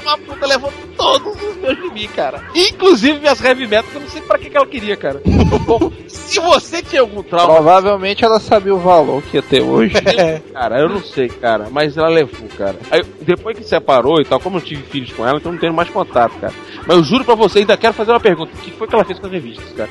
[0.02, 2.42] Uma puta levou todos os meus de mim, cara.
[2.54, 5.20] Inclusive minhas heavy metal, que eu não sei pra que, que ela queria, cara.
[5.66, 9.94] Bom, se você tinha algum trauma, Provavelmente ela sabia o valor que ia ter hoje.
[10.52, 12.76] cara, eu não sei, cara, mas ela levou, cara.
[12.90, 15.74] Aí, depois que separou e tal, como eu tive filhos com ela, então não tenho
[15.74, 16.52] mais contato, cara.
[16.86, 19.04] Mas eu juro pra você, ainda quero fazer uma pergunta: o que foi que ela
[19.04, 19.90] fez com as revistas, cara?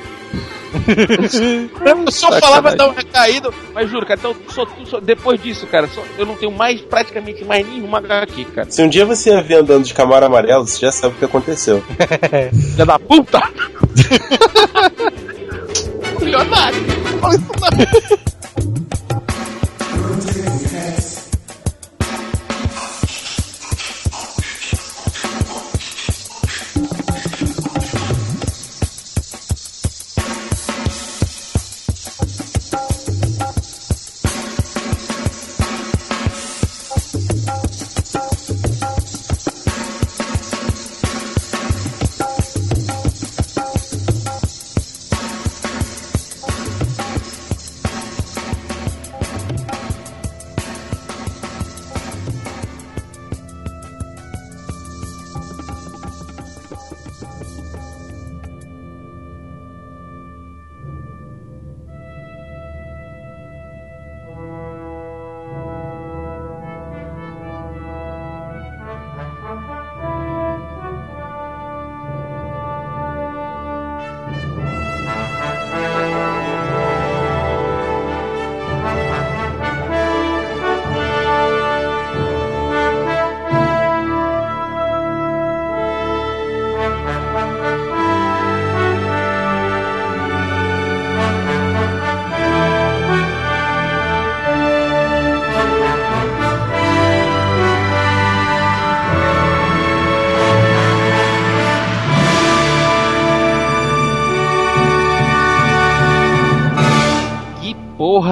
[1.84, 5.66] eu só falava pra dar um recaído, mas juro, cara, então só, só- depois disso,
[5.66, 8.70] cara, só- eu não tenho mais, praticamente mais nenhuma HQ, cara.
[8.70, 11.82] Se um dia você ver andando de camaro amarelo, você já sabe o que aconteceu.
[12.72, 13.40] Filha da puta!
[16.20, 16.82] Milionário!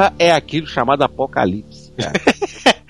[0.01, 1.92] Porra é aquilo chamado Apocalipse?
[1.96, 2.12] Cara?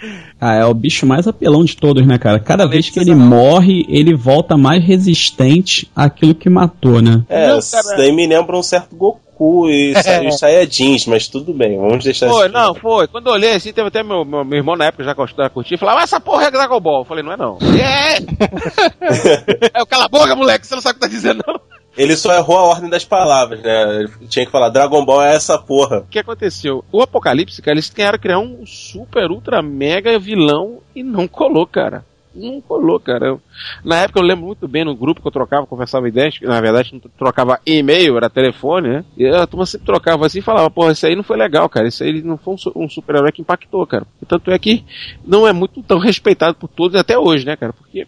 [0.40, 2.40] Ah, é o bicho mais apelão de todos, né, cara?
[2.40, 7.22] Cada vez que ele morre, ele volta mais resistente àquilo que matou, né?
[7.28, 11.52] É, isso daí me lembra um certo Goku e Sa- e os Saiyajins, mas tudo
[11.52, 13.08] bem, vamos deixar Foi, não, foi.
[13.08, 15.76] Quando eu olhei assim, teve até meu, meu, meu irmão na época já gostava curtir,
[15.76, 17.00] falava, ah, essa porra é Dragon Ball.
[17.02, 17.58] Eu falei, não é não.
[17.78, 18.16] É!
[19.78, 21.60] é o cala a boca, moleque, você não sabe o que tá dizendo, não.
[22.00, 24.00] Ele só errou a ordem das palavras, né?
[24.00, 25.98] Ele tinha que falar Dragon Ball é essa porra.
[25.98, 26.82] O que aconteceu?
[26.90, 32.02] O Apocalipse, cara, eles queriam criar um super, ultra, mega vilão e não colou, cara.
[32.34, 33.36] Não colou, cara.
[33.84, 36.90] Na época eu lembro muito bem no grupo que eu trocava, conversava ideias, na verdade
[36.94, 39.04] não trocava e-mail, era telefone, né?
[39.14, 41.86] E a turma sempre trocava assim e falava, pô, isso aí não foi legal, cara.
[41.86, 44.06] Isso aí não foi um, um super-herói que impactou, cara.
[44.22, 44.86] E tanto é que
[45.22, 47.74] não é muito tão respeitado por todos até hoje, né, cara?
[47.74, 48.06] Porque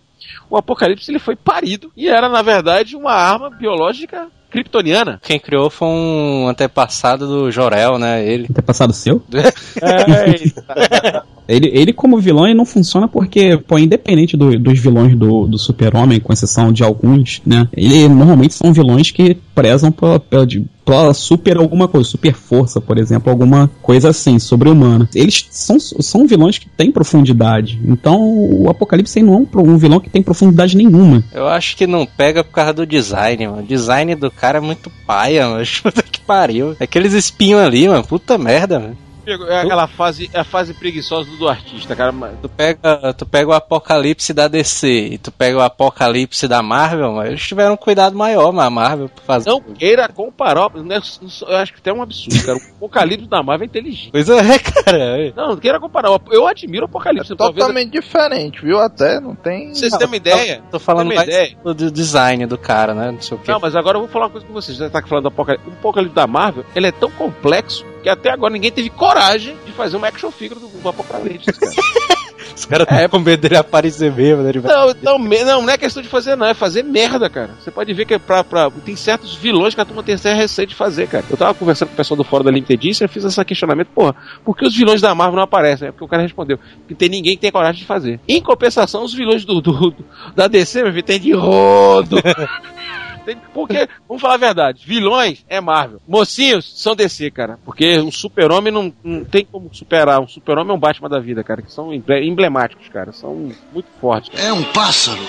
[0.52, 5.18] o Apocalipse ele foi parido e era, na verdade, uma arma biológica kryptoniana.
[5.22, 8.22] Quem criou foi um antepassado do Jorel, né?
[8.26, 8.48] Ele.
[8.48, 9.22] Ter passado seu?
[9.80, 15.46] É, Ele, ele como vilão, ele não funciona porque, pô, independente do- dos vilões do,
[15.46, 17.66] do super-homem, com exceção de alguns, né?
[17.76, 20.64] Ele normalmente são vilões que prezam pela, pela, de-
[21.14, 25.08] super alguma coisa, super força, por exemplo, alguma coisa assim, sobre-humana.
[25.14, 27.80] Eles são, são vilões que têm profundidade.
[27.84, 31.22] Então, o Apocalipse não é um, um vilão que tem profundidade nenhuma.
[31.32, 33.62] Eu acho que não pega por causa do design, mano.
[33.62, 35.64] O design do cara é muito paia, mano.
[35.82, 36.76] Puta que pariu.
[36.80, 38.04] Aqueles espinhos ali, mano.
[38.04, 38.96] Puta merda, mano.
[39.26, 42.12] É aquela fase, é a fase preguiçosa do artista, cara.
[42.12, 46.62] mas- Tu pega, tu pega o apocalipse da DC e tu pega o apocalipse da
[46.62, 47.28] Marvel, mano.
[47.30, 49.50] Eles tiveram um cuidado maior, mas a Marvel pra fazer.
[49.50, 50.70] Não queira comparar.
[50.74, 51.00] né,
[51.48, 52.58] Eu acho que até é um absurdo, cara.
[52.58, 54.10] O Apocalipse da Marvel é inteligente.
[54.12, 55.32] Pois é, cara.
[55.36, 56.10] Não, não queira comparar.
[56.30, 57.34] Eu admiro o Apocalipse.
[57.36, 58.78] talvez- Totalmente diferente, viu?
[58.78, 59.74] Até não tem.
[59.74, 60.62] Vocês terem uma ideia.
[60.70, 61.56] Tô falando mais ideia?
[61.64, 63.10] do, do design do cara, né?
[63.10, 63.50] Não sei o que.
[63.50, 64.76] Não, mas agora eu vou falar uma coisa com vocês.
[64.76, 65.68] Já tá falando do Apocalipse.
[65.68, 69.72] O Apocalipse da Marvel, ele é tão complexo que até agora ninguém teve coragem de
[69.72, 71.72] fazer uma action figure do, do Apocalipse, cara.
[72.54, 74.50] Os caras tão com medo dele aparecer mesmo, né?
[74.50, 77.50] Ele Não, não, não, não é questão de fazer, não, é fazer merda, cara.
[77.58, 80.34] Você pode ver que é pra, pra- tem certos vilões que a turma tem até
[80.34, 81.24] receio de fazer, cara.
[81.30, 83.88] Eu tava conversando com o pessoal do fórum da Edition e eu fiz esse questionamento,
[83.88, 85.88] porra, por que os vilões da Marvel não aparecem?
[85.88, 88.20] É porque o cara respondeu, que tem ninguém que tem coragem de fazer.
[88.28, 90.04] Em compensação, os vilões do, do- do-
[90.36, 92.16] da DC, meu filho, tem de rodo.
[93.24, 96.00] Tem- Porque, vamos falar a verdade, vilões é Marvel.
[96.08, 97.58] Mocinhos são DC, cara.
[97.64, 100.20] Porque um super-homem não, não tem como superar.
[100.20, 101.62] Um super-homem é um Batman da vida, cara.
[101.62, 103.12] Que são emble- emblemáticos, cara.
[103.12, 103.34] São
[103.72, 104.30] muito fortes.
[104.42, 105.20] É um pássaro.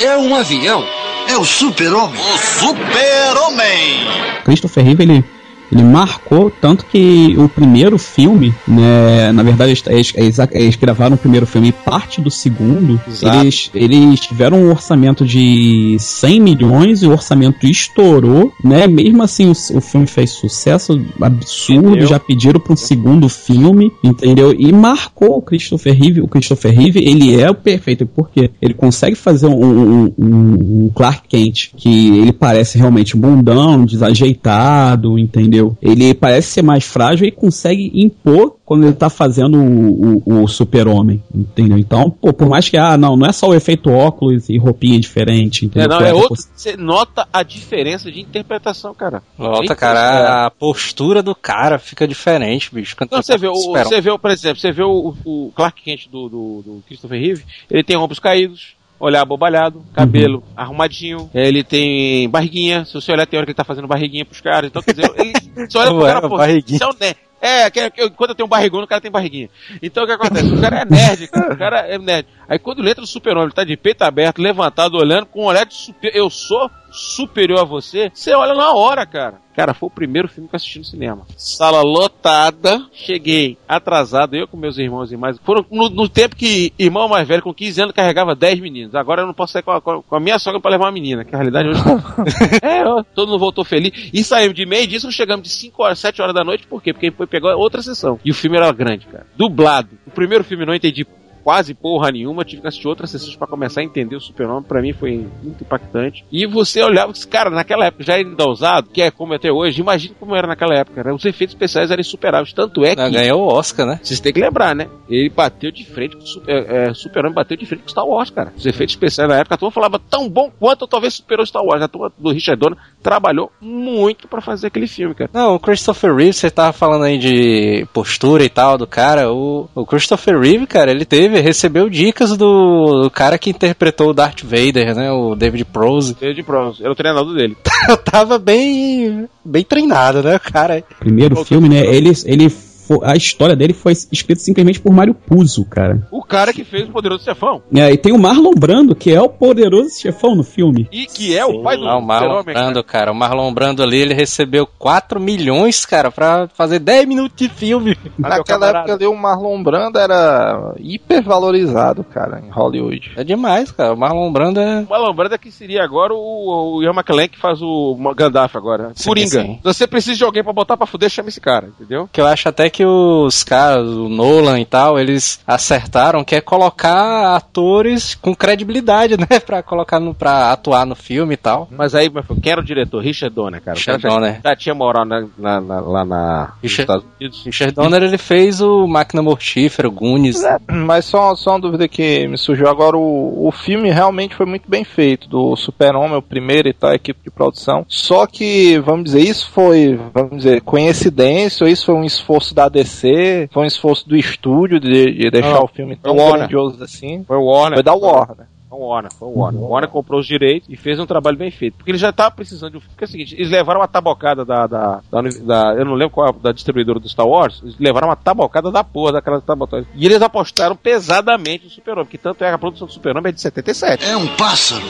[0.00, 0.84] É um avião.
[1.28, 2.20] É o super-homem.
[2.20, 4.42] O super-homem.
[4.44, 5.24] Christopher Reeve, ele,
[5.72, 11.18] ele marcou tanto que o primeiro filme, né, na verdade eles, eles, eles gravaram o
[11.18, 13.38] primeiro filme e parte do segundo, Exato.
[13.38, 19.46] eles, eles tiveram um orçamento de 100 milhões e o orçamento estourou, né, mesmo assim
[19.46, 22.06] o, o filme fez sucesso absurdo, Entendeu?
[22.06, 24.54] já pediram para um segundo filme, entendeu?
[24.56, 29.16] E marcou o Christopher Reeve, o Christopher Reeve, ele é o perfeito, porque ele consegue
[29.16, 35.61] fazer um, um- um- um Clark Kent que ele parece realmente bundão, desajeitado, entendeu?
[35.80, 40.48] Ele parece ser mais frágil e consegue impor quando ele tá fazendo o, o- o
[40.48, 41.76] super-homem, entendeu?
[41.78, 44.98] Então, pô, por mais que, ah, não, não é só o efeito óculos e roupinha
[44.98, 45.88] diferente, É, entendeu?
[45.90, 46.42] não, Que é outro.
[46.54, 49.22] Você nota a diferença de interpretação, cara.
[49.60, 52.96] Eita, cara, a postura do cara fica diferente, bicho.
[52.96, 55.82] Quando Não, tá você vê, o, você vê, por exemplo, você vê o, o Clark
[55.82, 61.64] Kent do, do, do Christopher Reeve, ele tem ombros caídos, olhar abobalhado, cabelo arrumadinho, ele
[61.64, 64.80] tem barriguinha, se você olhar tem hora que ele tá fazendo barriguinha pros caras, então
[64.80, 65.32] quer dizer, ele,
[65.68, 66.76] você olha pro cara, pô, barriguinha.
[66.76, 67.16] isso é um nerd.
[67.44, 69.50] É, que, quando eu tenho um barrigão, o cara tem barriguinha.
[69.82, 70.46] Então o que acontece?
[70.46, 71.52] O cara é nerd, cara.
[71.52, 72.28] O cara é nerd.
[72.52, 75.46] Aí quando ele entra no super-homem, ele tá de peito aberto, levantado, olhando, com um
[75.46, 76.14] olhar de super...
[76.14, 78.10] Eu sou superior a você.
[78.12, 79.40] Você olha na hora, cara.
[79.56, 81.26] Cara, foi o primeiro filme que eu assisti no cinema.
[81.38, 82.84] Sala lotada.
[82.92, 85.38] Cheguei atrasado, eu com meus irmãos e mais.
[85.38, 88.94] Foram no, no tempo que irmão mais velho, com 15 anos, carregava 10 meninos.
[88.94, 91.24] Agora eu não posso sair com a, com a- minha sogra pra levar uma menina,
[91.24, 91.80] que a realidade hoje.
[92.62, 94.10] é, ó, todo mundo voltou feliz.
[94.12, 96.92] E saímos de meio disso, chegamos de 5 horas, 7 horas da noite, por quê?
[96.92, 98.20] Porque foi pegar outra sessão.
[98.22, 99.26] E o filme era grande, cara.
[99.36, 99.88] Dublado.
[100.06, 101.06] O primeiro filme eu não entendi
[101.42, 104.80] quase porra nenhuma, tive que assistir outras sessões pra começar a entender o Super-Homem, pra
[104.80, 106.24] mim foi muito impactante.
[106.30, 109.80] E você olhava, esse cara, naquela época já ainda usado, que é como até hoje,
[109.80, 111.12] imagina como era naquela época, né?
[111.12, 113.00] Os efeitos especiais eram insuperáveis, tanto é que...
[113.00, 114.00] Ah, Ganhou o Oscar, né?
[114.02, 114.88] Vocês têm que lembrar, né?
[115.08, 118.06] Ele bateu de frente com o Super- é, é, Super-Homem, bateu de frente com Star
[118.06, 118.52] Wars, cara.
[118.56, 121.62] Os efeitos especiais na época, a turma falava tão bom quanto ou talvez superou Star
[121.64, 121.82] Wars.
[121.82, 125.30] A turma do Richard Donner trabalhou muito pra fazer aquele filme, cara.
[125.32, 129.32] Não, o Christopher Reeve, você tava falando aí de postura e tal do cara.
[129.32, 134.14] O, o Christopher Reeve, cara, ele teve, recebeu dicas do, do cara que interpretou o
[134.14, 135.10] Darth Vader, né?
[135.10, 136.16] O David Prose.
[136.20, 137.56] David Prose, era o treinador dele.
[137.88, 140.82] Eu tava bem, bem treinado, né, cara?
[140.98, 141.84] primeiro filme, né?
[141.84, 142.48] Ele, ele
[142.86, 146.06] fo- a história dele foi escrita simplesmente por Mário Puzo, cara.
[146.10, 147.62] O cara que fez o Poderoso Chefão.
[147.74, 150.88] É, e tem o Marlon Brando, que é o poderoso chefão no filme.
[150.92, 152.58] E que é o pai do Não, o Marlon cara.
[152.60, 153.12] Brando, cara.
[153.12, 157.96] O Marlon Brando ali, ele recebeu 4 milhões, cara, pra fazer 10 minutos de filme.
[158.18, 163.12] Naquela época ali o Marlon Brando era hipervalorizado, cara, em Hollywood.
[163.16, 163.94] É demais, cara.
[163.94, 164.80] O Marlon Brando é.
[164.80, 168.56] O Marlon Brando é que seria agora o, o Ian McKellen que faz o Gandalf
[168.56, 168.92] agora.
[168.94, 169.28] Sim, Coringa.
[169.42, 169.54] sim.
[169.56, 172.08] Se você precisa de alguém pra botar pra fuder, chama esse cara, entendeu?
[172.12, 176.40] Que eu acho até que os caras, o Nolan e tal, eles acertaram que é
[176.40, 179.40] colocar atores com credibilidade, né?
[179.44, 181.68] Pra colocar no, pra atuar no filme e tal.
[181.70, 183.02] Mas aí, meu filho, quem era o diretor?
[183.02, 183.76] Richard Donner, cara.
[183.76, 184.40] Richard cara já- Donner.
[184.44, 187.44] Já, tinha moral na, na- na- lá na, nos Richard- Estados Unidos.
[187.44, 190.42] Richard Donner, ele fez o Máquina Mortífera, o Goonies.
[190.70, 194.68] Mas só, só uma dúvida que me surgiu agora, o, o filme realmente foi muito
[194.68, 197.84] bem feito, do Super-Homem, o primeiro e tal, a equipe de produção.
[197.88, 202.61] Só que, vamos dizer, isso foi, vamos dizer, coincidência, ou isso foi um esforço da
[202.68, 207.24] DC, foi um esforço do estúdio de, de deixar Não, o filme tão grandioso assim.
[207.24, 207.74] Foi o Warner.
[207.76, 208.46] Foi da Warner.
[208.68, 209.60] Foi o Warner, foi o Warner.
[209.62, 211.74] O Warner comprou os direitos e fez um trabalho bem feito.
[211.76, 212.94] Porque ele já tava precisando de um filme.
[212.94, 216.14] Porque é o seguinte, eles levaram uma tabocada da, da, da, da- Eu não lembro
[216.14, 217.60] qual é a- da distribuidora do Star Wars.
[217.62, 219.86] Eles levaram uma tabocada da porra daquela tabocada.
[219.94, 222.06] E eles apostaram pesadamente no Super-Homem.
[222.06, 224.06] Que tanto é que a produção do Super-Homem é de 77.
[224.06, 224.82] É um pássaro.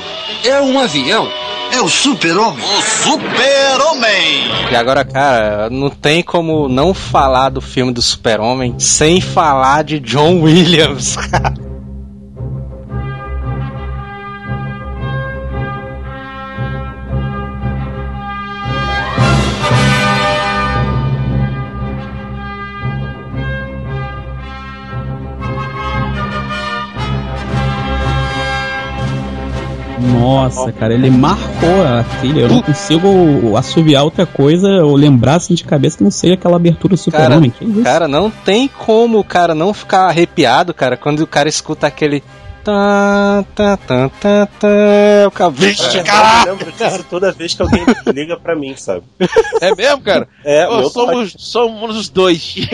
[0.45, 1.27] É um avião.
[1.73, 2.63] É o super-homem.
[2.63, 4.71] O super-homem.
[4.71, 9.99] E agora, cara, não tem como não falar do filme do Super-Homem sem falar de
[9.99, 11.72] John Williams, cara.
[30.03, 32.41] Nossa, cara, ele marcou a trilha.
[32.41, 36.57] Eu não consigo assoviar outra coisa ou lembrar assim de cabeça que não seja aquela
[36.57, 37.53] abertura do Super-Homem.
[37.61, 37.83] Isso?
[37.83, 42.23] Cara, não tem como o cara não ficar arrepiado, cara, quando o cara escuta aquele.
[42.65, 44.69] Tá, tá, tá, tá, tá.
[45.27, 46.49] O cara, vixe, É, cara!
[46.49, 47.85] eu lembro disso toda vez que alguém
[48.15, 49.03] liga pra mim, sabe?
[49.61, 50.29] É mesmo, cara?
[50.45, 52.55] É, Ô, meu somos, somos os dois.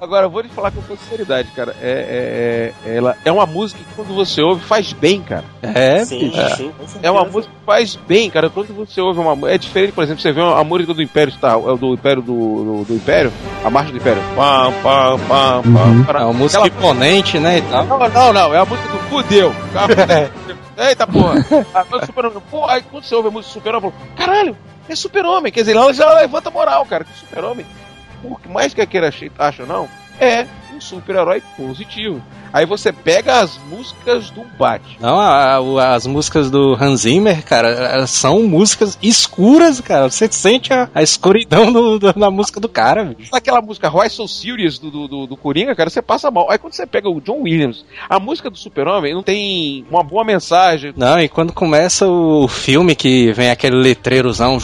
[0.00, 1.74] Agora, eu vou te falar com toda sinceridade, cara.
[1.82, 5.42] É, é, é- ela é uma música que quando você ouve faz bem, cara.
[5.60, 6.56] É, Sim, bicho.
[6.56, 7.00] sim, com certeza.
[7.02, 8.48] É uma música que faz bem, cara.
[8.48, 9.54] Quando você ouve uma música.
[9.54, 12.32] É diferente, por exemplo, você vê a música do Império Star, é do Império do,
[12.32, 13.32] do, do Império,
[13.64, 14.22] a marcha do Império.
[14.36, 15.84] Pam, pam, pam, pam.
[15.90, 16.04] Uhum.
[16.04, 17.84] para- É uma música Aquela- imponente, né, e tal.
[17.84, 19.52] Não, não, não, é a música do fudeu.
[20.78, 21.44] Eita porra.
[21.74, 22.42] A música do Super-Homem.
[22.48, 24.56] Pô, aí quando você ouve a música do Super-Homem, caralho,
[24.88, 25.52] é Super-Homem.
[25.52, 27.02] Quer dizer, ela já levanta moral, cara.
[27.04, 27.66] Que Super-Homem,
[28.22, 29.88] por mais que queira acha ou não,
[30.20, 32.22] é um super-herói positivo.
[32.50, 34.96] Aí você pega as músicas do Batman.
[35.00, 40.08] Não, a- o- as músicas do Hans Zimmer, cara, são músicas escuras, cara.
[40.10, 43.28] Você sente a, a escuridão do- do- na música do cara, bicho.
[43.34, 46.50] Aquela música Why So Serious do, do, do, do Coringa, cara, você passa mal.
[46.50, 50.24] Aí quando você pega o John Williams, a música do Super-Homem não tem uma boa
[50.24, 50.94] mensagem.
[50.96, 54.58] Não, e quando começa o filme que vem aquele letreirozão,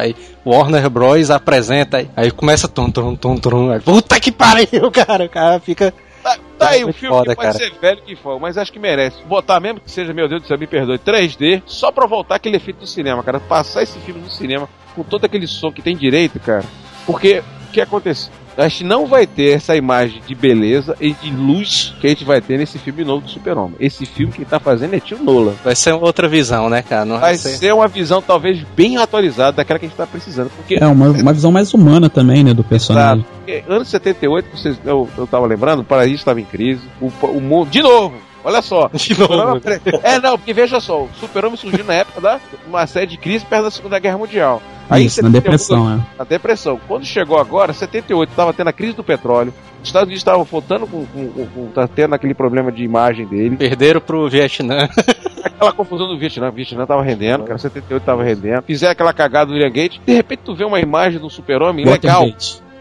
[0.00, 5.24] aí Warner Bros apresenta, aí, aí começa tum tum tum, aí, puta que pariu, cara,
[5.24, 5.92] o cara fica
[6.24, 7.58] Tá, tá aí, o muito filme foda, que pode cara.
[7.58, 9.22] ser velho que for, mas acho que merece.
[9.24, 12.56] Botar mesmo que seja, meu Deus do céu, me perdoe, 3D, só pra voltar aquele
[12.56, 13.38] efeito do cinema, cara.
[13.38, 14.66] Passar esse filme no cinema
[14.96, 16.64] com todo aquele som que tem direito, cara.
[17.04, 18.30] Porque o que acontece?
[18.56, 22.24] A gente não vai ter essa imagem de beleza e de luz que a gente
[22.24, 23.74] vai ter nesse filme novo do Super-Homem.
[23.80, 25.54] Esse filme que tá fazendo é tio Nolan.
[25.64, 27.04] vai ser outra visão, né, cara?
[27.04, 27.56] Não vai, Vai ser.
[27.56, 30.50] ser uma visão talvez bem atualizada daquela que a gente tá precisando.
[30.56, 33.24] Porque É uma, uma visão mais humana também, né, do personagem.
[33.38, 37.40] Porque anos 78, vocês, eu, eu tava lembrando, o Paraíso estava em crise, o, o
[37.40, 37.70] mundo.
[37.70, 38.14] De novo!
[38.44, 38.88] Olha só.
[38.94, 39.60] De novo.
[40.02, 43.44] É, não, porque veja só, o Super-Homem surgiu na época da uma série de crise
[43.44, 44.62] perto da Segunda Guerra Mundial.
[44.88, 46.00] Aí, Isso, na 78, depressão, é.
[46.18, 46.80] Na depressão.
[46.86, 50.86] Quando chegou agora, 78, estava tendo a crise do petróleo, os Estados Unidos estavam voltando
[50.86, 53.56] com, com, com, com- tá tendo aquele problema de imagem dele.
[53.56, 54.86] Perderam pro Vietnã.
[55.44, 58.62] Aquela confusão do Vietnã, o Vietnã tava rendendo, cara, 78 tava rendendo.
[58.62, 62.26] Fizeram aquela cagada do Irã Gate, de repente tu vê uma imagem do Super-Homem legal.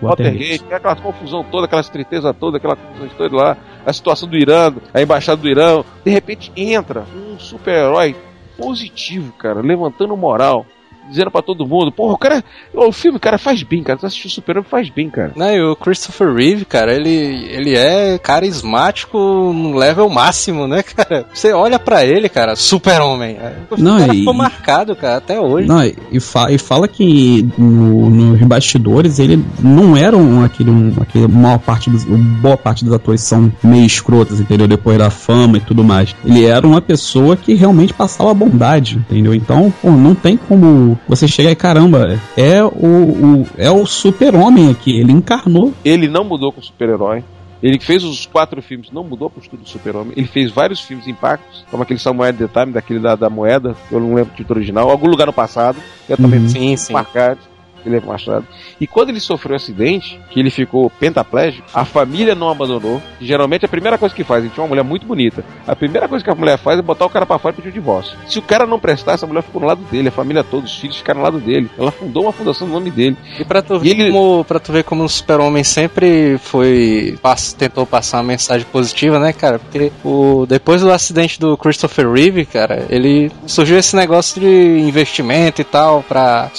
[0.04, 0.39] Watergate.
[0.39, 4.74] Watergate, aquela confusão toda, aquela tristeza toda, aquela confusão toda lá, a situação do Irã,
[4.93, 8.16] a embaixada do Irã, de repente entra um super-herói
[8.58, 10.66] positivo, cara, levantando moral,
[11.10, 12.43] dizendo pra todo mundo, porra, o cara,
[12.74, 15.32] o filme, cara, faz bem, cara, tu assistiu o Super-Homem, faz bem, cara.
[15.36, 17.10] Não, e o Christopher Reeve, cara, ele,
[17.51, 21.26] ele é carismático no level máximo, né, cara?
[21.34, 23.38] Você olha pra ele, cara, super-homem.
[23.39, 25.68] É, Não, cara e- ficou marcado, cara, até hoje.
[25.68, 30.93] Não, e, fa- e fala que no- nos bastidores ele não era um, aquele, um,
[31.01, 34.68] aquele maior parte dos, boa parte dos atores são meio escrotas, entendeu?
[34.68, 36.16] Depois da fama e tudo mais.
[36.26, 39.34] Ele era uma pessoa que realmente passava bondade, entendeu?
[39.34, 44.70] Então, pô, não tem como você chega e caramba, é o, o é o super-homem
[44.70, 45.74] aqui, ele encarnou.
[45.84, 47.24] Ele não mudou com o super-herói.
[47.62, 50.12] Ele que fez os quatro filmes, não mudou a postura do super-homem.
[50.18, 53.96] Ele fez vários filmes impactos, como aquele Samuel The Time, daquele da, da moeda, que
[53.96, 56.50] eu não lembro o título original, algum lugar no passado, que é também Uhum.
[56.50, 56.91] Sim, sim.
[56.91, 57.39] marcado.
[57.86, 58.46] Ele é mostrado.
[58.80, 63.02] E quando ele sofreu um acidente, que ele ficou pentaplégico, a família não abandonou.
[63.20, 65.44] Geralmente a primeira coisa que faz, ele tinha uma mulher muito bonita.
[65.68, 67.70] A primeira coisa que a mulher faz é botar o cara pra fora e pedir
[67.70, 68.18] o divórcio.
[68.28, 70.76] Se o cara não prestasse, a mulher ficou no lado dele, a família toda, os
[70.78, 71.70] filhos ficaram no lado dele.
[71.78, 73.18] Ela fundou uma fundação no nome dele.
[73.40, 77.18] E pra tu E ver, ele- como, pra tu ver como o super-homem sempre foi.
[77.22, 79.60] pass- tentou passar uma mensagem positiva, né, cara?
[79.60, 84.48] Porque o, depois do acidente do Christopher Reeve, cara, ele surgiu esse negócio de
[84.80, 86.50] investimento e tal pra.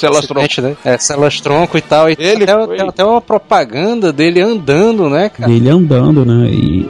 [0.45, 0.77] Acidente, né?
[0.85, 2.11] É, células tronco e tal.
[2.11, 5.49] E Ele até, foi- até uma propaganda dele andando, né, cara?
[5.51, 6.49] Dele andando, né?
[6.51, 6.87] E,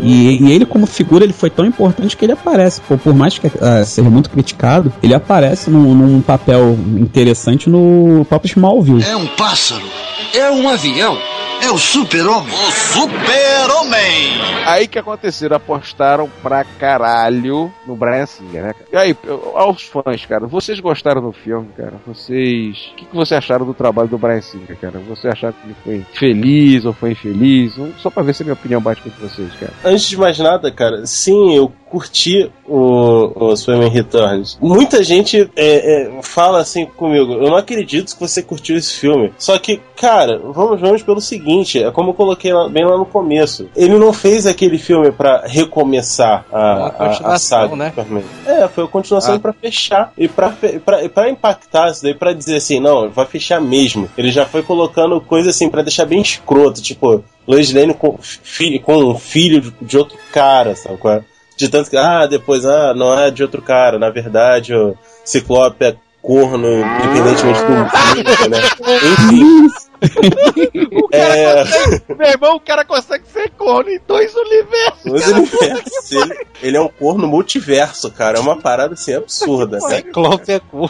[0.00, 2.80] e, e ele, como figura, ele foi tão importante que ele aparece.
[2.80, 8.24] Pô, por mais que ah, seja muito criticado, ele aparece num, num papel interessante no
[8.28, 9.02] próprio Smallville.
[9.04, 9.82] É um pássaro.
[10.34, 11.16] É um avião.
[11.60, 12.54] É o super-homem.
[12.54, 14.40] O super-homem.
[14.64, 18.86] Aí que aconteceram, apostaram pra caralho no Brian Singer, né, cara?
[18.92, 19.16] E aí,
[19.54, 21.94] aos fãs, cara, vocês gostaram do filme, cara?
[22.06, 22.90] Vocês.
[22.92, 24.98] O que, que vocês acharam do trabalho do Brian Singer, cara?
[25.00, 27.74] Vocês acharam que ele foi feliz ou foi infeliz?
[27.98, 29.72] Só pra ver se a minha opinião bate com a de vocês, cara.
[29.84, 34.58] Antes de mais nada, cara, sim, eu curti o, o Superman Returns.
[34.60, 39.32] Muita gente é, é, fala assim comigo, eu não acredito que você curtiu esse filme.
[39.38, 41.47] Só que, cara, vamos, vamos pelo seguinte,
[41.84, 43.68] é como eu coloquei lá- bem lá no começo.
[43.76, 46.58] Ele não fez aquele filme pra recomeçar a,
[46.98, 47.92] a, a saga né?
[48.46, 49.38] É, foi a continuação Ah.
[49.38, 54.08] pra fechar e pra impactar isso daí, pra dizer assim, não, vai fechar mesmo.
[54.16, 58.78] Ele já foi colocando coisa assim pra deixar bem escroto, tipo, Lois Lane com, fi,
[58.78, 61.22] com um filho de, de outro cara, sabe qual é?
[61.56, 65.84] De tanto que, ah, depois, ah, não é de outro cara, na verdade o Ciclope
[65.84, 67.90] é corno, independentemente do mundo,
[68.50, 68.60] né?
[69.32, 69.87] Enfim.
[71.12, 71.64] É,
[72.14, 75.04] Meu irmão, o cara consegue ser corno em dois universos.
[75.04, 76.12] Dois universos.
[76.12, 78.38] Ele, ele é um corno multiverso, cara.
[78.38, 79.80] É uma parada assim absurda?
[79.80, 80.88] Ciclope é cu.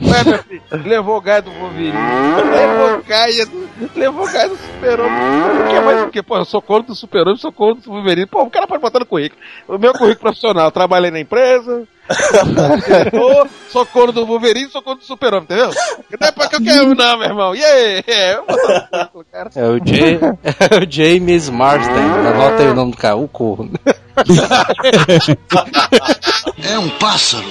[0.00, 4.50] Ué, meu filho, levou o gaio do Wolverine, levou o gaio do, levou o gaio
[4.50, 5.62] do Super-Homem.
[5.64, 6.22] O que mais o que?
[6.22, 8.26] Pô, eu sou corno do Super-Homem, sou corno do Wolverine.
[8.26, 9.40] Pô, o cara pode botar no currículo.
[9.66, 11.82] O meu currículo profissional, trabalhei na empresa,
[12.86, 15.70] diretor, sou corno do Wolverine, sou corno do Super-Homem, entendeu?
[16.20, 17.54] Não é pra que eu quero, não, meu irmão.
[17.56, 18.04] E aí?
[18.10, 18.40] É,
[19.30, 19.50] cara.
[19.54, 20.18] É o, J,
[20.70, 21.94] é o James Marsden.
[21.98, 23.70] Anota aí o nome do cara, o corno.
[26.66, 27.44] É um pássaro.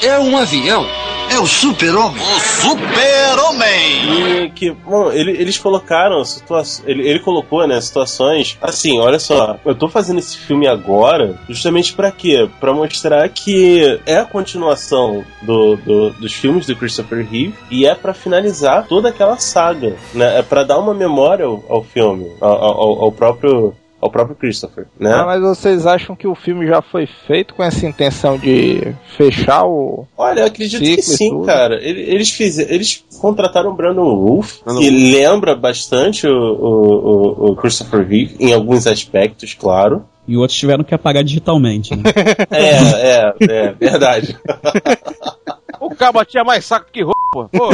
[0.00, 0.86] É um avião.
[1.30, 2.22] É o super-homem.
[2.22, 4.44] O super-homem.
[4.44, 6.86] E que, bom, ele- eles colocaram situações.
[6.86, 8.56] Ele, ele colocou, né, situações.
[8.62, 12.48] Assim, olha só, eu tô fazendo esse filme agora justamente pra quê?
[12.60, 17.94] Pra mostrar que é a continuação do, do- dos filmes do Christopher Reeve e é
[17.94, 20.38] pra finalizar toda aquela saga, né?
[20.38, 23.74] É pra dar uma memória ao, ao filme, ao, ao- ao próprio.
[24.04, 25.10] Ao próprio Christopher, né?
[25.14, 29.64] Ah, mas vocês acham que o filme já foi feito com essa intenção de fechar
[29.64, 30.06] o.
[30.18, 31.76] Olha, eu acredito que Ciclo sim, cara.
[31.82, 37.56] Ele- Eles, fizeram, eles contrataram o Brandon Wolf, Brandon que lembra bastante o, o- o-
[37.56, 40.04] Christopher Reeve, em alguns aspectos, claro.
[40.28, 42.02] E outros tiveram que apagar digitalmente, né?
[42.50, 43.34] É, é,
[43.68, 44.36] é, verdade.
[45.80, 47.48] O cabo tinha mais saco que roupa, pô.
[47.48, 47.68] Pô,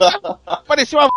[0.66, 1.08] Parecia uma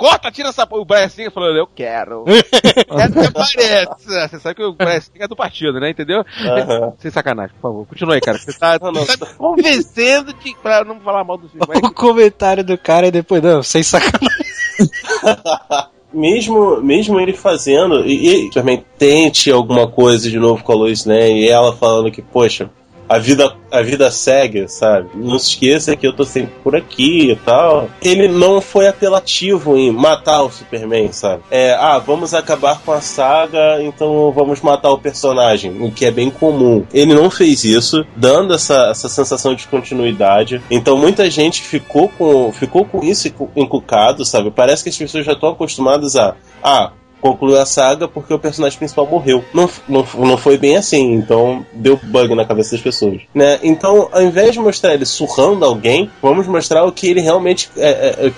[0.00, 0.66] corta, tira essa.
[0.70, 2.24] O Brian Singer falou, eu quero.
[2.26, 4.30] Essa parece.
[4.30, 5.90] Você sabe que o Brian Singer é do partido, né?
[5.90, 6.24] Entendeu?
[6.40, 6.94] Aham.
[6.98, 7.86] Sem sacanagem, por favor.
[7.86, 8.38] Continua aí, cara.
[8.38, 11.66] Você tá, Não, não, você tá convencendo de, pra não falar mal do filme.
[11.84, 14.28] O comentário do cara e depois, não, sem sacanagem.
[16.12, 21.04] mesmo, mesmo ele fazendo, e, e também tente alguma coisa de novo com a Lois
[21.04, 22.70] Lane, e ela falando que, poxa,
[23.10, 25.08] a vida, a vida segue, sabe?
[25.16, 27.90] Não se esqueça que eu tô sempre por aqui e tal.
[28.00, 31.42] Ele não foi apelativo em matar o Superman, sabe?
[31.50, 36.12] É, ah, vamos acabar com a saga, então vamos matar o personagem, o que é
[36.12, 36.86] bem comum.
[36.94, 40.62] Ele não fez isso, dando essa, essa sensação de continuidade.
[40.70, 44.52] Então muita gente ficou com, ficou com isso encucado, sabe?
[44.52, 46.36] Parece que as pessoas já estão acostumadas a.
[46.62, 49.44] Ah, concluiu a saga porque o personagem principal morreu.
[49.52, 53.22] Não, não, não foi bem assim, então deu bug na cabeça das pessoas.
[53.34, 53.58] Né?
[53.62, 57.70] Então, ao invés de mostrar ele surrando alguém, vamos mostrar o que ele realmente.
[57.76, 58.32] É, é,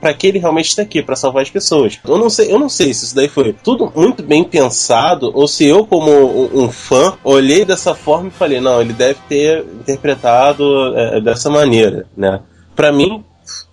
[0.00, 1.98] para que ele realmente está aqui, para salvar as pessoas.
[2.06, 5.46] Eu não sei, eu não sei se isso daí foi tudo muito bem pensado, ou
[5.46, 9.64] se eu, como um, um fã, olhei dessa forma e falei, não, ele deve ter
[9.80, 12.06] interpretado é, dessa maneira.
[12.16, 12.40] Né?
[12.74, 13.24] Para mim,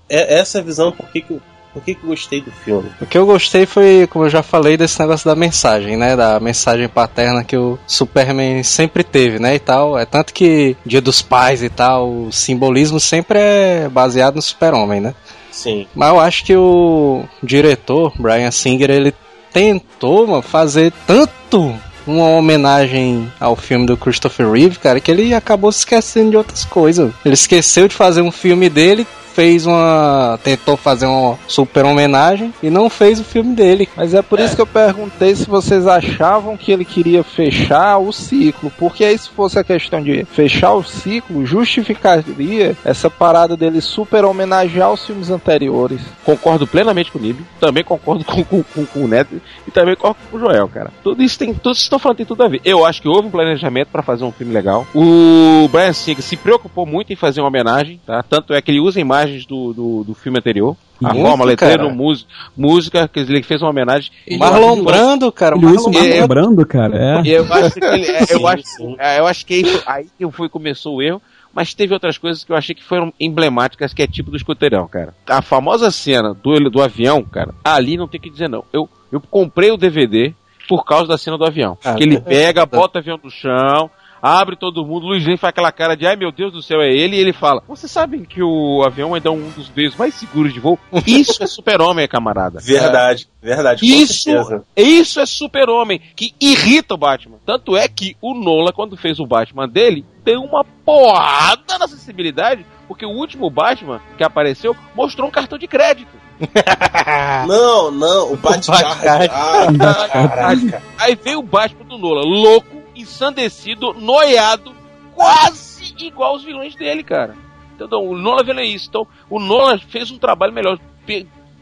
[0.09, 1.39] é essa a visão porque que
[1.73, 2.89] Por que, que eu gostei do filme?
[2.99, 6.15] O que eu gostei foi, como eu já falei, desse negócio da mensagem, né?
[6.15, 9.55] Da mensagem paterna que o Superman sempre teve, né?
[9.55, 9.97] E tal.
[9.97, 14.99] É tanto que Dia dos Pais e tal, o simbolismo sempre é baseado no Super-Homem,
[14.99, 15.13] né?
[15.51, 15.87] Sim.
[15.93, 19.13] Mas eu acho que o diretor, Brian Singer, ele
[19.51, 21.75] tentou mano, fazer tanto
[22.07, 26.65] uma homenagem ao filme do Christopher Reeve, cara, que ele acabou se esquecendo de outras
[26.65, 27.11] coisas.
[27.23, 29.05] Ele esqueceu de fazer um filme dele,
[29.39, 30.37] fez uma.
[30.43, 33.87] tentou fazer uma super homenagem e não fez o filme dele.
[33.95, 38.11] Mas é por isso que eu perguntei se vocês achavam que ele queria fechar o
[38.11, 38.69] ciclo.
[38.77, 44.25] Porque aí, se fosse a questão de fechar o ciclo, justificaria essa parada dele super
[44.25, 46.01] homenagear os filmes anteriores.
[46.25, 49.95] Concordo plenamente com o Nib, também concordo com, com, com, com o Neto e também
[49.95, 50.91] concordo com o Joel, cara.
[51.01, 52.59] Tudo isso tem, tudo isso estão falando tem tudo a ver.
[52.65, 54.85] Eu acho que houve um planejamento para fazer um filme legal.
[54.93, 58.21] O Brian Singer se preocupou muito em fazer uma homenagem, tá?
[58.21, 60.75] Tanto é que ele usa imagens do, do, do filme anterior.
[61.03, 64.11] A Muito, forma, letreiro, música, música, que ele fez uma homenagem.
[64.37, 65.55] Marlon Brando, cara.
[65.55, 67.21] Ele usa Marlon Marlon Brando, cara.
[67.25, 67.27] É.
[67.27, 68.95] Eu acho que ele, é, eu Sim, acho, sim.
[68.99, 71.21] é, eu acho que aí que foi começou o erro,
[71.53, 74.87] mas teve outras coisas que eu achei que foram emblemáticas, que é tipo do escoteirão,
[74.87, 75.13] cara.
[75.27, 78.63] A famosa cena do, do avião, cara, ali não tem que dizer não.
[78.73, 80.33] Eu, eu comprei o DVD
[80.67, 81.77] por causa da cena do avião.
[81.83, 82.19] Ah, que ele é.
[82.19, 83.89] pega, bota o avião no chão,
[84.21, 86.89] abre todo mundo, Luiz Lane faz aquela cara de ai meu Deus do céu, é
[86.89, 90.13] ele, e ele fala: Vocês sabem que o avião ainda é um dos meios mais
[90.13, 90.79] seguros de voo?
[91.05, 92.59] Isso é super-homem, camarada.
[92.61, 94.63] Verdade, verdade, com Isso, certeza.
[94.75, 97.37] isso é super-homem, que irrita o Batman.
[97.45, 102.65] Tanto é que o Nola, quando fez o Batman dele, deu uma porrada na acessibilidade,
[102.87, 106.19] porque o último Batman que apareceu mostrou um cartão de crédito.
[107.47, 108.37] Não, não, o.
[108.37, 109.29] Batcard.
[109.31, 110.81] Ah, caraca.
[110.97, 114.73] Aí veio o Batman do Nola, louco, ensandecido, noiado,
[115.15, 117.35] quase igual aos vilões dele, cara.
[117.75, 117.99] Entendeu?
[118.03, 118.87] O Nola vendo isso.
[118.89, 120.77] Então, o Nola fez um trabalho melhor.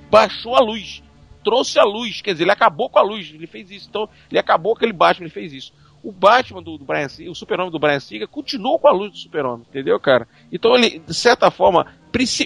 [0.10, 1.04] Baixou a luz.
[1.44, 2.22] Trouxe a luz.
[2.22, 3.32] Quer dizer, ele acabou com a luz.
[3.34, 3.88] Ele fez isso.
[3.90, 5.74] Então, ele acabou com aquele Batman, ele fez isso.
[6.04, 9.12] O Batman do, do Brian Singer, o super-homem do Brian Singer, continuou com a luz
[9.12, 10.28] do super-homem, entendeu, cara?
[10.52, 11.88] Então ele, de certa forma,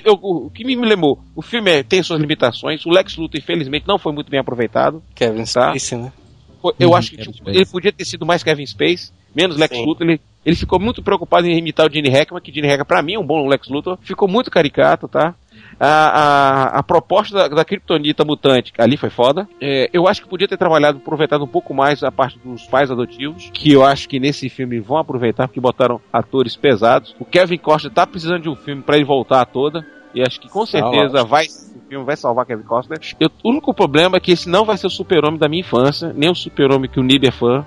[0.05, 3.85] eu- o, que me lembrou, o filme é- tem suas limitações, o Lex Luthor, infelizmente,
[3.87, 5.03] não foi muito bem aproveitado.
[5.13, 5.45] Kevin Tá.
[5.75, 6.13] Spacey, né?
[6.61, 9.75] Foi- Eu Uhum, acho que tipo, ele podia ter sido mais Kevin Space, menos Lex
[9.75, 9.85] Sim.
[9.85, 10.07] Luthor.
[10.07, 13.13] Ele, ele ficou muito preocupado em imitar o Gene Hackman, que Gene Hackman pra mim
[13.15, 13.97] é um bom Lex Luthor.
[14.01, 15.33] Ficou muito caricato, tá?
[15.79, 19.47] A, a, a proposta da, da Kryptonita mutante ali foi foda.
[19.59, 22.91] É, eu acho que podia ter trabalhado, aproveitado um pouco mais a parte dos pais
[22.91, 27.15] adotivos, que eu acho que nesse filme vão aproveitar, porque botaram atores pesados.
[27.19, 29.85] O Kevin Costa tá precisando de um filme pra ele voltar a toda.
[30.13, 32.99] E acho que com certeza vai o filme vai salvar Kevin Costner.
[33.19, 36.13] Eu- o único problema é que esse não vai ser o super-homem da minha infância,
[36.15, 37.65] nem o super-homem que o Nib é fã,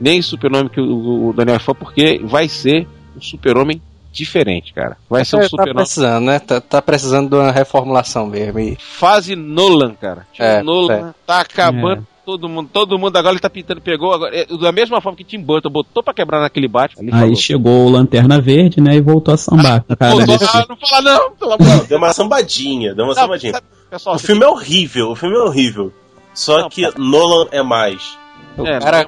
[0.00, 4.72] nem o super-homem que o, o Daniel é fã, porque vai ser um super-homem diferente,
[4.72, 4.96] cara.
[5.08, 6.38] Vai ser um É, tá super-homem precisando, né?
[6.38, 8.58] Tá, tá precisando de uma reformulação mesmo.
[8.58, 10.26] E fase Nolan, cara.
[10.32, 12.68] Tipo, É, Nolan tá acabando todo mundo.
[12.70, 14.12] Todo mundo agora ele tá pintando, pegou.
[14.12, 17.02] Agora, é, da mesma forma que Tim Burton botou pra quebrar naquele Batman.
[17.02, 18.96] Ele Aí falou, chegou o Lanterna Verde, né?
[18.96, 20.44] E voltou a sambar com a cara "Pô, desse.
[20.44, 21.86] ah, não fala não, pelo amor de Deus.
[21.88, 23.52] Deu uma sambadinha, deu uma Não, sambadinha.
[23.54, 25.90] sabe, pessoal, O filme é horrível, o filme é horrível.
[26.34, 28.18] Só Não, que Nolan é mais.
[28.58, 29.06] o É, cara,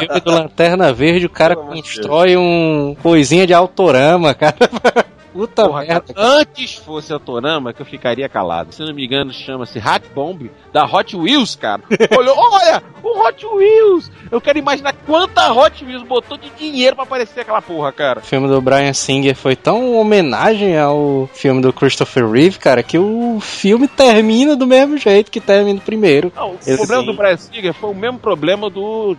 [0.00, 4.56] filme do Lanterna Verde, o cara constrói um coisinha de autorama, cara.
[5.40, 6.12] Puta Porra, merda.
[6.12, 8.74] cara, antes fosse a Torama que eu ficaria calado.
[8.74, 11.80] Se não me engano, chama-se Hot Bomb da Hot Wheels, cara.
[12.14, 14.12] Olhou, olha, o Hot Wheels.
[14.30, 18.20] Eu quero imaginar quanta Hot Wheels botou de dinheiro pra aparecer aquela porra, cara.
[18.20, 22.98] O filme do Brian Singer foi tão homenagem ao filme do Christopher Reeve, cara, que
[22.98, 26.30] o filme termina do mesmo jeito que termina o primeiro.
[26.36, 27.06] Não, o Esse problema sim.
[27.06, 29.16] do Brian Singer foi o mesmo problema do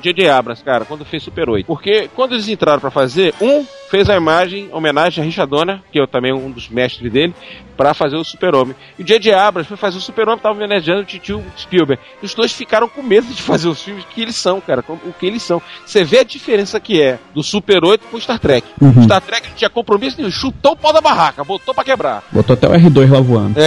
[0.00, 0.28] J.J.
[0.28, 1.66] Abrams, cara, quando fez Super 8.
[1.66, 6.00] Porque quando eles entraram pra fazer, um fez a imagem, homenagem a Richard Donner, que
[6.00, 7.34] eu também um dos mestres dele,
[7.76, 8.74] pra fazer o Super-Homem.
[8.98, 9.34] E o J.J.
[9.34, 12.02] Abrams foi fazer o Super-Homem, tava homenageando o tio Spielberg.
[12.22, 15.12] E os dois ficaram com medo de fazer os filmes que eles são, cara, o
[15.12, 15.60] que eles são.
[15.84, 18.66] Você vê a diferença que é do Super 8 pro Star Trek.
[18.80, 19.02] Uhum.
[19.02, 22.24] Star Trek não tinha compromisso nenhum, chutou o pau da barraca, botou pra quebrar.
[22.32, 23.56] Botou até o R2 lá voando.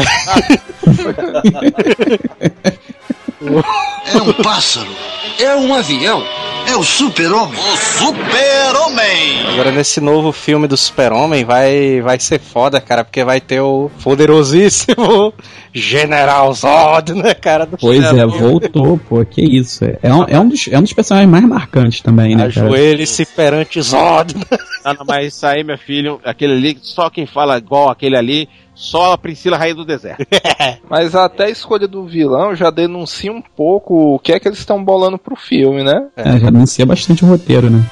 [3.45, 4.89] É um pássaro.
[5.37, 6.23] É um avião.
[6.67, 7.59] É o super-homem.
[7.59, 9.47] O super-homem.
[9.53, 13.89] Agora nesse novo filme do Super-Homem vai, vai ser foda, cara, porque vai ter o
[14.03, 15.33] poderosíssimo
[15.73, 17.65] General Zod, né, cara?
[17.65, 19.85] Do Pois é, voltou, pô, que isso.
[19.85, 22.67] É, é um, é, um dos, é um dos personagens mais marcantes também, né, cara?
[22.67, 24.35] Ajoelhe-se perante Zod.
[24.35, 24.57] né?
[24.83, 28.49] Ah, não, mas isso aí, meu filho, aquele ali, só quem fala igual aquele ali,
[28.75, 30.25] só a Priscila Rainha do Deserto.
[30.89, 34.59] Mas até a escolha do vilão já denuncia um pouco o que é que eles
[34.59, 36.07] estão bolando pro filme, né?
[36.15, 37.83] É, já anuncia bastante o roteiro, né?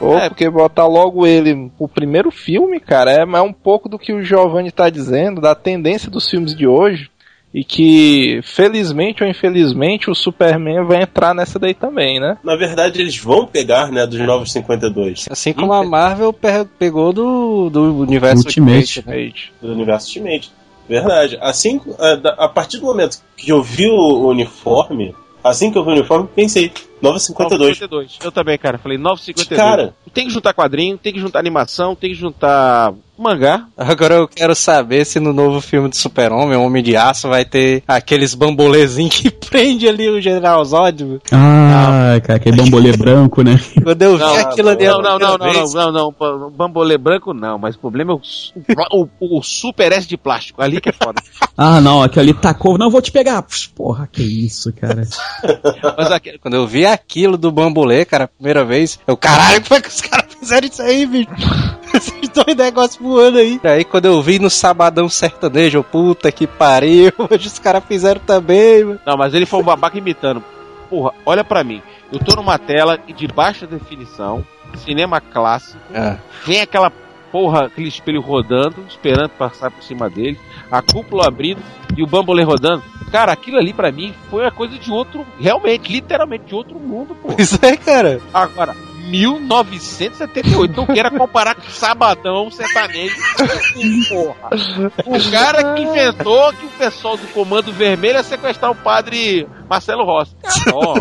[0.00, 0.28] Ou É.
[0.30, 4.22] porque botar logo ele o primeiro filme, cara, é, é um pouco do que o
[4.24, 7.10] Giovanni tá dizendo, da tendência dos filmes de hoje,
[7.52, 12.38] E que, felizmente ou infelizmente, o Superman vai entrar nessa daí também, né?
[12.44, 15.26] Na verdade, eles vão pegar, né, dos Novos 52.
[15.28, 19.00] Assim como a Marvel pe- pegou do, do universo Ultimate.
[19.00, 19.32] Ultimate, né?
[19.60, 20.52] do universo Ultimate.
[20.88, 21.38] Verdade.
[21.40, 25.12] Assim, a, da- a partir do momento que eu vi o uniforme,
[25.42, 26.70] assim que eu vi o uniforme, pensei,
[27.02, 27.80] Nova 52.
[27.80, 28.18] 952.
[28.24, 28.78] Eu também, cara.
[28.78, 29.58] Falei 952.
[29.60, 29.94] Cara.
[30.12, 33.66] Tem que juntar quadrinho, tem que juntar animação, tem que juntar mangá.
[33.76, 37.82] Agora eu quero saber se no novo filme do Super-Homem, Homem de Aço, vai ter
[37.86, 41.20] aqueles bambolezinhos que prende ali o General Zod.
[41.32, 43.60] Ah, cara, aquele bambolê branco, né?
[43.82, 46.50] Quando eu vi Não, aquilo ali Não, não, não, não, vez, não, não, não, não.
[46.50, 50.62] Bambolê branco não, mas o problema é o, o, o Super S de plástico.
[50.62, 51.22] Ali que é foda.
[51.56, 52.78] Ah, não, aquele ali tacou.
[52.78, 53.44] Não, vou te pegar.
[53.74, 55.06] Porra, que isso, cara.
[55.96, 59.78] Mas aquele, Quando eu vi aquilo do bambolê, cara, a primeira vez, eu, caralho, como
[59.78, 61.30] é que os caras fizeram isso aí, bicho?
[61.94, 63.60] Esses dois negócios voando aí.
[63.62, 68.84] Aí quando eu vi no Sabadão Sertanejo, puta que pariu, hoje os caras fizeram também,
[68.84, 69.00] mano.
[69.06, 70.42] Não, mas ele foi um babaca imitando.
[70.88, 71.82] Porra, olha pra mim.
[72.12, 74.44] Eu tô numa tela de baixa definição,
[74.78, 76.16] cinema clássico, Ah.
[76.44, 76.90] vem aquela
[77.30, 80.36] porra, aquele espelho rodando, esperando passar por cima dele,
[80.70, 81.60] a cúpula abrindo
[81.96, 82.82] e o bambolê rodando.
[83.12, 87.14] Cara, aquilo ali pra mim foi uma coisa de outro, realmente, literalmente de outro mundo,
[87.14, 87.34] pô.
[87.38, 88.20] Isso é, cara.
[88.34, 88.74] Agora,
[89.10, 93.16] 1978, eu quero comparar com Sabadão Sertanejo.
[94.08, 94.50] Porra.
[95.06, 100.04] O cara que inventou que o pessoal do Comando Vermelho ia sequestrar o padre Marcelo
[100.04, 100.34] Rossi.
[100.42, 100.94] É dó.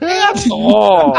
[0.00, 1.12] É dó.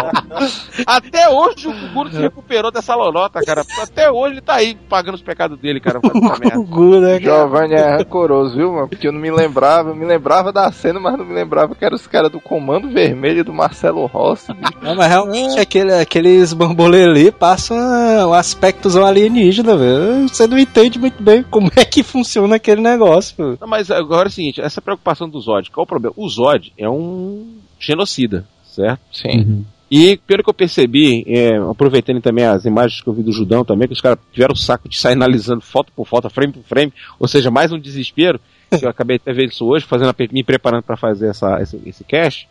[0.88, 3.66] Até hoje o Gugu se recuperou dessa lorota, cara.
[3.82, 6.00] Até hoje ele tá aí pagando os pecados dele, cara.
[6.00, 6.56] fazendo essa merda.
[6.56, 7.40] Gugu, né, cara?
[7.40, 8.88] Giovanni é rancoroso, viu, mano?
[8.88, 11.84] Porque eu não me lembrava, eu me lembrava da cena, mas não me lembrava que
[11.84, 14.74] eram os caras do Comando Vermelho e do Marcelo Rossi, bicho.
[14.82, 20.30] Não, mas realmente aquele, aqueles bambolê ali passam um aspectos alienígena, velho.
[20.30, 23.58] Você não entende muito bem como é que funciona aquele negócio.
[23.60, 26.05] Não, mas agora é o seguinte, essa preocupação do Zod, qual o problema?
[26.16, 29.02] O Zod é um genocida, certo?
[29.12, 29.66] Sim.
[29.90, 33.64] E pelo que eu percebi, é, aproveitando também as imagens que eu vi do Judão
[33.64, 36.64] também, que os caras tiveram o saco de sair analisando foto por foto, frame por
[36.64, 38.40] frame, ou seja, mais um desespero,
[38.78, 42.04] que eu acabei até vendo isso hoje, fazendo me preparando para fazer essa, esse, esse
[42.04, 42.50] cast.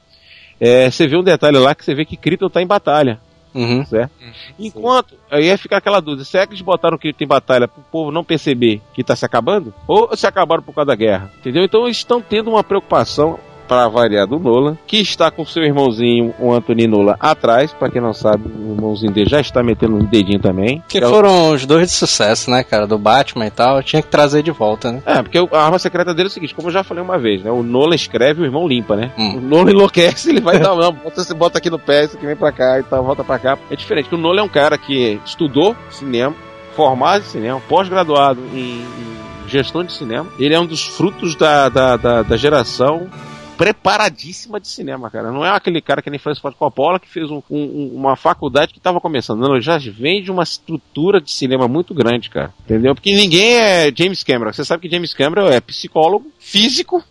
[0.61, 3.21] É, você vê um detalhe lá que você vê que Krypton tá em batalha,
[3.55, 3.85] Uhum.
[3.85, 4.11] certo?
[4.59, 7.83] Enquanto, aí ia ficar aquela dúvida, será que eles botaram o Krypton em batalha pro
[7.85, 9.73] povo não perceber que tá se acabando?
[9.87, 11.31] Ou se acabaram por causa da guerra?
[11.39, 11.65] Entendeu?
[11.65, 16.35] Então eles estão tendo uma preocupação para variar do Nolan, que está com seu irmãozinho,
[16.39, 17.73] o Anthony Nolan, atrás.
[17.73, 20.83] Para quem não sabe, o irmãozinho dele já está metendo um dedinho também.
[20.89, 22.87] Que é, foram os dois de sucesso, né, cara?
[22.87, 23.83] Do Batman e tal.
[23.83, 25.03] Tinha que trazer de volta, né?
[25.07, 27.43] É, porque a arma secreta dele é o seguinte, como eu já falei uma vez,
[27.43, 27.51] né?
[27.51, 29.13] O Nolan escreve, o irmão limpa, né?
[29.19, 29.37] Hum.
[29.39, 32.27] O Nolan enlouquece, ele vai dar, não, bota, você bota aqui no pé, isso aqui
[32.27, 33.59] vem pra cá e tal, volta pra cá.
[33.71, 36.35] É diferente, que o Nolan é um cara que estudou cinema,
[36.75, 40.27] formado em cinema, pós-graduado em, em gestão de cinema.
[40.39, 43.09] Ele é um dos frutos da, da, da, da geração
[43.57, 45.31] preparadíssima de cinema, cara.
[45.31, 48.73] Não é aquele cara que nem Francis Ford Coppola que fez um- um- uma faculdade
[48.73, 49.41] que estava começando.
[49.41, 52.53] Não, já vem de uma estrutura de cinema muito grande, cara.
[52.65, 52.95] Entendeu?
[52.95, 54.53] Porque ninguém é James Cameron.
[54.53, 57.03] Você sabe que James Cameron é psicólogo, físico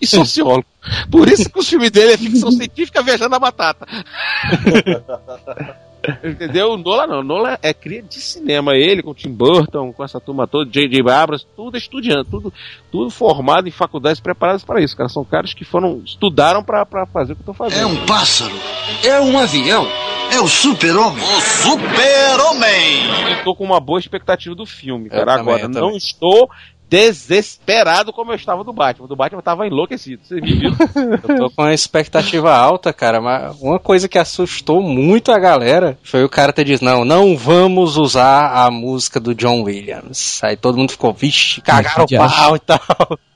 [0.00, 0.66] e sociólogo.
[1.10, 3.86] Por isso que o filme dele é ficção científica viajando a batata.
[6.24, 6.72] Entendeu?
[6.72, 7.20] O Nola não.
[7.20, 8.74] O Nola é cria de cinema.
[8.74, 11.00] Ele com o Tim Burton, com essa turma toda, J.J.
[11.10, 12.52] Abrams, tudo estudando, tudo,
[12.90, 15.08] tudo formado em faculdades preparadas para isso, cara.
[15.08, 17.80] São caras que foram, estudaram para fazer o que estão fazendo.
[17.80, 18.54] É um pássaro.
[19.04, 19.86] É um avião.
[20.30, 21.24] É o super-homem.
[21.24, 23.30] O super-homem.
[23.30, 25.36] Eu tô com uma boa expectativa do filme, cara.
[25.36, 26.50] também, Agora, eu não estou
[26.88, 29.06] desesperado como eu estava do Batman.
[29.06, 30.22] Do Batman eu tava enlouquecido.
[30.24, 30.70] Você me viu?
[31.26, 35.98] Eu tô com uma expectativa alta, cara, mas uma coisa que assustou muito a galera
[36.02, 40.42] foi o cara ter dito, não, não vamos usar a música do John Williams.
[40.42, 42.80] Aí todo mundo ficou, vixe, cagaram o que pau e tal.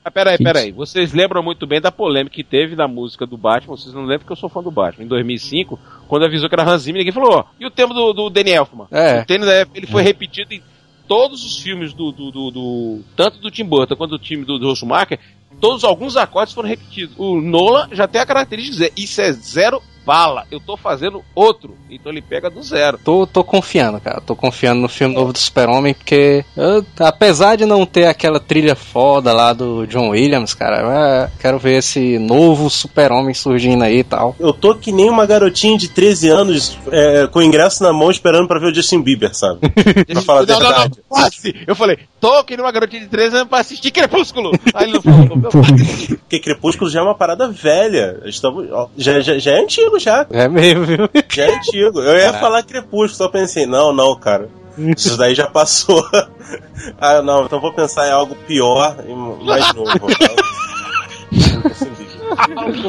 [0.05, 0.71] Ah, peraí, peraí.
[0.71, 3.77] Vocês lembram muito bem da polêmica que teve na música do Batman.
[3.77, 5.05] Vocês não lembram porque eu sou fã do Batman.
[5.05, 8.11] Em 2005, quando avisou que era Hans Zimmer, ninguém falou, ó, e o tema do,
[8.11, 8.87] do Danny Elfman?
[8.91, 9.21] É.
[9.21, 10.61] O tema da- ele foi repetido em
[11.07, 14.57] todos os filmes do, do, do- do- tanto do Tim Burton quanto do time do,
[14.57, 15.19] do Schumacher,
[15.59, 17.15] todos alguns acordes foram repetidos.
[17.17, 21.23] O Nolan já tem a característica de dizer, isso é zero bala, eu tô fazendo
[21.35, 21.75] outro.
[21.89, 22.99] Então ele pega do zero.
[23.03, 24.21] Tô, tô confiando, cara.
[24.21, 28.75] Tô confiando no filme novo do Super-Homem, porque eu, apesar de não ter aquela trilha
[28.75, 34.03] foda lá do John Williams, cara, eu quero ver esse novo Super-Homem surgindo aí e
[34.03, 34.35] tal.
[34.39, 38.09] Eu tô que nem uma garotinha de 13 anos é, com o ingresso na mão
[38.09, 39.59] esperando pra ver o Justin Bieber, sabe?
[40.11, 40.99] pra falar a não, não, não, verdade.
[41.07, 41.55] quase.
[41.67, 44.51] Eu falei, tô que nem uma garotinha de 13 anos pra assistir Crepúsculo.
[44.73, 45.51] Aí ele não falou, meu
[46.19, 48.21] Porque Crepúsculo já é uma parada velha.
[48.25, 50.25] Estamos, ó, já, já, já é antigo já.
[50.29, 51.09] É mesmo, viu?
[51.29, 51.99] Já é antigo.
[51.99, 54.49] Eu ia falar Crepúsculo, só pensei, não, não, cara.
[54.77, 56.03] Isso daí já passou.
[56.99, 59.91] ah, não, então vou pensar em algo pior e mais novo.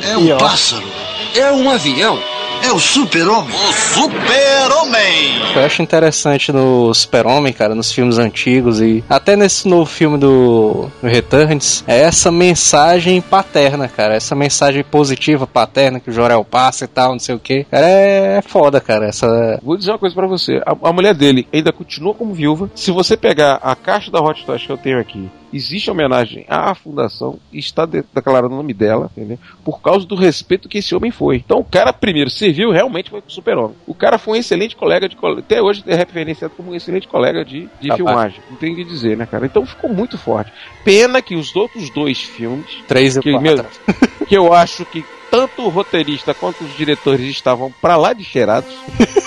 [0.02, 0.86] É um pássaro.
[1.34, 2.18] É um avião.
[2.64, 3.54] É o super-homem.
[3.54, 5.54] O super-homem.
[5.54, 10.90] Eu acho interessante no Super-Homem, cara, nos filmes antigos e até nesse novo filme do,
[11.02, 14.14] Returns, é essa mensagem paterna, cara.
[14.14, 17.64] Essa mensagem positiva paterna que o Jorel passa e tal, não sei o que.
[17.64, 19.08] Cara, é, é foda, cara.
[19.08, 19.60] Essa.
[19.62, 20.62] Vou dizer uma coisa pra você.
[20.64, 22.70] A, a mulher dele ainda continua como viúva.
[22.74, 26.74] Se você pegar a caixa da Hot Toys que eu tenho aqui, existe homenagem à
[26.74, 29.38] fundação e está de- declarado o nome dela, entendeu?
[29.64, 31.36] Por causa do respeito que esse homem foi.
[31.36, 33.76] Então o cara primeiro serviu realmente foi o super-homem.
[33.86, 37.44] O cara foi um excelente colega de até hoje é referenciado como um excelente colega
[37.44, 37.96] de, de Capaz.
[37.96, 38.40] filmagem.
[38.50, 39.46] Não tem o que dizer, né, cara?
[39.46, 40.52] Então ficou muito forte.
[40.84, 43.46] Pena que os outros dois filmes Três e que, quatro.
[43.46, 43.64] meu-
[44.26, 48.72] que eu acho que tanto o roteirista quanto os diretores estavam pra lá de cheirados.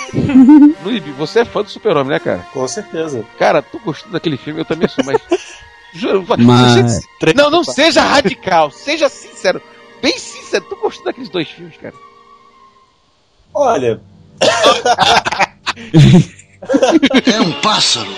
[0.84, 2.38] Luiz, você é fã do Super-Homem, né, cara?
[2.52, 3.24] Com certeza.
[3.38, 4.60] Cara, tu gostou daquele filme?
[4.60, 5.18] Eu também sou, mas.
[5.94, 9.60] Juro, Mas- você- não, não seja radical, seja sincero.
[10.02, 11.94] Bem sincero, tu gostou daqueles dois filmes, cara?
[13.54, 14.00] Olha,
[17.26, 18.08] É um pássaro.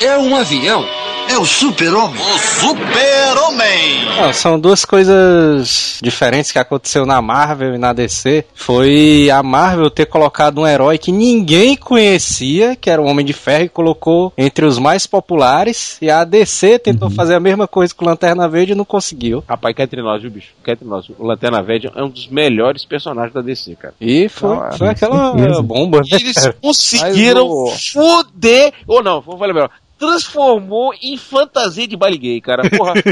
[0.00, 0.84] É um avião.
[1.30, 2.20] É o super-homem.
[2.20, 4.04] O super-homem.
[4.20, 8.44] Não, são duas coisas diferentes que aconteceu na Marvel e na DC.
[8.52, 13.32] Foi a Marvel ter colocado um herói que ninguém conhecia, que era o Homem de
[13.32, 15.98] Ferro, e colocou entre os mais populares.
[16.02, 19.44] E a DC tentou fazer a mesma coisa com o Lanterna Verde e não conseguiu.
[19.48, 20.48] Rapaz, cá entre nós, viu, bicho?
[20.64, 21.08] Cá entre nós.
[21.16, 23.94] O Lanterna Verde é um dos melhores personagens da DC, cara.
[24.00, 25.62] E foi, é, foi aquela certeza.
[25.62, 26.06] bomba, né?
[26.10, 28.72] E eles conseguiram foder.
[28.88, 29.70] Ou não, vamos falar melhor.
[30.00, 32.62] Transformou em fantasia de baile gay, cara.
[32.70, 32.94] Porra.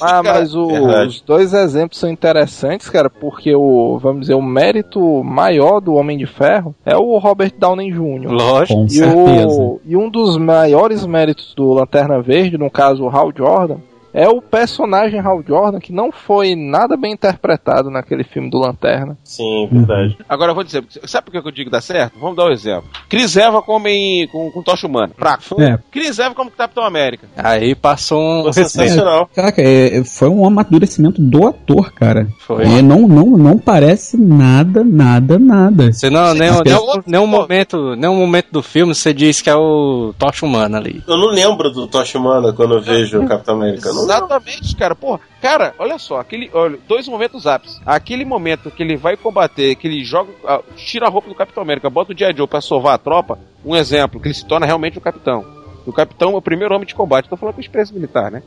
[0.00, 1.08] Ah, mas o- Verdade.
[1.08, 6.18] os dois exemplos são interessantes, cara, porque o, vamos dizer, o mérito maior do Homem
[6.18, 8.30] de Ferro é o Robert Downey Jr.
[8.30, 8.80] Lógico.
[8.80, 9.60] Com E, certeza.
[9.62, 13.78] o, e um dos maiores méritos do Lanterna Verde, no caso o Hal Jordan,
[14.16, 19.16] é o personagem Hal Jordan que não foi nada bem interpretado naquele filme do Lanterna.
[19.22, 20.16] sim, verdade.
[20.28, 22.18] Agora eu vou dizer, sabe por que eu digo que dá certo?
[22.18, 22.88] Vamos dar um exemplo.
[23.08, 25.12] Chris Eva come com, com tocha humana.
[25.16, 25.60] Fraco.
[25.60, 25.78] É.
[25.90, 27.28] Chris Eva como Capitão América.
[27.36, 29.28] Aí passou um Foi sensacional.
[29.34, 32.26] Caraca, é- é- foi um amadurecimento do ator, cara.
[32.38, 32.64] Foi.
[32.64, 35.92] É, não, não, não parece nada, nada, nada.
[35.92, 39.50] Você não, nem, nem, é outro- nenhum momento, nenhum momento do filme você diz que
[39.50, 41.02] é o Tocha Humana ali.
[41.06, 43.92] Eu não lembro do Tocha Humana quando eu vejo o Capitão América.
[43.92, 44.94] Não Exatamente, cara.
[44.94, 47.80] Porra, cara, olha só, aquele, olha, dois momentos ápices.
[47.84, 51.62] Aquele momento que ele vai combater, que ele joga, ah, tira a roupa do Capitão
[51.62, 52.36] América, bota o G.I.
[52.36, 55.44] Joe pra sovar a tropa, um exemplo, que ele se torna realmente o capitão.
[55.86, 57.28] O capitão é o primeiro homem de combate.
[57.28, 58.42] Tô falando com experiência militar, né?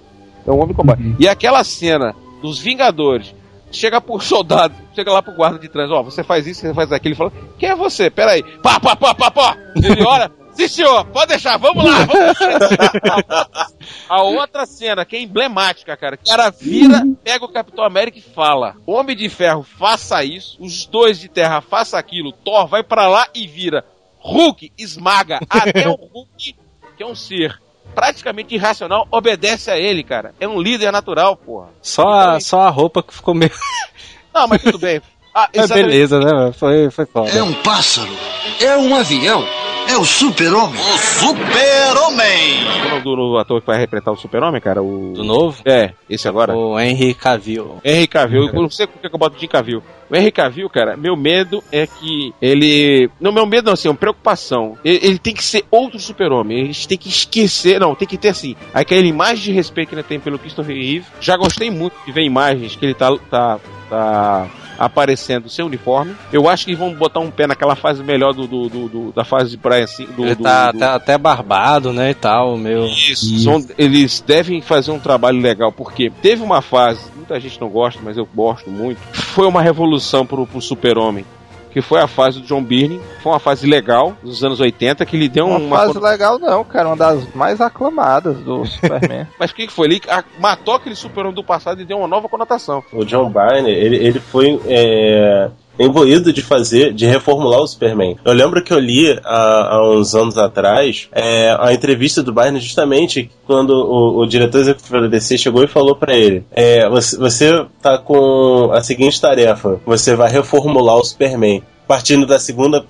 [0.45, 1.01] É um homem de combate.
[1.01, 1.15] Uhum.
[1.19, 3.33] E aquela cena dos Vingadores,
[3.71, 6.91] chega pro soldado, chega lá pro guarda de trás, ó, você faz isso, você faz
[6.91, 8.09] aquilo, ele fala, quem é você?
[8.09, 8.43] Pera aí.
[8.61, 9.57] Pá, pá, pá, pá, pá.
[9.75, 10.31] Ele olha,
[10.67, 12.37] sim senhor, pode deixar, vamos lá, vamos
[14.09, 16.15] A outra cena que é emblemática, cara.
[16.15, 20.57] O cara vira, pega o Capitão América e fala: Homem de Ferro, faça isso.
[20.59, 22.31] Os dois de terra, faça aquilo.
[22.31, 23.85] Thor vai pra lá e vira.
[24.19, 26.55] Hulk esmaga até o Hulk,
[26.97, 27.59] que é um ser
[27.95, 30.33] praticamente irracional, obedece a ele, cara.
[30.39, 31.69] É um líder natural, porra.
[31.81, 33.51] Só a, só a roupa que ficou meio.
[34.33, 35.01] Não, mas tudo bem.
[35.33, 36.51] Ah, É beleza, né?
[36.53, 37.29] Foi, foi foda.
[37.31, 38.11] É um pássaro.
[38.59, 39.43] É um avião.
[39.89, 40.79] É o super-homem.
[40.79, 42.67] O super-homem.
[42.67, 44.83] É o nome do novo ator que vai representar o Super-Homem, cara?
[44.83, 45.13] O...
[45.15, 45.63] Do novo?
[45.65, 46.55] É, esse agora.
[46.55, 47.77] O Henry Cavill.
[47.83, 49.81] Henry Cavill, eu não sei por que eu boto Jim Cavill.
[50.07, 53.09] O Henry Cavill, cara, meu medo é que ele.
[53.19, 54.77] Não, meu medo não, assim, é uma preocupação.
[54.85, 56.61] Ele, ele tem que ser outro super-homem.
[56.61, 57.79] A gente tem que esquecer.
[57.79, 58.55] Não, tem que ter assim.
[58.71, 61.05] Aquela imagem de respeito que ele tem pelo Christopher Reeve.
[61.19, 63.09] Já gostei muito de ver imagens que ele tá.
[63.27, 63.59] tá,
[63.89, 64.47] tá
[64.79, 66.15] aparecendo sem uniforme.
[66.31, 69.23] Eu acho que vão botar um pé naquela fase melhor do, do- do- do- da
[69.25, 70.05] fase de praia assim.
[70.05, 72.11] Do, Ele tá, do- tá até barbado, né?
[72.11, 72.85] E tal, meu.
[72.85, 73.39] isso.
[73.39, 77.99] São- eles devem fazer um trabalho legal, porque teve uma fase, muita gente não gosta,
[78.03, 78.99] mas eu gosto muito.
[79.11, 81.25] Foi uma revolução pro, pro Super-Homem.
[81.71, 82.99] Que foi a fase do John Byrne.
[83.21, 85.77] Foi uma fase legal, dos anos 80, que lhe deu Uma, uma.
[85.77, 89.27] fase legal não, cara, uma das mais aclamadas do Superman.
[89.39, 89.87] Mas o que, foi?
[89.87, 92.83] Ele ah, matou aquele Super-Homem do passado e deu uma nova conotação.
[92.91, 98.17] O John Byrne, ele, ele foi é, envolvido de fazer, de reformular o Superman.
[98.25, 102.59] Eu lembro que eu li há, há uns anos atrás é, a entrevista do Byrne
[102.59, 107.17] justamente quando o, o diretor executivo da DC chegou e falou pra ele: é, você,
[107.17, 112.83] você tá com a seguinte tarefa, você vai reformular o Superman, partindo da segunda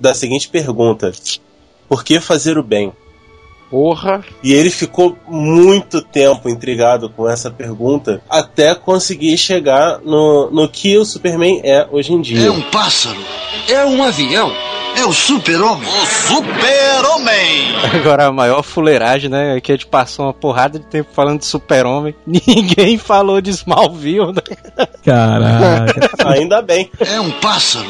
[0.00, 1.12] da seguinte pergunta:
[1.88, 2.92] por que fazer o bem?
[3.70, 4.24] Porra!
[4.42, 10.98] E ele ficou muito tempo intrigado com essa pergunta até conseguir chegar no, no que
[10.98, 12.46] o Superman é hoje em dia.
[12.48, 13.18] É um pássaro.
[13.68, 14.52] É um avião.
[14.96, 15.88] é o super-homem.
[15.88, 17.76] O super-homem!
[17.94, 19.56] Agora a maior fuleiragem, né?
[19.56, 22.14] É que a gente passou uma porrada de tempo falando de super-homem.
[22.26, 24.86] Ninguém falou de Smallville, né?
[25.04, 26.10] Caraca.
[26.26, 26.90] Ainda bem.
[26.98, 27.86] É um pássaro,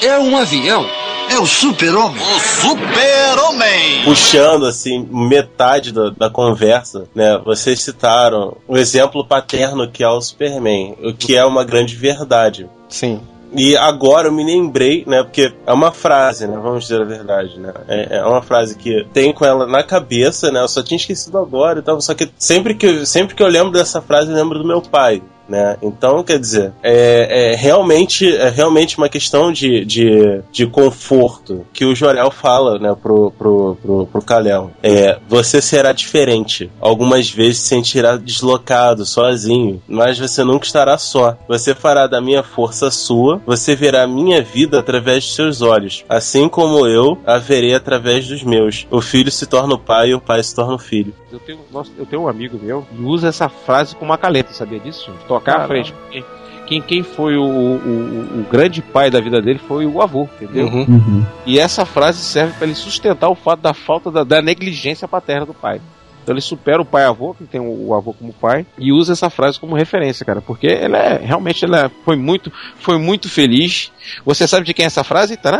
[0.00, 0.86] é um avião,
[1.34, 2.20] é o super-homem.
[2.22, 4.04] O super-homem!
[4.04, 7.38] Puxando, assim, metade da, da conversa, né?
[7.44, 12.68] Vocês citaram o exemplo paterno que é o Superman, o que é uma grande verdade.
[12.88, 13.20] Sim.
[13.56, 15.22] E agora eu me lembrei, né?
[15.22, 16.58] Porque é uma frase, né?
[16.60, 17.72] Vamos dizer a verdade, né?
[17.86, 20.60] É, é uma frase que tenho com ela na cabeça, né?
[20.60, 22.00] Eu só tinha esquecido agora e tal.
[22.00, 24.82] Só que sempre que, eu- sempre que eu lembro dessa frase, eu lembro do meu
[24.82, 25.22] pai.
[25.48, 25.76] Né?
[25.82, 31.84] Então, quer dizer, é, é realmente, é realmente uma questão de, de, de conforto que
[31.84, 34.70] o Jorel fala né, pro, pro, pro, pro Kalel.
[34.82, 36.70] É, você será diferente.
[36.80, 41.36] Algumas vezes se sentirá deslocado, sozinho, mas você nunca estará só.
[41.48, 46.04] Você fará da minha força sua, você verá a minha vida através de seus olhos,
[46.08, 48.86] assim como eu a verei através dos meus.
[48.90, 51.14] O filho se torna o pai e o pai se torna o filho.
[51.32, 54.52] Eu tenho, nossa, eu tenho um amigo meu que usa essa frase com uma caleta,
[54.52, 55.10] sabia disso?
[55.38, 55.68] Tocar à Caramba.
[55.68, 55.94] frente.
[56.10, 56.24] Quem,
[56.66, 60.28] quem, quem foi o, o, o- o grande pai da vida dele foi o avô,
[60.40, 60.66] entendeu?
[60.66, 60.84] Uhum.
[60.88, 61.24] Uhum.
[61.46, 65.44] E essa frase serve para ele sustentar o fato da falta da, da negligência paterna
[65.46, 65.80] do pai.
[66.22, 69.28] Então ele supera o pai-avô, que tem o, o avô como pai, e usa essa
[69.28, 73.92] frase como referência, cara, porque ela é realmente ela foi muito, foi muito feliz.
[74.24, 75.36] Você sabe de quem é essa frase?
[75.36, 75.58] Tará!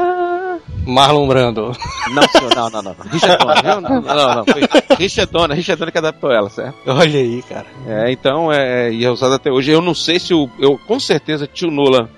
[0.86, 1.72] Marlon Brando.
[2.12, 2.94] Não, senhor, não, não, não.
[3.10, 3.80] Richard Donner, viu?
[3.80, 4.44] Não, não, não.
[4.44, 4.62] Foi
[4.98, 6.76] Richard Donner, Richard Donner que adaptou ela, certo?
[6.86, 7.66] Olha aí, cara.
[7.86, 9.70] É, então, é, e é usado até hoje.
[9.70, 10.48] Eu não sei se o.
[10.58, 12.08] Eu, com certeza, tio Nolan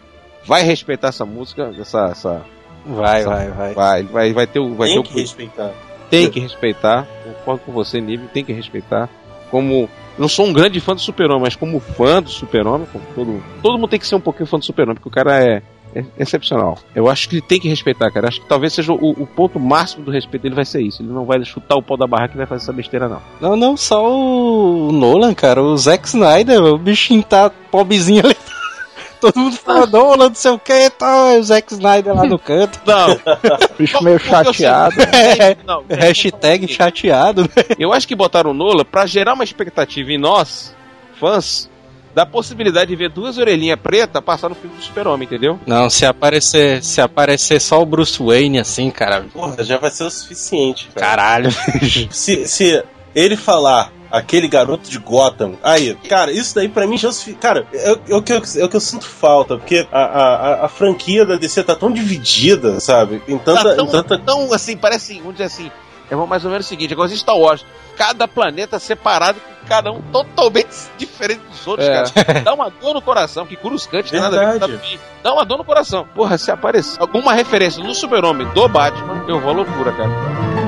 [0.44, 2.06] vai respeitar essa música, essa.
[2.10, 2.42] essa
[2.84, 3.74] Vai, essa- vai, vai.
[3.74, 4.74] vai, vai, vai ter o.
[4.74, 5.70] Vai Tem ter que o, respeitar.
[6.10, 7.06] tem que respeitar.
[7.24, 9.08] Concordo com você, Nível, tem que respeitar.
[9.50, 9.88] Como.
[10.18, 13.88] Não sou um grande fã do Super-Homem, mas como fã do Super-Homem, todo, todo mundo
[13.90, 15.62] tem que ser um pouquinho fã do Super-Homem, porque o cara é
[16.18, 16.78] excepcional.
[16.94, 18.28] Eu acho que ele tem que respeitar, cara.
[18.28, 21.02] Acho que talvez seja o, o ponto máximo do respeito dele vai ser isso.
[21.02, 23.22] Ele não vai chutar o pau da barraca e vai fazer essa besteira, não.
[23.40, 25.62] Não, não só o Nolan, cara.
[25.62, 28.36] O Zack Snyder, o bichinho tá pobrezinho ali.
[29.20, 32.80] Todo mundo fala, Nolan, não sei o que, tá, o Zack Snyder lá no canto.
[32.84, 33.18] Não,
[33.78, 34.94] Bicho meio chateado.
[35.00, 35.84] É, não.
[35.88, 37.48] hashtag chateado, né?
[37.78, 40.76] Eu acho que botaram o Nola pra gerar uma expectativa em nós,
[41.18, 41.70] fãs,
[42.16, 45.60] da possibilidade de ver duas orelhinhas pretas passar no filme do Super-Homem, entendeu?
[45.66, 49.26] Não, se aparecer, se aparecer só o Bruce Wayne assim, cara.
[49.30, 51.06] Porra, já vai ser o suficiente, cara.
[51.06, 51.50] Caralho.
[52.10, 52.82] Se, se
[53.14, 57.12] ele falar aquele garoto de Gotham, aí, cara, isso daí pra mim já.
[57.12, 59.86] se- Cara, é, o- é o que eu, é o que eu sinto falta, porque
[59.92, 63.20] a, a, a- a franquia da DC tá tão dividida, sabe?
[63.28, 63.62] Em tanta.
[63.62, 65.70] tá tão, em tanta tão, assim, parece, vamos dizer assim,
[66.10, 67.64] é mais ou menos o seguinte, igual Star Wars,
[67.96, 72.04] cada planeta separado, com cada um totalmente diferente dos outros, É.
[72.24, 72.40] cara.
[72.40, 74.98] Dá uma dor no coração, que Coruscante tem nada a ver.
[75.22, 76.06] Dá uma dor no coração.
[76.14, 80.65] Porra, se aparecer alguma referência no Super-Homem do Batman, eu vou à loucura, cara.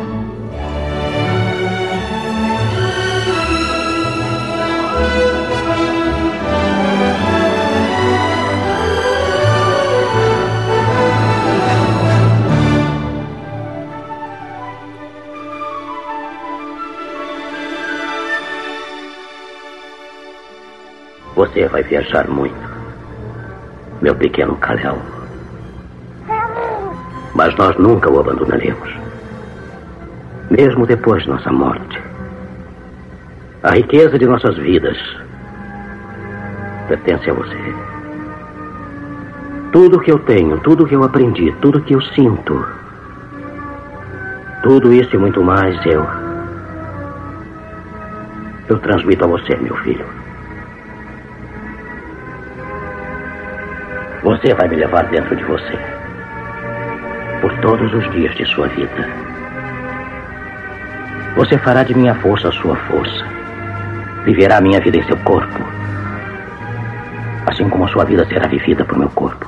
[21.38, 22.68] Você vai viajar muito,
[24.02, 24.98] meu pequeno Kalel.
[27.32, 28.92] Mas nós nunca o abandonaremos.
[30.50, 32.02] Mesmo depois de nossa morte.
[33.62, 34.96] A riqueza de nossas vidas
[36.88, 37.74] pertence a você.
[39.70, 42.66] Tudo que eu tenho, tudo que eu aprendi, tudo que eu sinto,
[44.64, 46.04] tudo isso e muito mais eu.
[48.68, 50.17] Eu transmito a você, meu filho.
[54.22, 55.78] Você vai me levar dentro de você.
[57.40, 59.08] Por todos os dias de sua vida.
[61.36, 63.24] Você fará de minha força a sua força.
[64.24, 65.64] Viverá a minha vida em seu corpo.
[67.46, 69.46] Assim como a sua vida será vivida por meu corpo.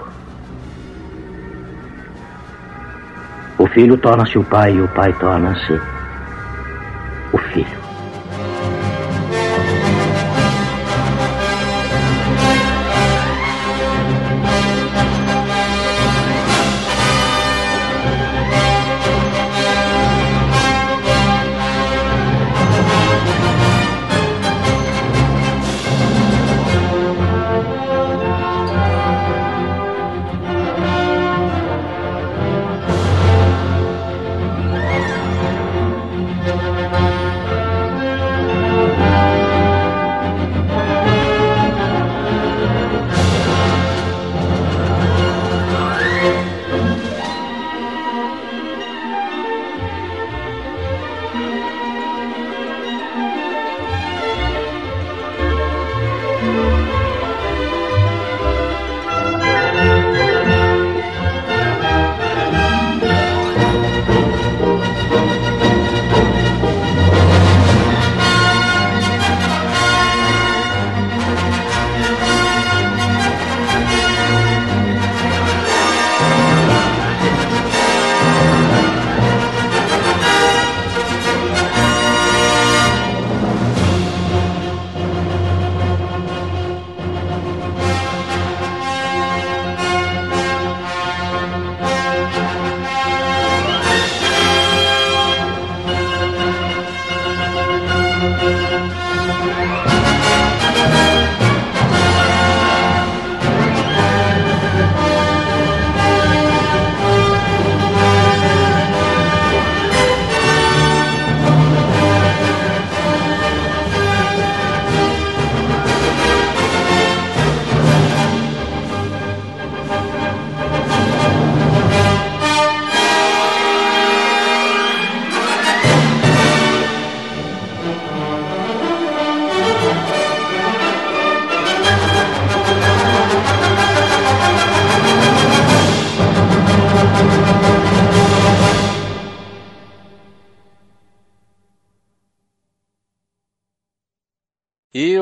[3.59, 5.81] O filho torna-se o pai e o pai torna-se
[7.33, 7.90] o filho.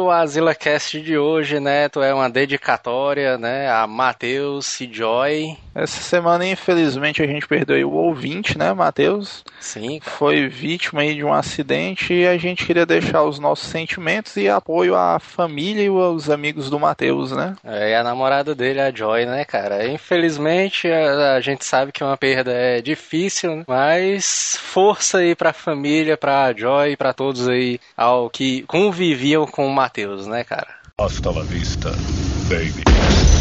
[0.08, 5.54] O AsilaCast de hoje, Neto, é uma dedicatória, né, a Matheus e Joy.
[5.78, 9.44] Essa semana, infelizmente, a gente perdeu o ouvinte, né, Matheus?
[9.60, 10.00] Sim.
[10.02, 14.48] Foi vítima aí de um acidente e a gente queria deixar os nossos sentimentos e
[14.48, 17.54] apoio à família e aos amigos do Matheus, né?
[17.62, 19.86] É, e a namorada dele, a Joy, né, cara?
[19.86, 23.64] Infelizmente, a, a gente sabe que uma perda é difícil, né?
[23.68, 29.72] mas força aí pra família, pra Joy, pra todos aí ao que conviviam com o
[29.72, 30.74] Matheus, né, cara?
[30.98, 31.90] Hasta la vista,
[32.48, 33.37] baby.